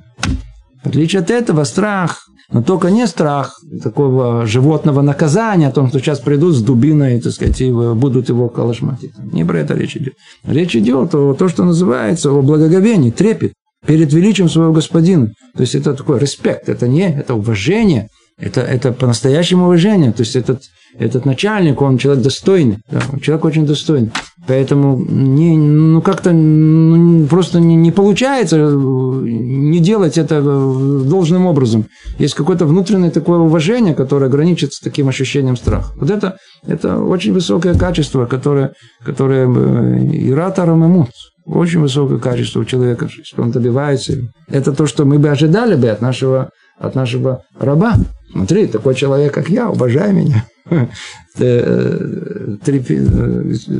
В 0.83 0.87
отличие 0.87 1.21
от 1.21 1.29
этого, 1.29 1.63
страх, 1.63 2.27
но 2.51 2.61
только 2.61 2.91
не 2.91 3.07
страх 3.07 3.59
такого 3.81 4.45
животного 4.45 5.01
наказания, 5.01 5.67
о 5.67 5.71
том, 5.71 5.87
что 5.87 5.99
сейчас 5.99 6.19
придут 6.19 6.55
с 6.55 6.61
дубиной, 6.61 7.21
так 7.21 7.31
сказать, 7.31 7.61
и 7.61 7.71
будут 7.71 8.29
его 8.29 8.49
колошматить. 8.49 9.11
Не 9.31 9.45
про 9.45 9.59
это 9.59 9.73
речь 9.73 9.95
идет. 9.95 10.13
Речь 10.43 10.75
идет 10.75 11.15
о 11.15 11.33
том, 11.33 11.49
что 11.49 11.63
называется 11.63 12.31
о 12.31 12.41
благоговении, 12.41 13.11
трепет 13.11 13.53
перед 13.85 14.11
величием 14.13 14.49
своего 14.49 14.73
господина. 14.73 15.31
То 15.55 15.61
есть 15.61 15.75
это 15.75 15.93
такой 15.93 16.19
респект, 16.19 16.69
это 16.69 16.87
не, 16.87 17.09
это 17.09 17.35
уважение, 17.35 18.09
это, 18.37 18.61
это 18.61 18.91
по-настоящему 18.91 19.65
уважение. 19.65 20.11
То 20.11 20.21
есть 20.21 20.35
этот, 20.35 20.63
этот 20.99 21.25
начальник, 21.25 21.81
он 21.81 21.97
человек 21.97 22.23
достойный, 22.23 22.79
да, 22.91 23.01
человек 23.21 23.45
очень 23.45 23.65
достойный. 23.65 24.11
Поэтому 24.51 25.01
не, 25.07 25.55
ну, 25.55 26.01
как-то 26.01 26.33
ну, 26.33 27.25
просто 27.27 27.61
не, 27.61 27.77
не 27.77 27.89
получается 27.93 28.57
не 28.57 29.79
делать 29.79 30.17
это 30.17 30.41
должным 30.41 31.45
образом. 31.45 31.85
Есть 32.19 32.33
какое-то 32.33 32.65
внутреннее 32.65 33.11
такое 33.11 33.39
уважение, 33.39 33.95
которое 33.95 34.29
граничит 34.29 34.73
с 34.73 34.81
таким 34.81 35.07
ощущением 35.07 35.55
страха. 35.55 35.93
Вот 35.95 36.11
это, 36.11 36.35
это 36.67 36.99
очень 36.99 37.31
высокое 37.31 37.75
качество, 37.75 38.25
которое, 38.25 38.73
которое 39.05 39.45
иратором 39.47 40.83
имут. 40.83 41.11
Очень 41.45 41.79
высокое 41.79 42.19
качество 42.19 42.59
у 42.59 42.65
человека, 42.65 43.07
что 43.23 43.43
он 43.43 43.51
добивается. 43.51 44.17
Это 44.49 44.73
то, 44.73 44.85
что 44.85 45.05
мы 45.05 45.17
бы 45.17 45.29
ожидали 45.29 45.75
бы 45.75 45.87
от 45.87 46.01
нашего, 46.01 46.49
от 46.77 46.93
нашего 46.93 47.43
раба. 47.57 47.93
Смотри, 48.31 48.67
такой 48.67 48.95
человек, 48.95 49.33
как 49.33 49.49
я, 49.49 49.69
уважай 49.69 50.13
меня. 50.13 50.45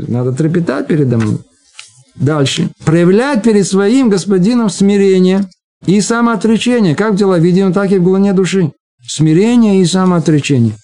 Надо 0.08 0.34
трепетать 0.34 0.88
передо 0.88 1.18
мной. 1.18 1.38
Дальше. 2.16 2.70
Проявлять 2.86 3.44
перед 3.44 3.66
своим 3.66 4.10
господином 4.10 4.70
смирение 4.70 5.46
и 5.86 6.02
самоотречение, 6.02 6.96
как 6.96 7.14
в 7.14 7.16
деловидении, 7.16 7.72
так 7.74 7.92
и 7.92 7.98
в 7.98 8.04
глубине 8.04 8.34
души. 8.34 8.72
Смирение 9.08 9.82
и 9.82 9.86
самоотречение. 9.86 10.76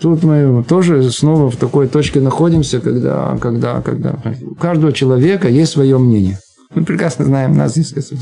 Тут 0.00 0.22
мы 0.22 0.64
тоже 0.64 1.10
снова 1.10 1.50
в 1.50 1.56
такой 1.56 1.88
точке 1.88 2.20
находимся, 2.20 2.80
когда, 2.80 3.36
когда, 3.40 3.80
когда 3.82 4.16
у 4.42 4.54
каждого 4.54 4.92
человека 4.92 5.48
есть 5.48 5.72
свое 5.72 5.98
мнение. 5.98 6.38
Мы 6.74 6.84
прекрасно 6.84 7.24
знаем, 7.24 7.56
нас 7.56 7.74
здесь 7.74 8.12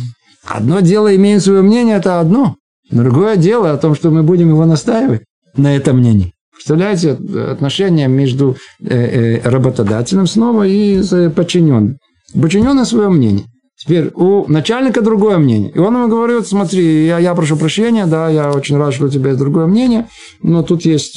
Одно 0.44 0.80
дело, 0.80 1.14
имеем 1.14 1.40
свое 1.40 1.62
мнение, 1.62 1.96
это 1.96 2.18
одно. 2.18 2.56
Другое 2.92 3.36
дело 3.36 3.72
о 3.72 3.76
том, 3.78 3.94
что 3.94 4.10
мы 4.10 4.22
будем 4.22 4.50
его 4.50 4.64
настаивать 4.64 5.22
на 5.56 5.74
этом 5.74 5.98
мнении. 5.98 6.32
Представляете, 6.52 7.12
отношения 7.50 8.06
между 8.06 8.56
работодателем 8.80 10.26
снова 10.28 10.66
и 10.66 11.02
подчиненным. 11.30 11.96
Подчиненный 12.40 12.86
свое 12.86 13.08
мнение. 13.08 13.46
Теперь 13.76 14.12
у 14.14 14.46
начальника 14.46 15.02
другое 15.02 15.38
мнение. 15.38 15.72
И 15.72 15.78
он 15.78 15.96
ему 15.96 16.06
говорит, 16.06 16.46
смотри, 16.46 17.06
я, 17.06 17.18
я 17.18 17.34
прошу 17.34 17.56
прощения, 17.56 18.06
да, 18.06 18.28
я 18.28 18.52
очень 18.52 18.76
рад, 18.76 18.94
что 18.94 19.06
у 19.06 19.08
тебя 19.08 19.30
есть 19.30 19.40
другое 19.40 19.66
мнение, 19.66 20.06
но 20.40 20.62
тут 20.62 20.84
есть, 20.84 21.16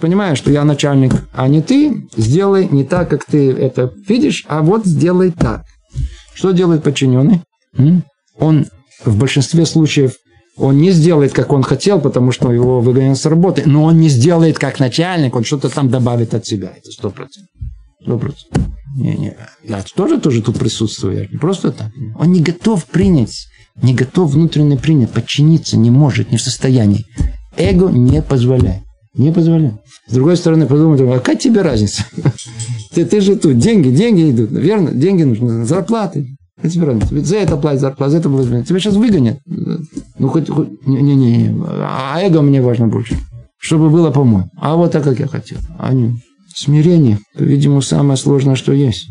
понимаешь, 0.00 0.38
что 0.38 0.50
я 0.50 0.64
начальник, 0.64 1.12
а 1.32 1.46
не 1.46 1.62
ты, 1.62 2.08
сделай 2.16 2.66
не 2.68 2.82
так, 2.82 3.08
как 3.08 3.24
ты 3.24 3.52
это 3.52 3.92
видишь, 4.08 4.44
а 4.48 4.62
вот 4.62 4.84
сделай 4.84 5.30
так. 5.30 5.62
Что 6.34 6.50
делает 6.50 6.82
подчиненный? 6.82 7.42
Он 8.40 8.66
в 9.04 9.16
большинстве 9.16 9.64
случаев 9.64 10.14
он 10.56 10.78
не 10.78 10.90
сделает, 10.90 11.32
как 11.32 11.52
он 11.52 11.62
хотел, 11.62 12.00
потому 12.00 12.30
что 12.32 12.52
его 12.52 12.80
выгонят 12.80 13.18
с 13.18 13.26
работы, 13.26 13.62
но 13.66 13.84
он 13.84 13.98
не 13.98 14.08
сделает 14.08 14.58
как 14.58 14.78
начальник, 14.78 15.34
он 15.34 15.44
что-то 15.44 15.68
там 15.68 15.88
добавит 15.88 16.34
от 16.34 16.46
себя. 16.46 16.72
Это 16.76 16.90
сто 16.90 17.10
процентов. 17.10 17.50
Сто. 18.02 18.20
Не, 18.96 19.16
не. 19.16 19.36
Я 19.64 19.82
тоже, 19.96 20.20
тоже 20.20 20.42
тут 20.42 20.58
присутствую. 20.58 21.16
Я 21.16 21.26
не 21.26 21.38
просто 21.38 21.72
так. 21.72 21.90
Он 22.18 22.30
не 22.30 22.40
готов 22.40 22.84
принять, 22.84 23.48
не 23.82 23.94
готов 23.94 24.30
внутренне 24.30 24.76
принять, 24.76 25.10
подчиниться 25.10 25.76
не 25.76 25.90
может, 25.90 26.30
не 26.30 26.36
в 26.36 26.42
состоянии. 26.42 27.06
Эго 27.56 27.88
не 27.88 28.22
позволяет. 28.22 28.82
Не 29.14 29.32
позволяет. 29.32 29.74
С 30.06 30.12
другой 30.12 30.36
стороны, 30.36 30.66
подумать, 30.66 31.00
а 31.00 31.18
какая 31.18 31.36
тебе 31.36 31.62
разница? 31.62 32.04
Ты, 32.94 33.04
ты 33.04 33.20
же 33.20 33.34
тут, 33.34 33.58
деньги, 33.58 33.88
деньги 33.88 34.30
идут, 34.30 34.50
верно? 34.52 34.92
Деньги 34.92 35.24
нужны, 35.24 35.64
зарплаты. 35.64 36.33
Какая 36.64 36.72
тебе 36.72 36.86
разница? 36.86 37.14
Ведь 37.14 37.26
за 37.26 37.36
это 37.36 37.58
платят 37.58 37.82
зарплату, 37.82 38.12
за 38.12 38.18
это 38.18 38.30
платят. 38.30 38.66
Тебя 38.66 38.80
сейчас 38.80 38.94
выгонят. 38.94 39.38
Ну, 39.44 40.28
хоть, 40.28 40.48
не-не-не, 40.86 41.62
а 41.68 42.18
эго 42.22 42.40
мне 42.40 42.62
важно 42.62 42.88
больше. 42.88 43.18
Чтобы 43.58 43.90
было 43.90 44.10
по-моему. 44.10 44.48
А 44.56 44.74
вот 44.74 44.92
так, 44.92 45.04
как 45.04 45.20
я 45.20 45.26
хотел. 45.26 45.58
А 45.78 45.92
не 45.92 46.18
смирение, 46.54 47.18
по-видимому, 47.36 47.82
самое 47.82 48.16
сложное, 48.16 48.54
что 48.54 48.72
есть. 48.72 49.08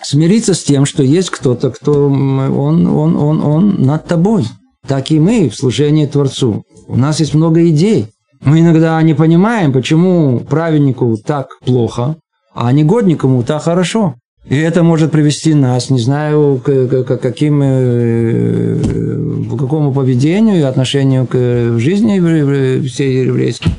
Смириться 0.00 0.54
с 0.54 0.64
тем, 0.64 0.86
что 0.86 1.02
есть 1.02 1.28
кто-то, 1.28 1.70
кто 1.70 2.06
он, 2.06 2.86
он, 2.86 3.16
он, 3.16 3.42
он 3.42 3.82
над 3.82 4.06
тобой. 4.06 4.46
Так 4.86 5.10
и 5.10 5.20
мы 5.20 5.50
в 5.50 5.56
служении 5.56 6.06
Творцу. 6.06 6.62
У 6.86 6.96
нас 6.96 7.20
есть 7.20 7.34
много 7.34 7.68
идей. 7.68 8.06
Мы 8.40 8.60
иногда 8.60 9.02
не 9.02 9.12
понимаем, 9.12 9.74
почему 9.74 10.40
праведнику 10.40 11.18
так 11.18 11.48
плохо, 11.66 12.16
а 12.54 12.72
негоднику 12.72 13.44
так 13.46 13.62
хорошо. 13.62 14.14
И 14.46 14.56
это 14.56 14.82
может 14.82 15.12
привести 15.12 15.52
нас, 15.52 15.90
не 15.90 15.98
знаю, 15.98 16.60
к, 16.64 17.04
к, 17.04 17.18
каким, 17.18 17.60
э, 17.62 18.78
к 19.50 19.58
какому 19.58 19.92
поведению 19.92 20.58
и 20.58 20.62
отношению 20.62 21.26
к 21.26 21.78
жизни 21.78 22.86
всей 22.86 23.24
еврейской. 23.26 23.72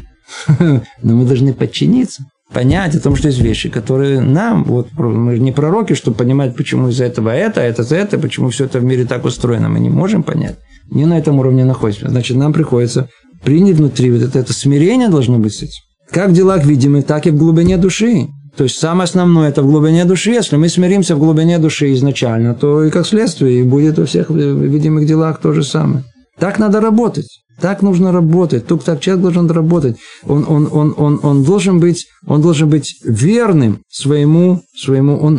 Но 0.59 1.15
мы 1.15 1.25
должны 1.25 1.53
подчиниться, 1.53 2.23
понять 2.53 2.95
о 2.95 2.99
том, 2.99 3.15
что 3.15 3.29
есть 3.29 3.39
вещи, 3.41 3.69
которые 3.69 4.21
нам, 4.21 4.63
вот 4.63 4.89
мы 4.93 5.35
же 5.35 5.41
не 5.41 5.51
пророки, 5.51 5.93
чтобы 5.93 6.17
понимать, 6.17 6.55
почему 6.55 6.89
из-за 6.89 7.05
этого 7.05 7.29
это, 7.29 7.61
это 7.61 7.81
за 7.81 7.95
это, 7.95 8.19
почему 8.19 8.49
все 8.49 8.65
это 8.65 8.79
в 8.79 8.83
мире 8.83 9.05
так 9.05 9.25
устроено, 9.25 9.69
мы 9.69 9.79
не 9.79 9.89
можем 9.89 10.21
понять. 10.21 10.57
Не 10.91 11.05
на 11.05 11.17
этом 11.17 11.39
уровне 11.39 11.65
находимся. 11.65 12.09
Значит, 12.09 12.37
нам 12.37 12.53
приходится 12.53 13.09
принять 13.43 13.77
внутри 13.77 14.11
вот 14.11 14.21
это, 14.21 14.39
это 14.39 14.53
смирение 14.53 15.09
должно 15.09 15.37
быть 15.37 15.53
с 15.53 15.63
этим. 15.63 15.81
Как 16.11 16.29
в 16.29 16.33
делах 16.33 16.65
видимых, 16.65 17.05
так 17.05 17.27
и 17.27 17.31
в 17.31 17.37
глубине 17.37 17.77
души. 17.77 18.27
То 18.59 18.65
есть 18.65 18.77
самое 18.77 19.05
основное 19.05 19.47
это 19.47 19.63
в 19.63 19.67
глубине 19.67 20.03
души. 20.03 20.31
Если 20.31 20.57
мы 20.57 20.67
смиримся 20.67 21.15
в 21.15 21.19
глубине 21.19 21.59
души 21.59 21.93
изначально, 21.93 22.53
то 22.53 22.83
и 22.83 22.89
как 22.89 23.07
следствие 23.07 23.61
и 23.61 23.63
будет 23.63 23.97
во 23.97 24.05
всех 24.05 24.29
видимых 24.29 25.05
делах 25.05 25.39
то 25.39 25.53
же 25.53 25.63
самое. 25.63 26.03
Так 26.37 26.59
надо 26.59 26.81
работать. 26.81 27.39
Так 27.61 27.81
нужно 27.81 28.11
работать. 28.11 28.67
Только 28.67 28.83
так 28.83 28.99
человек 28.99 29.23
должен 29.23 29.49
работать. 29.49 29.95
Он, 30.23 30.45
он, 30.45 30.67
он, 30.73 30.93
он, 30.97 31.21
он, 31.23 31.43
должен 31.45 31.79
быть, 31.79 32.07
он 32.27 32.41
должен 32.41 32.69
быть 32.69 32.97
верным 33.05 33.79
своему, 33.89 34.61
своему. 34.75 35.17
Он 35.17 35.35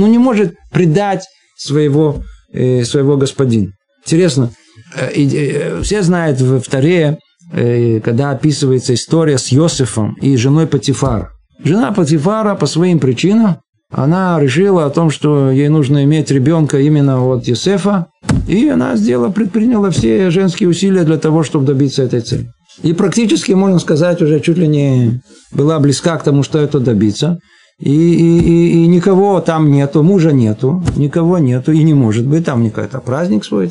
ну, 0.00 0.08
не 0.08 0.18
может 0.18 0.56
предать 0.72 1.28
своего, 1.56 2.24
э, 2.52 2.82
своего 2.82 3.16
господина. 3.16 3.70
Интересно, 4.04 4.50
э, 4.96 5.10
э, 5.14 5.82
все 5.82 6.02
знают 6.02 6.40
в 6.40 6.62
Таре, 6.62 7.20
э, 7.52 8.00
когда 8.00 8.32
описывается 8.32 8.94
история 8.94 9.38
с 9.38 9.52
Иосифом 9.52 10.16
и 10.20 10.36
женой 10.36 10.66
Патифара. 10.66 11.37
Жена 11.62 11.92
Патифара 11.92 12.54
по 12.54 12.66
своим 12.66 12.98
причинам, 12.98 13.58
она 13.90 14.38
решила 14.38 14.84
о 14.84 14.90
том, 14.90 15.10
что 15.10 15.50
ей 15.50 15.68
нужно 15.68 16.04
иметь 16.04 16.30
ребенка 16.30 16.78
именно 16.78 17.26
от 17.26 17.46
Юсефа, 17.46 18.06
и 18.46 18.68
она 18.68 18.96
сделала, 18.96 19.30
предприняла 19.30 19.90
все 19.90 20.30
женские 20.30 20.68
усилия 20.68 21.04
для 21.04 21.16
того, 21.16 21.42
чтобы 21.42 21.66
добиться 21.66 22.02
этой 22.02 22.20
цели. 22.20 22.48
И 22.82 22.92
практически, 22.92 23.52
можно 23.52 23.78
сказать, 23.78 24.22
уже 24.22 24.40
чуть 24.40 24.58
ли 24.58 24.68
не 24.68 25.20
была 25.52 25.80
близка 25.80 26.16
к 26.16 26.22
тому, 26.22 26.42
что 26.42 26.58
это 26.58 26.80
добиться. 26.80 27.38
И, 27.80 27.90
и, 27.90 28.38
и, 28.38 28.84
и 28.84 28.86
никого 28.86 29.40
там 29.40 29.70
нету, 29.70 30.02
мужа 30.02 30.32
нету, 30.32 30.82
никого 30.96 31.38
нету, 31.38 31.72
и 31.72 31.82
не 31.82 31.94
может 31.94 32.26
быть, 32.26 32.44
там 32.44 32.62
не 32.62 32.70
какой-то 32.70 32.98
праздник 33.00 33.44
свой. 33.44 33.70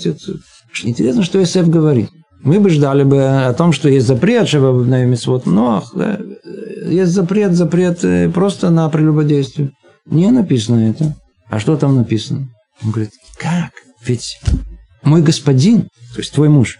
Интересно, 0.83 1.23
что 1.23 1.39
Иосиф 1.39 1.69
говорит. 1.69 2.09
Мы 2.41 2.59
бы 2.59 2.69
ждали 2.69 3.03
бы 3.03 3.21
о 3.21 3.53
том, 3.53 3.71
что 3.73 3.89
есть 3.89 4.07
запрет 4.07 4.51
на 4.53 5.05
митцвот, 5.05 5.45
но 5.45 5.83
есть 6.89 7.11
запрет, 7.11 7.53
запрет 7.53 8.03
э, 8.03 8.29
просто 8.29 8.69
на 8.69 8.89
прелюбодействие. 8.89 9.71
Не 10.05 10.31
написано 10.31 10.89
это. 10.89 11.15
А 11.49 11.59
что 11.59 11.77
там 11.77 11.95
написано? 11.95 12.49
Он 12.83 12.91
говорит, 12.91 13.11
как? 13.37 13.71
Ведь 14.05 14.39
мой 15.03 15.21
господин, 15.21 15.83
то 16.13 16.19
есть 16.19 16.33
твой 16.33 16.49
муж, 16.49 16.79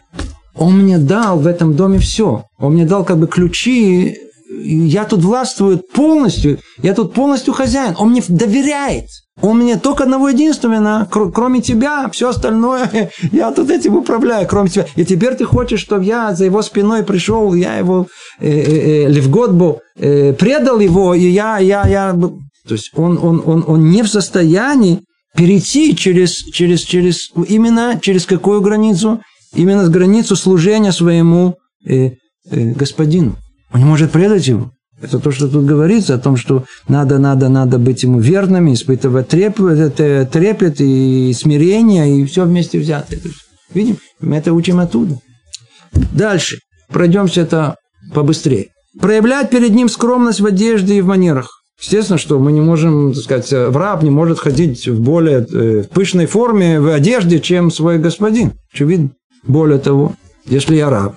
он 0.56 0.80
мне 0.80 0.98
дал 0.98 1.40
в 1.40 1.48
этом 1.48 1.76
доме 1.76 2.00
все. 2.00 2.46
Он 2.58 2.74
мне 2.74 2.86
дал 2.86 3.06
как 3.06 3.20
бы 3.20 3.28
ключи, 3.28 4.18
я 4.50 5.06
тут 5.06 5.22
властвую 5.22 5.80
полностью, 5.80 6.60
я 6.82 6.94
тут 6.94 7.14
полностью 7.14 7.54
хозяин. 7.54 7.96
Он 7.98 8.12
мне 8.12 8.24
доверяет. 8.28 9.08
Он 9.42 9.60
мне 9.60 9.78
только 9.78 10.04
одного 10.04 10.30
единственного, 10.30 11.06
кроме 11.06 11.62
тебя, 11.62 12.10
все 12.12 12.30
остальное, 12.30 13.12
я 13.32 13.52
тут 13.52 13.70
этим 13.70 13.96
управляю, 13.96 14.48
кроме 14.48 14.70
тебя. 14.70 14.86
И 14.96 15.06
теперь 15.06 15.36
ты 15.36 15.46
хочешь, 15.46 15.80
чтобы 15.80 16.06
я 16.06 16.34
за 16.34 16.46
его 16.46 16.62
спиной 16.62 17.04
пришел, 17.04 17.54
я 17.54 17.78
его 17.78 18.08
э, 18.40 18.50
э, 18.50 19.06
э, 19.06 19.10
Левготбу 19.10 19.82
э, 19.96 20.34
предал 20.34 20.80
его, 20.80 21.14
и 21.14 21.28
я, 21.28 21.60
я, 21.60 21.88
я... 21.88 22.14
То 22.14 22.74
есть 22.74 22.92
он, 22.96 23.20
он, 23.22 23.42
он, 23.46 23.64
он 23.68 23.90
не 23.90 24.02
в 24.02 24.08
состоянии 24.08 25.02
перейти 25.36 25.96
через, 25.96 26.34
через, 26.34 26.82
через, 26.82 27.30
именно 27.48 28.00
через 28.02 28.26
какую 28.26 28.62
границу? 28.62 29.22
Именно 29.54 29.88
границу 29.88 30.36
служения 30.36 30.92
своему 30.92 31.56
э, 31.86 32.10
э, 32.50 32.72
господину. 32.72 33.36
Он 33.72 33.80
не 33.82 33.86
может 33.86 34.12
предать 34.12 34.48
его. 34.48 34.72
Это 35.02 35.20
то, 35.20 35.32
что 35.32 35.48
тут 35.48 35.66
говорится, 35.66 36.16
о 36.16 36.20
том, 36.20 36.38
что 36.38 36.64
надо, 36.88 37.20
надо, 37.20 37.50
надо 37.50 37.78
быть 37.78 38.02
ему 38.04 38.20
верными, 38.20 38.74
испытывать 38.74 39.28
трепет, 39.28 39.96
трепет 39.96 40.82
и 40.82 41.34
смирение, 41.34 42.20
и 42.20 42.26
все 42.26 42.46
вместе 42.46 42.80
взятое. 42.80 43.20
Видим? 43.74 43.98
Мы 44.20 44.38
это 44.38 44.54
учим 44.54 44.80
оттуда. 44.80 45.20
Дальше. 46.14 46.60
Пройдемся 46.90 47.42
это 47.42 47.76
побыстрее. 48.14 48.70
Проявлять 49.00 49.52
перед 49.52 49.72
ним 49.72 49.90
скромность 49.90 50.40
в 50.40 50.46
одежде 50.46 50.96
и 50.96 51.02
в 51.02 51.08
манерах. 51.08 51.62
Естественно, 51.80 52.18
что 52.18 52.40
мы 52.40 52.52
не 52.52 52.62
можем, 52.62 53.14
так 53.14 53.24
сказать, 53.24 53.52
в 53.52 53.78
раб 53.78 54.02
не 54.02 54.10
может 54.10 54.40
ходить 54.40 54.88
в 54.88 55.00
более 55.00 55.46
э, 55.46 55.84
пышной 55.94 56.26
форме, 56.26 56.80
в 56.80 56.88
одежде, 56.88 57.40
чем 57.40 57.70
свой 57.70 58.00
господин. 58.00 58.54
Очевидно. 58.74 59.12
Более 59.44 59.78
того, 59.78 60.16
если 60.48 60.76
я 60.76 60.90
раб, 60.90 61.16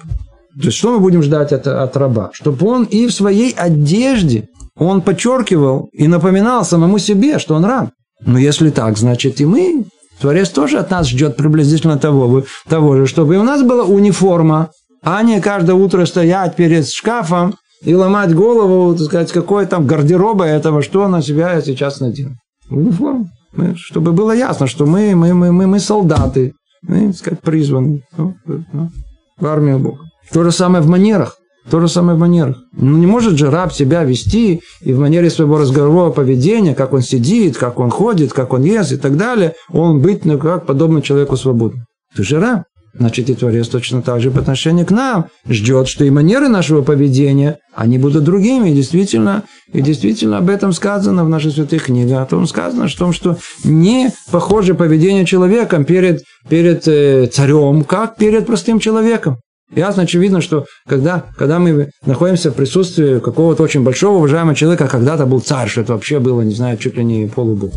то 0.58 0.66
есть, 0.66 0.76
что 0.76 0.92
мы 0.92 1.00
будем 1.00 1.22
ждать 1.22 1.52
от, 1.52 1.66
от 1.66 1.96
раба? 1.96 2.30
Чтобы 2.32 2.66
он 2.66 2.84
и 2.84 3.06
в 3.06 3.12
своей 3.12 3.52
одежде 3.52 4.48
он 4.76 5.02
подчеркивал 5.02 5.88
и 5.92 6.08
напоминал 6.08 6.64
самому 6.64 6.98
себе, 6.98 7.38
что 7.38 7.54
он 7.54 7.64
раб. 7.64 7.90
Но 8.24 8.38
если 8.38 8.70
так, 8.70 8.98
значит 8.98 9.40
и 9.40 9.46
мы, 9.46 9.84
Творец 10.20 10.50
тоже 10.50 10.78
от 10.78 10.90
нас 10.90 11.08
ждет 11.08 11.36
приблизительно 11.36 11.98
того, 11.98 12.44
того 12.68 12.96
же, 12.96 13.06
чтобы 13.06 13.34
и 13.34 13.38
у 13.38 13.42
нас 13.42 13.62
была 13.62 13.84
униформа, 13.84 14.70
а 15.02 15.22
не 15.22 15.40
каждое 15.40 15.74
утро 15.74 16.04
стоять 16.04 16.56
перед 16.56 16.88
шкафом 16.88 17.54
и 17.82 17.94
ломать 17.94 18.34
голову, 18.34 18.94
так 18.94 19.06
сказать, 19.06 19.32
какой 19.32 19.66
там 19.66 19.86
гардероба 19.86 20.44
этого, 20.44 20.82
что 20.82 21.08
на 21.08 21.22
себя 21.22 21.60
сейчас 21.62 22.00
надену. 22.00 22.36
Униформа. 22.68 23.30
Мы, 23.52 23.74
чтобы 23.76 24.12
было 24.12 24.32
ясно, 24.32 24.66
что 24.66 24.86
мы, 24.86 25.14
мы, 25.16 25.34
мы, 25.34 25.52
мы, 25.52 25.66
мы 25.66 25.80
солдаты, 25.80 26.52
мы, 26.82 27.08
так 27.08 27.16
сказать, 27.16 27.40
призваны 27.40 28.02
ну, 28.16 28.34
ну, 28.46 28.90
в 29.38 29.46
армию 29.46 29.78
Бога. 29.78 30.09
То 30.32 30.44
же 30.44 30.52
самое 30.52 30.82
в 30.82 30.88
манерах. 30.88 31.36
То 31.70 31.80
же 31.80 31.88
самое 31.88 32.16
в 32.16 32.20
манерах. 32.20 32.56
Ну, 32.72 32.96
не 32.96 33.06
может 33.06 33.36
же 33.36 33.50
раб 33.50 33.72
себя 33.72 34.02
вести 34.04 34.62
и 34.80 34.92
в 34.92 34.98
манере 34.98 35.28
своего 35.30 35.58
разговорного 35.58 36.10
поведения, 36.10 36.74
как 36.74 36.92
он 36.92 37.02
сидит, 37.02 37.58
как 37.58 37.78
он 37.78 37.90
ходит, 37.90 38.32
как 38.32 38.52
он 38.52 38.62
ест 38.62 38.92
и 38.92 38.96
так 38.96 39.16
далее, 39.16 39.54
он 39.70 40.00
быть, 40.00 40.24
ну, 40.24 40.38
как 40.38 40.66
подобно 40.66 41.02
человеку 41.02 41.36
свободным. 41.36 41.84
Ты 42.16 42.24
же 42.24 42.40
раб. 42.40 42.62
Значит, 42.92 43.30
и 43.30 43.34
Творец 43.34 43.68
точно 43.68 44.02
так 44.02 44.20
же 44.20 44.32
по 44.32 44.40
отношению 44.40 44.84
к 44.84 44.90
нам 44.90 45.26
ждет, 45.48 45.86
что 45.86 46.04
и 46.04 46.10
манеры 46.10 46.48
нашего 46.48 46.82
поведения, 46.82 47.58
они 47.72 47.98
будут 47.98 48.24
другими. 48.24 48.70
И 48.70 48.74
действительно, 48.74 49.44
и 49.72 49.80
действительно 49.80 50.38
об 50.38 50.50
этом 50.50 50.72
сказано 50.72 51.24
в 51.24 51.28
нашей 51.28 51.52
святых 51.52 51.84
книге. 51.84 52.16
О 52.16 52.26
том 52.26 52.48
сказано, 52.48 52.86
о 52.86 52.88
том, 52.88 53.12
что 53.12 53.36
не 53.62 54.10
похоже 54.32 54.74
поведение 54.74 55.24
человека 55.24 55.84
перед, 55.84 56.24
перед 56.48 56.88
э, 56.88 57.28
царем, 57.28 57.84
как 57.84 58.16
перед 58.16 58.46
простым 58.46 58.80
человеком. 58.80 59.36
Ясно, 59.74 60.02
очевидно, 60.02 60.40
что 60.40 60.66
когда, 60.88 61.26
когда 61.36 61.58
мы 61.58 61.90
находимся 62.04 62.50
в 62.50 62.54
присутствии 62.54 63.20
какого-то 63.20 63.62
очень 63.62 63.84
большого 63.84 64.16
уважаемого 64.16 64.56
человека, 64.56 64.88
когда-то 64.88 65.26
был 65.26 65.40
царь, 65.40 65.68
что 65.68 65.82
это 65.82 65.92
вообще 65.92 66.18
было, 66.18 66.42
не 66.42 66.54
знаю, 66.54 66.76
чуть 66.76 66.96
ли 66.96 67.04
не 67.04 67.28
полубог. 67.28 67.72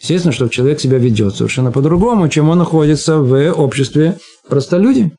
Естественно, 0.00 0.32
что 0.32 0.48
человек 0.48 0.80
себя 0.80 0.98
ведет 0.98 1.34
совершенно 1.34 1.72
по-другому, 1.72 2.28
чем 2.28 2.50
он 2.50 2.58
находится 2.58 3.18
в 3.18 3.52
обществе 3.52 4.16
простолюдей. 4.48 5.12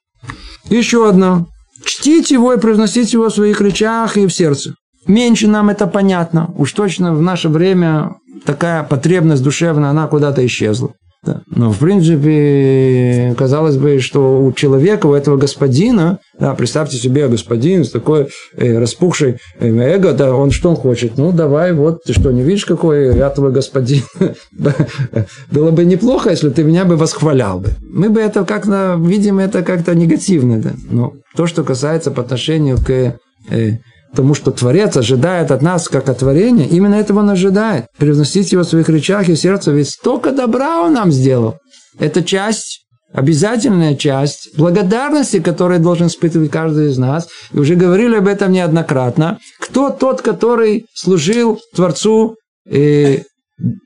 Еще 0.69 1.07
одно. 1.09 1.47
Чтить 1.83 2.31
его 2.31 2.53
и 2.53 2.59
произносить 2.59 3.13
его 3.13 3.29
в 3.29 3.33
своих 3.33 3.59
речах 3.61 4.15
и 4.17 4.27
в 4.27 4.33
сердце. 4.33 4.75
Меньше 5.07 5.47
нам 5.47 5.69
это 5.69 5.87
понятно. 5.87 6.53
Уж 6.57 6.73
точно 6.73 7.15
в 7.15 7.21
наше 7.21 7.49
время 7.49 8.15
такая 8.45 8.83
потребность 8.83 9.43
душевная, 9.43 9.89
она 9.89 10.07
куда-то 10.07 10.45
исчезла. 10.45 10.91
Да. 11.21 11.41
Но, 11.47 11.71
в 11.71 11.79
принципе, 11.79 13.35
казалось 13.37 13.75
бы, 13.75 13.99
что 13.99 14.41
у 14.41 14.53
человека, 14.53 15.05
у 15.07 15.13
этого 15.13 15.35
господина, 15.35 16.19
да, 16.39 16.53
представьте 16.55 16.95
себе 16.95 17.27
господин 17.27 17.83
с 17.83 17.91
такой 17.91 18.29
э, 18.55 18.79
распухшей 18.79 19.37
э, 19.59 19.67
эго, 19.67 20.13
да, 20.13 20.33
он 20.33 20.51
что 20.51 20.69
он 20.69 20.77
хочет? 20.77 21.17
Ну, 21.17 21.33
давай, 21.33 21.73
вот, 21.73 22.03
ты 22.03 22.13
что, 22.13 22.31
не 22.31 22.41
видишь, 22.41 22.65
какой 22.65 23.17
я 23.17 23.29
твой 23.31 23.51
господин? 23.51 24.03
Было 25.51 25.71
бы 25.71 25.83
неплохо, 25.83 26.29
если 26.29 26.51
ты 26.51 26.63
меня 26.63 26.85
бы 26.85 26.95
восхвалял 26.95 27.59
бы. 27.59 27.71
Мы 27.81 28.09
бы 28.09 28.21
это 28.21 28.45
как-то, 28.45 28.95
видим 28.97 29.39
это 29.39 29.61
как-то 29.61 29.93
негативно, 29.95 30.61
да. 30.61 30.71
Но 30.89 31.13
то, 31.35 31.47
что 31.47 31.65
касается 31.65 32.11
по 32.11 32.21
отношению 32.21 32.77
к 32.77 33.19
э, 33.49 33.71
тому, 34.15 34.33
что 34.33 34.51
Творец 34.51 34.97
ожидает 34.97 35.51
от 35.51 35.61
нас 35.61 35.87
как 35.87 36.09
от 36.09 36.19
творения, 36.19 36.67
именно 36.67 36.95
этого 36.95 37.19
он 37.19 37.29
ожидает. 37.29 37.85
Превзносить 37.97 38.51
его 38.51 38.63
в 38.63 38.67
своих 38.67 38.89
речах 38.89 39.29
и 39.29 39.35
сердце, 39.35 39.71
ведь 39.71 39.89
столько 39.89 40.31
добра 40.31 40.81
он 40.81 40.93
нам 40.93 41.11
сделал. 41.11 41.57
Это 41.99 42.23
часть, 42.23 42.85
обязательная 43.13 43.95
часть 43.95 44.57
благодарности, 44.57 45.39
которую 45.39 45.79
должен 45.79 46.07
испытывать 46.07 46.51
каждый 46.51 46.89
из 46.89 46.97
нас. 46.97 47.27
И 47.53 47.59
уже 47.59 47.75
говорили 47.75 48.15
об 48.15 48.27
этом 48.27 48.51
неоднократно. 48.51 49.39
Кто 49.59 49.89
тот, 49.89 50.21
который 50.21 50.85
служил 50.93 51.59
Творцу 51.75 52.35
э, 52.69 53.19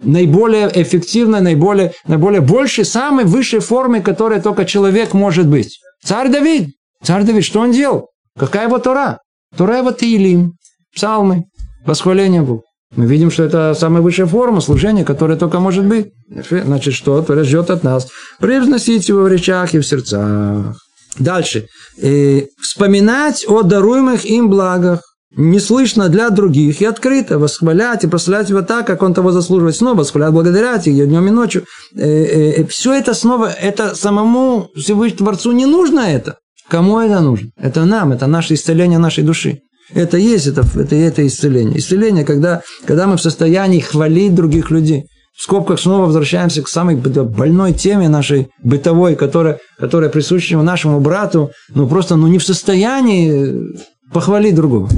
наиболее 0.02 0.70
эффективно, 0.74 1.42
наиболее, 1.42 1.94
наиболее 2.08 2.42
больше, 2.42 2.86
самой 2.86 3.26
высшей 3.26 3.60
формы, 3.60 4.02
которой 4.02 4.42
только 4.42 4.66
человек 4.66 5.14
может 5.14 5.48
быть. 5.48 5.80
Царь 6.04 6.30
Давид. 6.30 6.70
Царь 7.04 7.24
Давид, 7.24 7.44
что 7.44 7.60
он 7.60 7.72
делал? 7.72 8.08
Какая 8.38 8.68
его 8.68 8.80
Тора? 8.80 9.20
Его 9.58 9.92
Таилим, 9.92 10.54
псалмы, 10.96 11.46
восхваление 11.86 12.42
Богу. 12.42 12.64
Мы 12.96 13.06
видим, 13.08 13.32
что 13.32 13.44
это 13.44 13.74
самая 13.74 14.02
высшая 14.02 14.28
форма 14.28 14.62
служения, 14.62 15.04
которая 15.04 15.38
только 15.38 15.60
может 15.60 15.86
быть. 15.86 16.12
Значит, 16.50 16.94
что 16.94 17.22
Творец 17.22 17.48
ждет 17.48 17.72
от 17.72 17.84
нас? 17.84 18.08
Превзносить 18.40 19.10
его 19.10 19.24
в 19.24 19.28
речах 19.28 19.74
и 19.74 19.80
в 19.80 19.84
сердцах. 19.84 20.78
Дальше. 21.18 21.68
И 21.98 22.48
вспоминать 22.62 23.46
о 23.48 23.64
даруемых 23.64 24.26
им 24.26 24.50
благах. 24.50 25.02
Не 25.36 25.60
слышно 25.60 26.10
для 26.10 26.30
других 26.30 26.82
и 26.82 26.86
открыто 26.86 27.40
восхвалять 27.40 28.04
и 28.04 28.08
прославлять 28.08 28.52
его 28.52 28.62
так, 28.62 28.86
как 28.86 29.02
он 29.02 29.16
того 29.16 29.32
заслуживает. 29.32 29.76
Снова 29.76 29.98
восхвалять, 29.98 30.32
благодарять 30.32 30.86
ее 30.86 31.08
днем 31.08 31.28
и 31.28 31.32
ночью. 31.32 31.66
Все 31.94 32.94
это 32.94 33.16
снова, 33.16 33.52
это 33.52 33.96
самому 33.96 34.70
Всевышнему 34.76 35.18
Творцу 35.18 35.52
не 35.54 35.66
нужно 35.66 36.02
это. 36.02 36.38
Кому 36.70 37.00
это 37.00 37.20
нужно? 37.20 37.50
Это 37.58 37.86
нам, 37.86 38.12
это 38.12 38.28
наше 38.28 38.54
исцеление 38.54 39.00
нашей 39.00 39.24
души. 39.24 39.60
Это 39.94 40.18
есть, 40.18 40.48
это, 40.48 40.66
это, 40.76 40.96
это 40.96 41.26
исцеление. 41.28 41.78
Исцеление, 41.78 42.24
когда, 42.26 42.62
когда 42.86 43.06
мы 43.08 43.18
в 43.18 43.22
состоянии 43.22 43.80
хвалить 43.80 44.34
других 44.34 44.72
людей. 44.72 45.06
В 45.38 45.42
скобках 45.42 45.80
снова 45.80 46.06
возвращаемся 46.06 46.62
к 46.62 46.68
самой 46.68 46.96
больной 46.96 47.74
теме 47.74 48.08
нашей 48.08 48.50
бытовой, 48.62 49.16
которая, 49.16 49.60
которая 49.80 50.10
присуща 50.10 50.58
нашему 50.62 51.00
брату, 51.00 51.52
ну 51.70 51.88
просто 51.88 52.16
ну, 52.16 52.28
не 52.28 52.38
в 52.38 52.46
состоянии 52.46 53.76
похвалить 54.14 54.56
другого. 54.56 54.90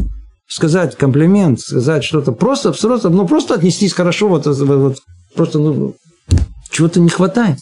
Сказать 0.47 0.95
комплимент, 0.95 1.61
сказать 1.61 2.03
что-то, 2.03 2.33
просто, 2.33 2.73
просто, 2.73 3.09
ну, 3.09 3.25
просто 3.27 3.55
отнестись 3.55 3.93
хорошо, 3.93 4.27
вот, 4.27 4.45
вот 4.45 4.97
просто 5.35 5.57
ну, 5.57 5.95
чего-то 6.69 6.99
не 6.99 7.09
хватает. 7.09 7.57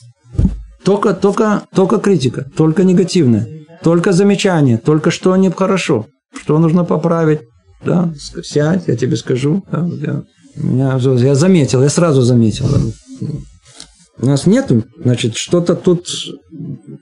Только, 0.84 1.14
только, 1.14 1.64
только 1.74 2.00
критика, 2.00 2.46
только 2.58 2.84
негативная. 2.84 3.48
Только 3.84 4.14
замечание, 4.14 4.78
только 4.78 5.12
что 5.12 5.36
не 5.36 5.52
хорошо, 5.52 6.08
что 6.36 6.58
нужно 6.58 6.86
поправить. 6.86 7.42
Да, 7.84 8.14
сядь, 8.44 8.88
я 8.88 8.96
тебе 8.96 9.18
скажу. 9.18 9.64
Да, 9.72 9.88
я, 10.02 10.24
меня, 10.56 10.98
я 10.98 11.36
заметил, 11.36 11.84
я 11.84 11.90
сразу 11.90 12.22
заметил. 12.22 12.66
У 14.18 14.26
нас 14.26 14.46
нету, 14.46 14.84
значит, 15.04 15.36
что-то 15.36 15.76
тут 15.76 16.08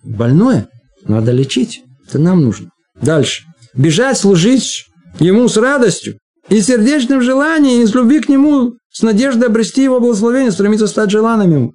больное, 0.03 0.67
надо 1.03 1.31
лечить. 1.31 1.81
Это 2.07 2.19
нам 2.19 2.41
нужно. 2.41 2.69
Дальше. 2.99 3.43
Бежать, 3.75 4.17
служить 4.17 4.85
ему 5.19 5.47
с 5.47 5.57
радостью 5.57 6.17
и 6.49 6.61
сердечным 6.61 7.21
желанием, 7.21 7.83
и 7.83 7.85
с 7.85 7.93
любви 7.93 8.21
к 8.21 8.29
нему, 8.29 8.73
с 8.91 9.03
надеждой 9.03 9.47
обрести 9.47 9.83
его 9.83 9.99
благословение, 9.99 10.51
стремиться 10.51 10.87
стать 10.87 11.11
желанным 11.11 11.51
ему. 11.51 11.73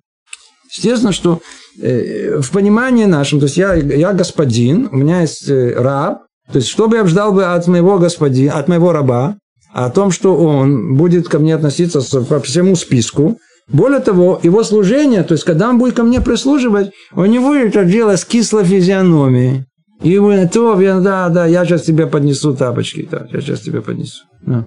Естественно, 0.70 1.12
что 1.12 1.40
в 1.78 2.50
понимании 2.52 3.04
нашем, 3.04 3.38
то 3.38 3.46
есть 3.46 3.56
я, 3.56 3.74
я 3.74 4.12
господин, 4.12 4.88
у 4.90 4.96
меня 4.96 5.20
есть 5.20 5.48
э, 5.48 5.74
раб, 5.76 6.22
то 6.50 6.56
есть 6.56 6.68
что 6.68 6.88
бы 6.88 6.96
я 6.96 7.06
ждал 7.06 7.32
бы 7.32 7.44
от 7.44 7.66
моего 7.66 7.98
господина, 7.98 8.54
от 8.54 8.68
моего 8.68 8.92
раба, 8.92 9.36
о 9.72 9.90
том, 9.90 10.10
что 10.10 10.36
он 10.36 10.96
будет 10.96 11.28
ко 11.28 11.38
мне 11.38 11.54
относиться 11.54 12.00
по 12.24 12.40
всему 12.40 12.76
списку. 12.76 13.38
Более 13.68 14.00
того, 14.00 14.40
его 14.42 14.62
служение, 14.62 15.22
то 15.22 15.32
есть 15.32 15.44
когда 15.44 15.68
он 15.68 15.78
будет 15.78 15.94
ко 15.94 16.04
мне 16.04 16.20
прислуживать, 16.20 16.92
он 17.14 17.30
не 17.30 17.40
будет 17.40 17.74
это 17.74 17.84
делать 17.84 18.20
с 18.20 18.24
кислой 18.24 18.64
физиономией. 18.64 19.64
И 20.02 20.18
вы, 20.18 20.48
то, 20.52 20.76
да, 21.00 21.28
да, 21.28 21.46
я 21.46 21.64
сейчас 21.64 21.82
тебе 21.82 22.06
поднесу 22.06 22.54
тапочки, 22.54 23.08
да, 23.10 23.26
я 23.32 23.40
сейчас 23.40 23.60
тебе 23.60 23.82
поднесу. 23.82 24.22
Да. 24.46 24.66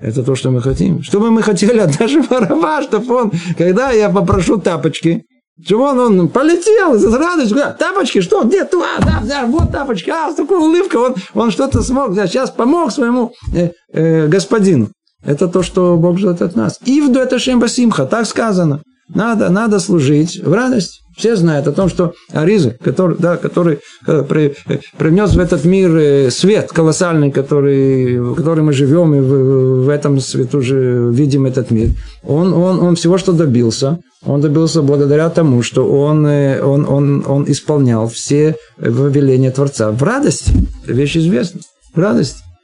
Это 0.00 0.24
то, 0.24 0.34
что 0.34 0.50
мы 0.50 0.60
хотим. 0.60 1.02
Что 1.02 1.20
бы 1.20 1.30
мы 1.30 1.42
хотели 1.42 1.78
от 1.78 2.00
нашего 2.00 2.40
раба, 2.40 2.82
чтобы 2.82 3.14
он, 3.14 3.32
когда 3.56 3.92
я 3.92 4.08
попрошу 4.08 4.56
тапочки, 4.58 5.24
чего 5.64 5.84
он, 5.84 6.20
он 6.20 6.28
полетел 6.28 6.94
из 6.94 7.04
радости, 7.04 7.54
тапочки, 7.78 8.20
что, 8.20 8.44
где, 8.44 8.64
туда, 8.64 8.98
да, 9.00 9.22
да, 9.24 9.46
вот 9.46 9.70
тапочки, 9.70 10.10
а, 10.10 10.30
с 10.30 10.34
такой 10.34 10.58
улыбкой, 10.58 11.00
он, 11.00 11.14
он 11.34 11.50
что-то 11.50 11.82
смог, 11.82 12.14
да, 12.14 12.26
сейчас 12.26 12.50
помог 12.50 12.90
своему 12.90 13.32
э, 13.54 13.70
э, 13.92 14.28
господину. 14.28 14.88
Это 15.24 15.48
то, 15.48 15.62
что 15.62 15.96
Бог 15.96 16.18
ждет 16.18 16.42
от 16.42 16.56
нас. 16.56 16.80
Ивду 16.84 17.20
это 17.20 17.38
Шембасимха, 17.38 18.06
так 18.06 18.26
сказано. 18.26 18.82
Надо, 19.08 19.50
надо 19.50 19.78
служить 19.78 20.42
в 20.42 20.52
радость. 20.52 21.02
Все 21.16 21.36
знают 21.36 21.66
о 21.66 21.72
том, 21.72 21.88
что 21.90 22.14
Аризы, 22.32 22.76
который, 22.82 23.16
да, 23.18 23.36
который 23.36 23.80
э, 24.06 24.24
при, 24.26 24.54
э, 24.66 24.78
принес 24.96 25.34
в 25.34 25.38
этот 25.38 25.64
мир 25.64 25.94
э, 25.94 26.30
свет 26.30 26.72
колоссальный, 26.72 27.30
который, 27.30 28.18
в 28.18 28.34
котором 28.34 28.66
мы 28.66 28.72
живем, 28.72 29.14
и 29.14 29.20
в, 29.20 29.84
в 29.84 29.88
этом 29.90 30.20
свету 30.20 30.58
уже 30.58 31.10
видим 31.12 31.44
этот 31.44 31.70
мир, 31.70 31.90
он, 32.22 32.54
он, 32.54 32.80
он 32.80 32.96
всего 32.96 33.18
что 33.18 33.32
добился, 33.32 33.98
он 34.24 34.40
добился 34.40 34.80
благодаря 34.80 35.28
тому, 35.28 35.62
что 35.62 35.86
он, 35.86 36.24
он, 36.24 36.88
он, 36.88 37.24
он 37.26 37.44
исполнял 37.46 38.08
все 38.08 38.56
повеления 38.78 39.50
Творца 39.50 39.90
в 39.90 40.02
радости. 40.02 40.52
Это 40.84 40.92
вещь 40.94 41.18
известна. 41.18 41.60
В 41.94 41.98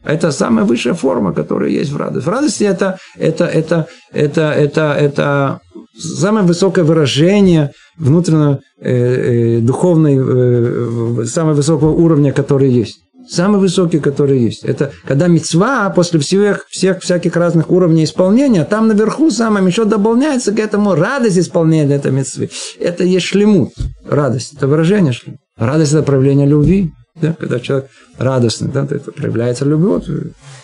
Это 0.08 0.32
самая 0.32 0.64
высшая 0.64 0.94
форма, 0.94 1.34
которая 1.34 1.68
есть 1.68 1.92
в 1.92 1.96
радости. 1.98 2.26
В 2.26 2.30
радости 2.30 2.64
это, 2.64 2.98
это, 3.18 3.44
это, 3.44 3.86
это, 4.10 4.52
это, 4.56 4.94
это 4.98 5.60
самое 5.98 6.46
высокое 6.46 6.82
выражение 6.82 7.72
внутреннего 7.98 8.60
э, 8.80 9.58
э, 9.58 9.60
духовной, 9.60 10.16
э, 10.18 11.24
самого 11.26 11.54
высокого 11.56 11.90
уровня, 11.90 12.32
который 12.32 12.70
есть. 12.70 13.00
Самый 13.28 13.60
высокий, 13.60 13.98
который 13.98 14.38
есть. 14.38 14.64
Это 14.64 14.92
когда 15.06 15.26
мецва 15.26 15.90
после 15.90 16.18
всех, 16.20 16.64
всех 16.70 17.02
всяких 17.02 17.36
разных 17.36 17.70
уровней 17.70 18.04
исполнения, 18.04 18.64
там 18.64 18.88
наверху 18.88 19.30
самым 19.30 19.66
еще 19.66 19.84
дополняется 19.84 20.52
к 20.52 20.58
этому 20.58 20.94
радость 20.94 21.38
исполнения 21.38 21.96
этой 21.96 22.12
мецвы. 22.12 22.48
Это 22.80 23.04
есть 23.04 23.26
шлемут. 23.26 23.74
Радость. 24.08 24.54
Это 24.54 24.66
выражение 24.66 25.12
шлемут. 25.12 25.40
Радость– 25.58 25.92
это 25.92 26.02
проявление 26.02 26.46
любви. 26.46 26.92
Да? 27.20 27.34
Когда 27.38 27.60
человек 27.60 27.90
радостный, 28.18 28.68
да, 28.68 28.86
это 28.88 29.12
проявляется 29.12 29.64
любовь 29.64 30.04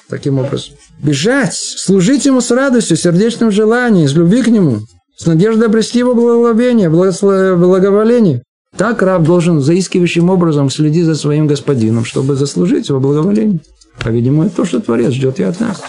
таким 0.08 0.38
образом. 0.38 0.74
Бежать, 1.02 1.54
служить 1.54 2.26
ему 2.26 2.40
с 2.40 2.50
радостью, 2.50 2.96
сердечным 2.96 3.50
желанием, 3.50 4.08
с 4.08 4.12
любви 4.12 4.42
к 4.42 4.48
нему, 4.48 4.80
с 5.16 5.26
надеждой 5.26 5.66
обрести 5.68 5.98
его 5.98 6.14
благословение, 6.14 6.88
благоволение. 6.88 8.42
Так 8.76 9.02
раб 9.02 9.22
должен 9.22 9.60
заискивающим 9.60 10.30
образом 10.30 10.68
следить 10.70 11.04
за 11.04 11.14
своим 11.14 11.46
господином, 11.46 12.04
чтобы 12.04 12.34
заслужить 12.34 12.88
его 12.88 13.00
благоволение. 13.00 13.60
По-видимому, 14.02 14.46
это 14.46 14.56
то, 14.56 14.64
что 14.64 14.80
Творец 14.80 15.12
ждет 15.12 15.38
и 15.38 15.44
от 15.44 15.60
нас. 15.60 15.80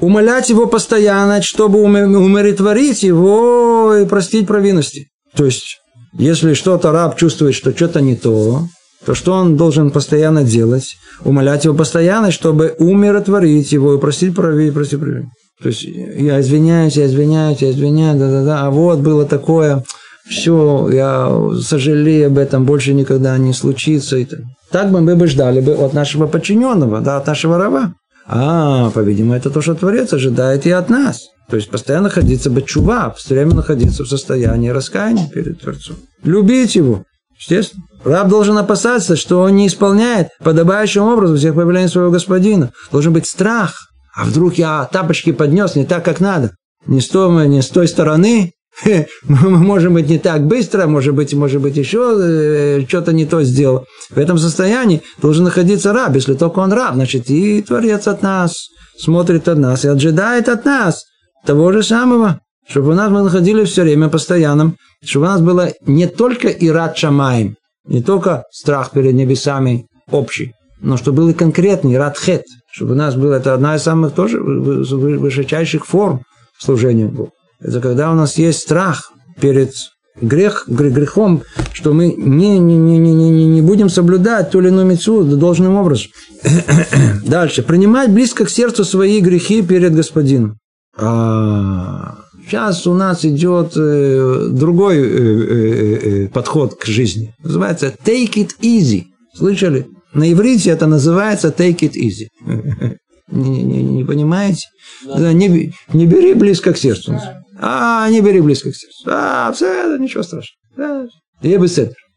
Умолять 0.00 0.48
его 0.50 0.66
постоянно, 0.66 1.42
чтобы 1.42 1.80
умиротворить 1.80 3.02
его 3.02 3.94
и 3.96 4.06
простить 4.06 4.46
провинности. 4.46 5.08
То 5.34 5.44
есть, 5.44 5.79
если 6.12 6.54
что-то 6.54 6.92
раб 6.92 7.16
чувствует, 7.16 7.54
что 7.54 7.74
что-то 7.74 8.00
не 8.00 8.16
то, 8.16 8.64
то 9.04 9.14
что 9.14 9.32
он 9.32 9.56
должен 9.56 9.90
постоянно 9.90 10.44
делать? 10.44 10.96
Умолять 11.24 11.64
его 11.64 11.74
постоянно, 11.74 12.30
чтобы 12.30 12.74
умиротворить 12.78 13.72
его 13.72 13.94
и 13.94 13.98
простить 13.98 14.34
провинности. 14.34 14.74
Простить 14.74 15.00
провинности. 15.00 15.40
То 15.62 15.68
есть 15.68 15.82
я 15.84 16.40
извиняюсь, 16.40 16.96
я 16.96 17.06
извиняюсь, 17.06 17.60
я 17.60 17.70
извиняюсь, 17.70 18.18
да-да-да, 18.18 18.66
а 18.66 18.70
вот 18.70 19.00
было 19.00 19.26
такое, 19.26 19.84
все, 20.28 20.88
я 20.90 21.30
сожалею 21.60 22.28
об 22.28 22.38
этом, 22.38 22.64
больше 22.64 22.94
никогда 22.94 23.36
не 23.36 23.52
случится. 23.52 24.16
И 24.16 24.24
так. 24.24 24.40
так 24.70 24.90
мы 24.90 25.16
бы 25.16 25.26
ждали 25.26 25.60
бы 25.60 25.72
от 25.72 25.92
нашего 25.92 26.26
подчиненного, 26.26 27.00
да, 27.00 27.18
от 27.18 27.26
нашего 27.26 27.58
раба. 27.58 27.92
А, 28.26 28.90
по-видимому, 28.90 29.34
это 29.34 29.50
то, 29.50 29.60
что 29.60 29.74
Творец 29.74 30.12
ожидает 30.12 30.64
и 30.66 30.70
от 30.70 30.88
нас. 30.88 31.26
То 31.50 31.56
есть 31.56 31.70
постоянно 31.70 32.04
находиться 32.04 32.50
бы 32.50 32.62
чува, 32.62 33.14
все 33.18 33.34
время 33.34 33.54
находиться 33.54 34.04
в 34.04 34.08
состоянии 34.08 34.70
раскаяния 34.70 35.28
перед 35.28 35.60
Творцом. 35.60 35.96
Любить 36.22 36.76
его, 36.76 37.04
естественно. 37.38 37.84
Раб 38.04 38.28
должен 38.28 38.56
опасаться, 38.56 39.16
что 39.16 39.40
он 39.40 39.56
не 39.56 39.66
исполняет 39.66 40.28
подобающим 40.42 41.02
образом 41.02 41.36
всех 41.36 41.54
повелений 41.54 41.88
своего 41.88 42.10
господина. 42.10 42.72
Должен 42.90 43.12
быть 43.12 43.26
страх– 43.26 43.74
а 44.14 44.24
вдруг 44.24 44.54
я 44.54 44.88
тапочки 44.90 45.32
поднес 45.32 45.76
не 45.76 45.84
так, 45.84 46.04
как 46.04 46.20
надо? 46.20 46.52
Не 46.86 47.00
с 47.00 47.08
той, 47.08 47.48
не 47.48 47.62
с 47.62 47.68
той 47.68 47.88
стороны? 47.88 48.52
мы 48.84 49.06
можем 49.50 49.94
быть 49.94 50.08
не 50.08 50.18
так 50.18 50.46
быстро, 50.46 50.86
может 50.86 51.14
быть, 51.14 51.34
может 51.34 51.60
быть, 51.60 51.76
еще 51.76 52.16
э, 52.18 52.84
что-то 52.86 53.12
не 53.12 53.26
то 53.26 53.42
сделал. 53.42 53.84
В 54.10 54.18
этом 54.18 54.38
состоянии 54.38 55.02
должен 55.20 55.44
находиться 55.44 55.92
раб. 55.92 56.14
Если 56.14 56.34
только 56.34 56.60
он 56.60 56.72
раб, 56.72 56.94
значит, 56.94 57.30
и 57.30 57.62
Творец 57.62 58.06
от 58.06 58.22
нас 58.22 58.68
смотрит 58.98 59.48
от 59.48 59.58
нас 59.58 59.84
и 59.84 59.88
ожидает 59.88 60.48
от 60.48 60.64
нас 60.64 61.04
того 61.44 61.72
же 61.72 61.82
самого, 61.82 62.40
чтобы 62.68 62.90
у 62.90 62.94
нас 62.94 63.10
мы 63.10 63.22
находили 63.22 63.64
все 63.64 63.82
время 63.82 64.08
постоянным, 64.08 64.76
чтобы 65.04 65.26
у 65.26 65.28
нас 65.28 65.40
было 65.40 65.72
не 65.86 66.06
только 66.06 66.48
ират 66.48 66.96
шамаем, 66.96 67.56
не 67.86 68.02
только 68.02 68.44
страх 68.52 68.92
перед 68.92 69.14
небесами 69.14 69.86
общий, 70.10 70.52
но 70.80 70.96
чтобы 70.96 71.18
был 71.18 71.28
и 71.30 71.34
конкретный 71.34 71.94
ират 71.94 72.18
хет, 72.18 72.44
чтобы 72.72 72.92
у 72.92 72.96
нас 72.96 73.14
было, 73.16 73.34
это 73.34 73.54
одна 73.54 73.76
из 73.76 73.82
самых 73.82 74.12
тоже 74.12 74.40
высочайших 74.40 75.86
форм 75.86 76.22
служения 76.58 77.06
Богу. 77.06 77.32
Это 77.60 77.80
когда 77.80 78.10
у 78.10 78.14
нас 78.14 78.38
есть 78.38 78.60
страх 78.60 79.12
перед 79.40 79.72
грех, 80.20 80.64
грехом, 80.66 81.42
что 81.72 81.92
мы 81.92 82.12
не, 82.12 82.58
не, 82.58 82.76
не, 82.76 82.98
не, 82.98 83.12
не, 83.12 83.46
не 83.46 83.62
будем 83.62 83.88
соблюдать 83.88 84.50
ту 84.50 84.60
или 84.60 84.68
иную 84.68 84.86
мецу 84.86 85.24
должным 85.24 85.76
образом. 85.76 86.10
Дальше. 87.26 87.62
Принимать 87.62 88.12
близко 88.12 88.44
к 88.44 88.50
сердцу 88.50 88.84
свои 88.84 89.20
грехи 89.20 89.62
перед 89.62 89.94
Господином. 89.94 90.59
А, 91.02 92.18
сейчас 92.46 92.86
у 92.86 92.94
нас 92.94 93.24
идет 93.24 93.72
э, 93.76 94.48
другой 94.50 94.98
э, 94.98 96.24
э, 96.24 96.28
подход 96.28 96.74
к 96.74 96.86
жизни. 96.86 97.34
Называется 97.42 97.94
take 98.04 98.34
it 98.34 98.50
easy. 98.62 99.04
Слышали? 99.34 99.86
На 100.12 100.32
иврите 100.32 100.70
это 100.70 100.86
называется 100.86 101.54
take 101.56 101.80
it 101.80 101.94
easy. 101.94 102.28
Не, 103.32 103.62
не, 103.62 103.80
не 103.84 104.04
понимаете? 104.04 104.66
Да. 105.06 105.32
Не, 105.32 105.72
не 105.92 106.06
бери 106.06 106.34
близко 106.34 106.72
к 106.72 106.76
сердцу. 106.76 107.16
А, 107.60 108.10
не 108.10 108.20
бери 108.22 108.40
близко 108.40 108.72
к 108.72 108.74
сердцу. 108.74 109.04
А, 109.06 109.52
все, 109.52 109.96
ничего 109.98 110.24
страшного. 110.24 110.56
Да. 110.76 111.06
Я 111.40 111.60
бы 111.60 111.68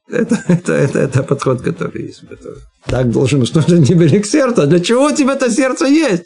Это, 0.09 0.37
это, 0.47 0.73
это, 0.73 0.99
это 0.99 1.23
подход, 1.23 1.61
который 1.61 2.07
есть. 2.07 2.27
Который... 2.27 2.59
Так 2.87 3.11
должен, 3.11 3.45
же 3.45 3.79
не 3.79 3.93
бери 3.93 4.19
к 4.19 4.25
сердцу. 4.25 4.63
А 4.63 4.65
для 4.65 4.79
чего 4.79 5.05
у 5.05 5.11
тебя 5.11 5.33
это 5.33 5.49
сердце 5.49 5.85
есть? 5.85 6.23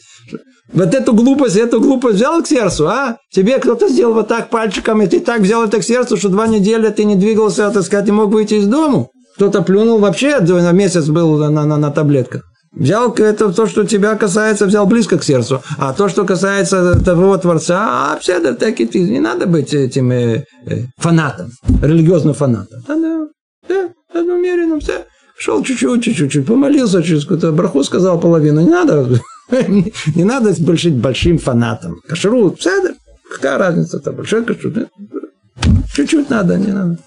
Вот 0.73 0.93
эту 0.93 1.13
глупость, 1.13 1.55
эту 1.55 1.79
глупость 1.79 2.15
взял 2.15 2.43
к 2.43 2.47
сердцу, 2.47 2.87
а? 2.87 3.17
Тебе 3.31 3.59
кто-то 3.59 3.87
сделал 3.87 4.13
вот 4.13 4.27
так 4.27 4.49
пальчиком, 4.49 5.01
и 5.01 5.07
ты 5.07 5.19
так 5.21 5.41
взял 5.41 5.63
это 5.63 5.79
к 5.79 5.83
сердцу, 5.83 6.17
что 6.17 6.29
два 6.29 6.47
недели 6.47 6.89
ты 6.89 7.05
не 7.05 7.15
двигался, 7.15 7.69
так 7.71 7.83
сказать, 7.83 8.05
не 8.05 8.11
мог 8.11 8.31
выйти 8.31 8.55
из 8.55 8.67
дому. 8.67 9.11
Кто-то 9.35 9.61
плюнул 9.61 9.99
вообще, 9.99 10.39
на 10.39 10.71
месяц 10.71 11.05
был 11.05 11.37
на, 11.37 11.49
на, 11.49 11.77
на 11.77 11.91
таблетках. 11.91 12.43
Взял 12.73 13.13
это 13.13 13.53
то, 13.53 13.65
что 13.65 13.85
тебя 13.85 14.15
касается, 14.15 14.65
взял 14.65 14.85
близко 14.85 15.17
к 15.17 15.23
сердцу. 15.23 15.61
А 15.77 15.93
то, 15.93 16.09
что 16.09 16.25
касается 16.25 16.99
того 17.03 17.37
Творца, 17.37 18.13
а 18.13 18.19
все, 18.19 18.39
да, 18.39 18.53
так 18.53 18.79
и 18.81 18.85
ты. 18.85 18.99
Не 18.99 19.19
надо 19.19 19.47
быть 19.47 19.73
этим 19.73 20.11
э, 20.11 20.43
э, 20.65 20.83
фанатом, 20.97 21.51
религиозным 21.81 22.33
фанатом. 22.33 22.81
Да, 22.87 22.95
да, 22.95 23.27
да, 23.67 23.89
да 24.13 24.21
умеренным, 24.21 24.79
все. 24.79 25.05
Шел 25.37 25.63
чуть-чуть, 25.63 26.03
чуть-чуть, 26.03 26.45
помолился, 26.45 27.03
через 27.03 27.21
какую-то 27.21 27.51
браху 27.51 27.83
сказал 27.83 28.19
половину. 28.19 28.61
Не 28.61 28.69
надо, 28.69 29.07
не 30.15 30.23
надо 30.23 30.53
быть 30.59 30.95
большим 30.95 31.37
фанатом. 31.37 32.01
Кашру, 32.07 32.55
все, 32.55 32.95
какая 33.31 33.57
разница, 33.57 33.97
это 33.97 34.11
большой 34.11 34.43
кашрут. 34.43 34.89
Чуть-чуть 35.93 36.29
надо, 36.29 36.57
не 36.57 36.71
надо. 36.71 36.97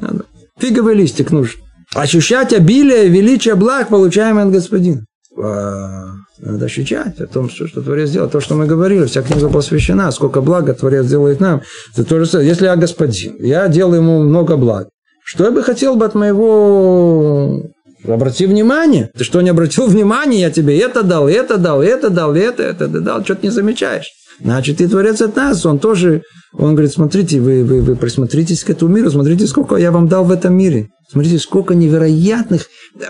надо. 0.00 0.24
Фиговый 0.58 0.94
листик 0.94 1.32
нужен. 1.32 1.60
Ощущать 1.94 2.52
обилие, 2.52 3.08
величие 3.08 3.54
благ, 3.54 3.88
получаемое 3.88 4.46
от 4.46 4.52
Господина. 4.52 5.04
А, 5.36 6.12
надо 6.38 6.64
ощущать 6.66 7.20
о 7.20 7.26
том, 7.26 7.50
что, 7.50 7.66
что 7.66 7.82
Творец 7.82 8.10
сделал. 8.10 8.30
То, 8.30 8.40
что 8.40 8.54
мы 8.54 8.66
говорили, 8.66 9.06
вся 9.06 9.22
книга 9.22 9.48
посвящена, 9.48 10.10
сколько 10.10 10.40
блага 10.40 10.74
Творец 10.74 11.06
делает 11.06 11.40
нам. 11.40 11.62
Это 11.92 12.04
то 12.04 12.18
же 12.18 12.26
самое. 12.26 12.48
Если 12.48 12.64
я 12.64 12.76
господин, 12.76 13.36
я 13.38 13.68
делаю 13.68 14.02
ему 14.02 14.22
много 14.22 14.56
благ. 14.56 14.88
Что 15.24 15.44
я 15.44 15.50
бы 15.50 15.62
хотел 15.62 15.96
бы 15.96 16.04
от 16.04 16.14
моего... 16.14 17.62
Обрати 18.04 18.46
внимание. 18.46 19.10
Ты 19.16 19.22
что, 19.22 19.40
не 19.42 19.50
обратил 19.50 19.86
внимания? 19.86 20.40
Я 20.40 20.50
тебе 20.50 20.76
это 20.78 21.04
дал, 21.04 21.28
это 21.28 21.56
дал, 21.56 21.80
это 21.80 22.10
дал, 22.10 22.34
это, 22.34 22.64
это 22.64 22.88
дал. 22.88 23.22
Что-то 23.22 23.46
не 23.46 23.50
замечаешь. 23.50 24.10
Значит, 24.40 24.80
и 24.80 24.88
Творец 24.88 25.20
от 25.20 25.36
нас, 25.36 25.64
он 25.64 25.78
тоже, 25.78 26.22
он 26.52 26.72
говорит, 26.72 26.92
смотрите, 26.92 27.40
вы, 27.40 27.62
вы, 27.62 27.80
вы 27.80 27.94
присмотритесь 27.94 28.64
к 28.64 28.70
этому 28.70 28.92
миру, 28.92 29.10
смотрите, 29.10 29.46
сколько 29.46 29.76
я 29.76 29.92
вам 29.92 30.08
дал 30.08 30.24
в 30.24 30.32
этом 30.32 30.54
мире. 30.54 30.88
Смотрите, 31.10 31.38
сколько 31.38 31.74
невероятных... 31.74 32.66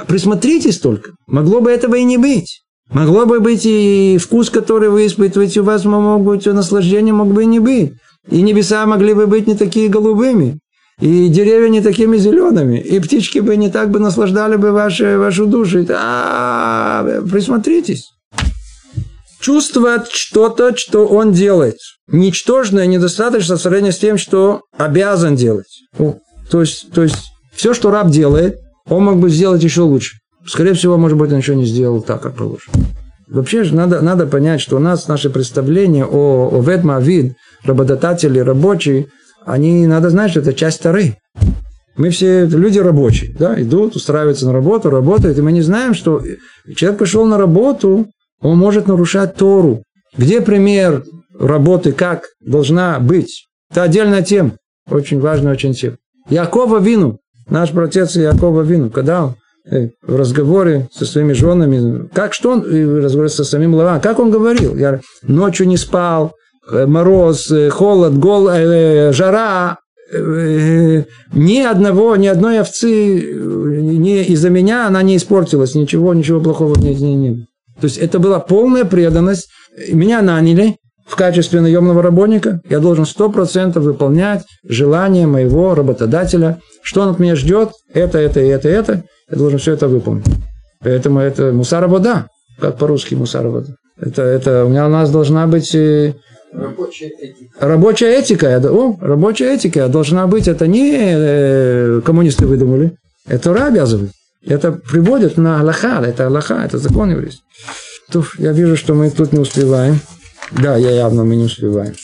Присмотритесь 0.06 0.78
только. 0.78 1.12
Могло 1.26 1.60
бы 1.60 1.70
этого 1.70 1.94
и 1.94 2.04
не 2.04 2.18
быть. 2.18 2.62
Могло 2.90 3.24
бы 3.24 3.40
быть 3.40 3.62
и 3.64 4.18
вкус, 4.20 4.50
который 4.50 4.90
вы 4.90 5.06
испытываете, 5.06 5.60
у 5.60 5.64
вас 5.64 5.84
мог 5.84 6.22
быть, 6.22 6.44
наслаждение 6.44 7.14
мог 7.14 7.32
бы 7.32 7.44
и 7.44 7.46
не 7.46 7.60
быть. 7.60 7.94
И 8.30 8.42
небеса 8.42 8.84
могли 8.84 9.14
бы 9.14 9.26
быть 9.26 9.46
не 9.46 9.54
такие 9.54 9.88
голубыми, 9.88 10.58
и 11.00 11.28
деревья 11.28 11.68
не 11.68 11.80
такими 11.80 12.16
зелеными, 12.16 12.78
и 12.78 13.00
птички 13.00 13.38
бы 13.38 13.56
не 13.56 13.70
так 13.70 13.90
бы 13.90 13.98
наслаждали 13.98 14.56
бы 14.56 14.72
ваши, 14.72 15.18
вашу 15.18 15.46
душу. 15.46 15.84
А, 15.90 17.22
присмотритесь. 17.30 18.10
Чувствовать 19.40 20.10
что-то, 20.12 20.76
что 20.76 21.06
он 21.06 21.32
делает. 21.32 21.76
Ничтожное, 22.08 22.86
недостаточно 22.86 23.56
в 23.56 23.60
сравнении 23.60 23.90
с 23.90 23.98
тем, 23.98 24.16
что 24.16 24.62
обязан 24.76 25.34
делать. 25.34 25.82
То 26.50 26.60
есть, 26.60 26.92
то 26.92 27.02
есть 27.02 27.32
все, 27.52 27.74
что 27.74 27.90
раб 27.90 28.10
делает, 28.10 28.58
он 28.88 29.04
мог 29.04 29.18
бы 29.18 29.30
сделать 29.30 29.62
еще 29.62 29.82
лучше. 29.82 30.18
Скорее 30.46 30.74
всего, 30.74 30.96
может 30.96 31.18
быть, 31.18 31.32
он 31.32 31.38
еще 31.38 31.56
не 31.56 31.64
сделал 31.64 32.02
так, 32.02 32.20
как 32.22 32.34
положено. 32.34 32.74
Вообще 33.28 33.64
же 33.64 33.74
надо, 33.74 34.00
надо 34.02 34.26
понять, 34.26 34.60
что 34.60 34.76
у 34.76 34.80
нас 34.80 35.08
наше 35.08 35.30
представление 35.30 36.04
о, 36.04 36.50
о 36.52 36.60
ведмавид, 36.60 37.34
работодатели, 37.64 38.38
рабочие, 38.38 39.06
они, 39.46 39.86
надо 39.86 40.10
знать, 40.10 40.30
что 40.30 40.40
это 40.40 40.52
часть 40.52 40.82
Тары. 40.82 41.16
Мы 41.96 42.10
все 42.10 42.46
люди 42.46 42.78
рабочие, 42.78 43.34
да, 43.38 43.60
идут, 43.60 43.96
устраиваются 43.96 44.46
на 44.46 44.52
работу, 44.52 44.88
работают, 44.88 45.38
и 45.38 45.42
мы 45.42 45.52
не 45.52 45.60
знаем, 45.60 45.92
что 45.92 46.22
человек 46.74 46.98
пришел 46.98 47.26
на 47.26 47.36
работу, 47.36 48.06
он 48.40 48.58
может 48.58 48.86
нарушать 48.86 49.34
Тору. 49.36 49.82
Где 50.16 50.40
пример 50.40 51.04
работы, 51.38 51.92
как 51.92 52.24
должна 52.40 52.98
быть? 52.98 53.46
Это 53.70 53.82
отдельная 53.82 54.22
тема, 54.22 54.52
очень 54.90 55.20
важная 55.20 55.52
очень 55.52 55.74
тема. 55.74 55.96
Якова 56.30 56.78
Вину, 56.78 57.18
Наш 57.48 57.70
протец 57.70 58.16
Якова 58.16 58.62
Вину, 58.62 58.90
когда 58.90 59.24
он 59.24 59.34
э, 59.70 59.90
в 60.02 60.16
разговоре 60.16 60.88
со 60.92 61.04
своими 61.04 61.32
женами, 61.32 62.08
как 62.14 62.34
что 62.34 62.52
он 62.52 62.62
в 62.62 63.02
разговоре 63.02 63.28
со 63.28 63.44
самим 63.44 63.74
Лаван, 63.74 64.00
как 64.00 64.18
он 64.18 64.30
говорил, 64.30 64.76
я 64.76 65.00
ночью 65.22 65.66
не 65.66 65.76
спал, 65.76 66.28
э, 66.28 66.30
мороз, 66.70 67.50
э, 67.50 67.70
холод, 67.70 68.18
гол, 68.18 68.48
жара, 69.12 69.78
ни 70.12 71.60
одного, 71.60 72.16
ни 72.16 72.26
одной 72.26 72.60
овцы 72.60 73.32
не 74.02 74.22
из-за 74.24 74.50
меня 74.50 74.86
она 74.86 75.02
не 75.02 75.16
испортилась, 75.16 75.74
ничего, 75.74 76.12
ничего 76.12 76.40
плохого 76.40 76.78
не, 76.78 76.94
не, 76.94 77.14
не. 77.14 77.34
То 77.80 77.86
есть 77.86 77.96
это 77.98 78.18
была 78.18 78.38
полная 78.38 78.84
преданность. 78.84 79.48
Меня 79.90 80.20
наняли, 80.20 80.76
в 81.06 81.16
качестве 81.16 81.60
наемного 81.60 82.02
работника, 82.02 82.60
я 82.68 82.78
должен 82.78 83.04
100% 83.04 83.78
выполнять 83.80 84.44
желание 84.66 85.26
моего 85.26 85.74
работодателя. 85.74 86.60
Что 86.82 87.02
он 87.02 87.08
от 87.10 87.18
меня 87.18 87.36
ждет? 87.36 87.70
Это, 87.92 88.18
это, 88.18 88.40
это, 88.40 88.68
это. 88.68 89.04
Я 89.30 89.36
должен 89.36 89.58
все 89.58 89.72
это 89.72 89.88
выполнить. 89.88 90.26
Поэтому 90.80 91.20
это 91.20 91.52
мусаровода. 91.52 92.28
Как 92.60 92.78
по-русски 92.78 93.14
мусаровода. 93.14 93.76
Это, 94.00 94.22
это 94.22 94.64
у 94.64 94.68
меня 94.68 94.86
у 94.86 94.90
нас 94.90 95.10
должна 95.10 95.46
быть... 95.46 95.74
Э, 96.52 96.60
рабочая 96.60 97.08
этика. 97.08 97.66
Рабочая 97.66 98.18
этика. 98.18 98.70
О, 98.70 98.98
рабочая 99.00 99.54
этика 99.54 99.88
должна 99.88 100.26
быть. 100.26 100.48
Это 100.48 100.66
не 100.66 100.92
э, 100.94 102.00
коммунисты 102.04 102.46
выдумали. 102.46 102.92
Это 103.26 103.44
Тора 103.44 103.66
обязывает. 103.66 104.12
Это 104.44 104.72
приводит 104.72 105.36
на 105.36 105.60
Аллаха. 105.60 106.02
Это 106.04 106.26
Аллаха, 106.26 106.62
это 106.64 106.78
закон 106.78 107.10
еврейский. 107.10 107.42
Я 108.38 108.52
вижу, 108.52 108.76
что 108.76 108.94
мы 108.94 109.10
тут 109.10 109.32
не 109.32 109.38
успеваем. 109.38 110.00
Да, 110.50 110.76
я 110.76 110.90
явно 110.90 111.24
мы 111.24 111.36
не 111.36 111.44
успеваем. 111.44 111.94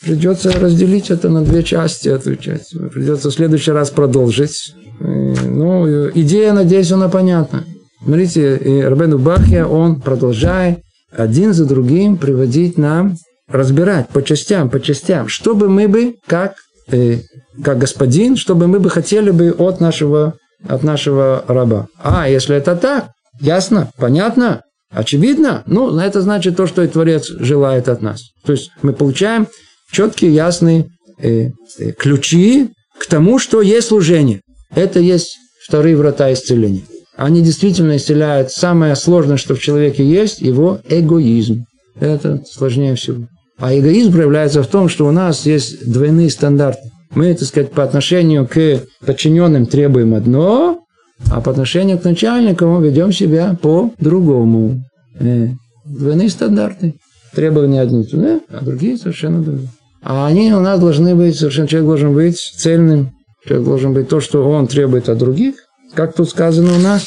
Придется 0.00 0.50
разделить 0.50 1.10
это 1.10 1.28
на 1.28 1.42
две 1.42 1.62
части, 1.62 2.08
эту 2.08 2.34
часть. 2.34 2.76
Придется 2.92 3.30
в 3.30 3.34
следующий 3.34 3.70
раз 3.70 3.90
продолжить. 3.90 4.74
Ну, 4.98 6.10
идея, 6.10 6.52
надеюсь, 6.52 6.90
она 6.90 7.08
понятна. 7.08 7.64
Смотрите, 8.02 8.88
Рабену 8.88 9.18
Бахья, 9.18 9.64
он 9.64 10.00
продолжает 10.00 10.80
один 11.16 11.52
за 11.52 11.66
другим 11.66 12.16
приводить 12.16 12.78
нам, 12.78 13.16
разбирать 13.52 14.08
по 14.08 14.22
частям, 14.22 14.70
по 14.70 14.80
частям, 14.80 15.28
чтобы 15.28 15.68
мы 15.68 15.88
бы, 15.88 16.16
как, 16.26 16.54
э, 16.90 17.18
как 17.62 17.78
господин, 17.78 18.36
чтобы 18.36 18.66
мы 18.66 18.80
бы 18.80 18.90
хотели 18.90 19.30
бы 19.30 19.50
от 19.50 19.80
нашего, 19.80 20.34
от 20.66 20.82
нашего 20.82 21.44
раба. 21.46 21.86
А, 21.98 22.28
если 22.28 22.56
это 22.56 22.76
так, 22.76 23.08
ясно, 23.40 23.90
понятно, 23.98 24.62
Очевидно? 24.92 25.62
Ну, 25.66 25.98
это 25.98 26.20
значит 26.20 26.56
то, 26.56 26.66
что 26.66 26.82
и 26.82 26.88
Творец 26.88 27.26
желает 27.28 27.88
от 27.88 28.02
нас. 28.02 28.24
То 28.44 28.52
есть 28.52 28.70
мы 28.82 28.92
получаем 28.92 29.48
четкие, 29.90 30.34
ясные 30.34 30.86
э, 31.18 31.48
э, 31.78 31.92
ключи 31.92 32.68
к 32.98 33.06
тому, 33.06 33.38
что 33.38 33.62
есть 33.62 33.88
служение. 33.88 34.42
Это 34.74 35.00
есть 35.00 35.38
вторые 35.66 35.96
врата 35.96 36.32
исцеления. 36.32 36.82
Они 37.16 37.42
действительно 37.42 37.96
исцеляют 37.96 38.52
самое 38.52 38.94
сложное, 38.94 39.38
что 39.38 39.54
в 39.54 39.60
человеке 39.60 40.04
есть, 40.04 40.40
его 40.40 40.80
эгоизм. 40.88 41.64
Это 41.98 42.42
сложнее 42.50 42.94
всего. 42.94 43.26
А 43.58 43.76
эгоизм 43.76 44.12
проявляется 44.12 44.62
в 44.62 44.66
том, 44.66 44.88
что 44.88 45.06
у 45.06 45.12
нас 45.12 45.46
есть 45.46 45.90
двойные 45.90 46.30
стандарты. 46.30 46.90
Мы, 47.14 47.34
так 47.34 47.46
сказать, 47.46 47.72
по 47.72 47.82
отношению 47.82 48.46
к 48.46 48.80
подчиненным 49.04 49.66
требуем 49.66 50.14
одно, 50.14 50.84
а 51.30 51.40
по 51.40 51.50
отношению 51.50 51.98
к 51.98 52.04
начальникам 52.04 52.70
мы 52.70 52.86
ведем 52.86 53.12
себя 53.12 53.56
по-другому. 53.60 54.82
Э, 55.18 55.48
двойные 55.84 56.30
стандарты. 56.30 56.94
Требования 57.34 57.80
одни 57.80 58.04
туда, 58.04 58.40
а 58.48 58.64
другие 58.64 58.96
совершенно 58.96 59.42
другие. 59.42 59.68
А 60.02 60.26
они 60.26 60.52
у 60.52 60.60
нас 60.60 60.80
должны 60.80 61.14
быть, 61.14 61.38
совершенно 61.38 61.68
человек 61.68 61.88
должен 61.88 62.14
быть 62.14 62.38
цельным. 62.38 63.12
Человек 63.46 63.66
должен 63.66 63.92
быть 63.92 64.08
то, 64.08 64.20
что 64.20 64.48
он 64.48 64.66
требует 64.66 65.08
от 65.08 65.18
других. 65.18 65.54
Как 65.94 66.14
тут 66.14 66.28
сказано 66.28 66.74
у 66.74 66.78
нас, 66.78 67.06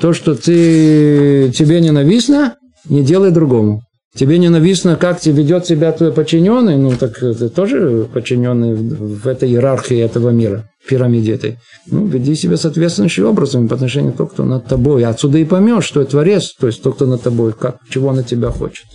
то, 0.00 0.12
что 0.12 0.34
ты, 0.34 1.52
тебе 1.54 1.80
ненавистно, 1.80 2.56
не 2.88 3.02
делай 3.02 3.30
другому. 3.30 3.82
Тебе 4.14 4.38
ненавистно, 4.38 4.96
как 4.96 5.20
тебе 5.20 5.42
ведет 5.42 5.66
себя 5.66 5.92
твой 5.92 6.12
подчиненный, 6.12 6.76
ну 6.76 6.92
так 6.96 7.16
ты 7.18 7.48
тоже 7.48 8.08
подчиненный 8.12 8.74
в 8.74 9.28
этой 9.28 9.48
иерархии 9.48 9.98
этого 9.98 10.30
мира, 10.30 10.68
пирамиде 10.88 11.34
этой. 11.34 11.58
Ну, 11.86 12.06
веди 12.06 12.34
себя 12.34 12.56
соответствующим 12.56 13.26
образом 13.26 13.68
по 13.68 13.76
отношению 13.76 14.12
к 14.12 14.16
тому, 14.16 14.28
кто 14.28 14.44
над 14.44 14.66
тобой. 14.66 15.04
Отсюда 15.04 15.38
и 15.38 15.44
поймешь, 15.44 15.84
что 15.84 16.00
это 16.00 16.10
творец, 16.10 16.54
то 16.58 16.66
есть 16.66 16.82
тот, 16.82 16.96
кто 16.96 17.06
над 17.06 17.22
тобой, 17.22 17.52
как, 17.52 17.76
чего 17.88 18.08
он 18.08 18.18
от 18.18 18.26
тебя 18.26 18.50
хочет. 18.50 18.86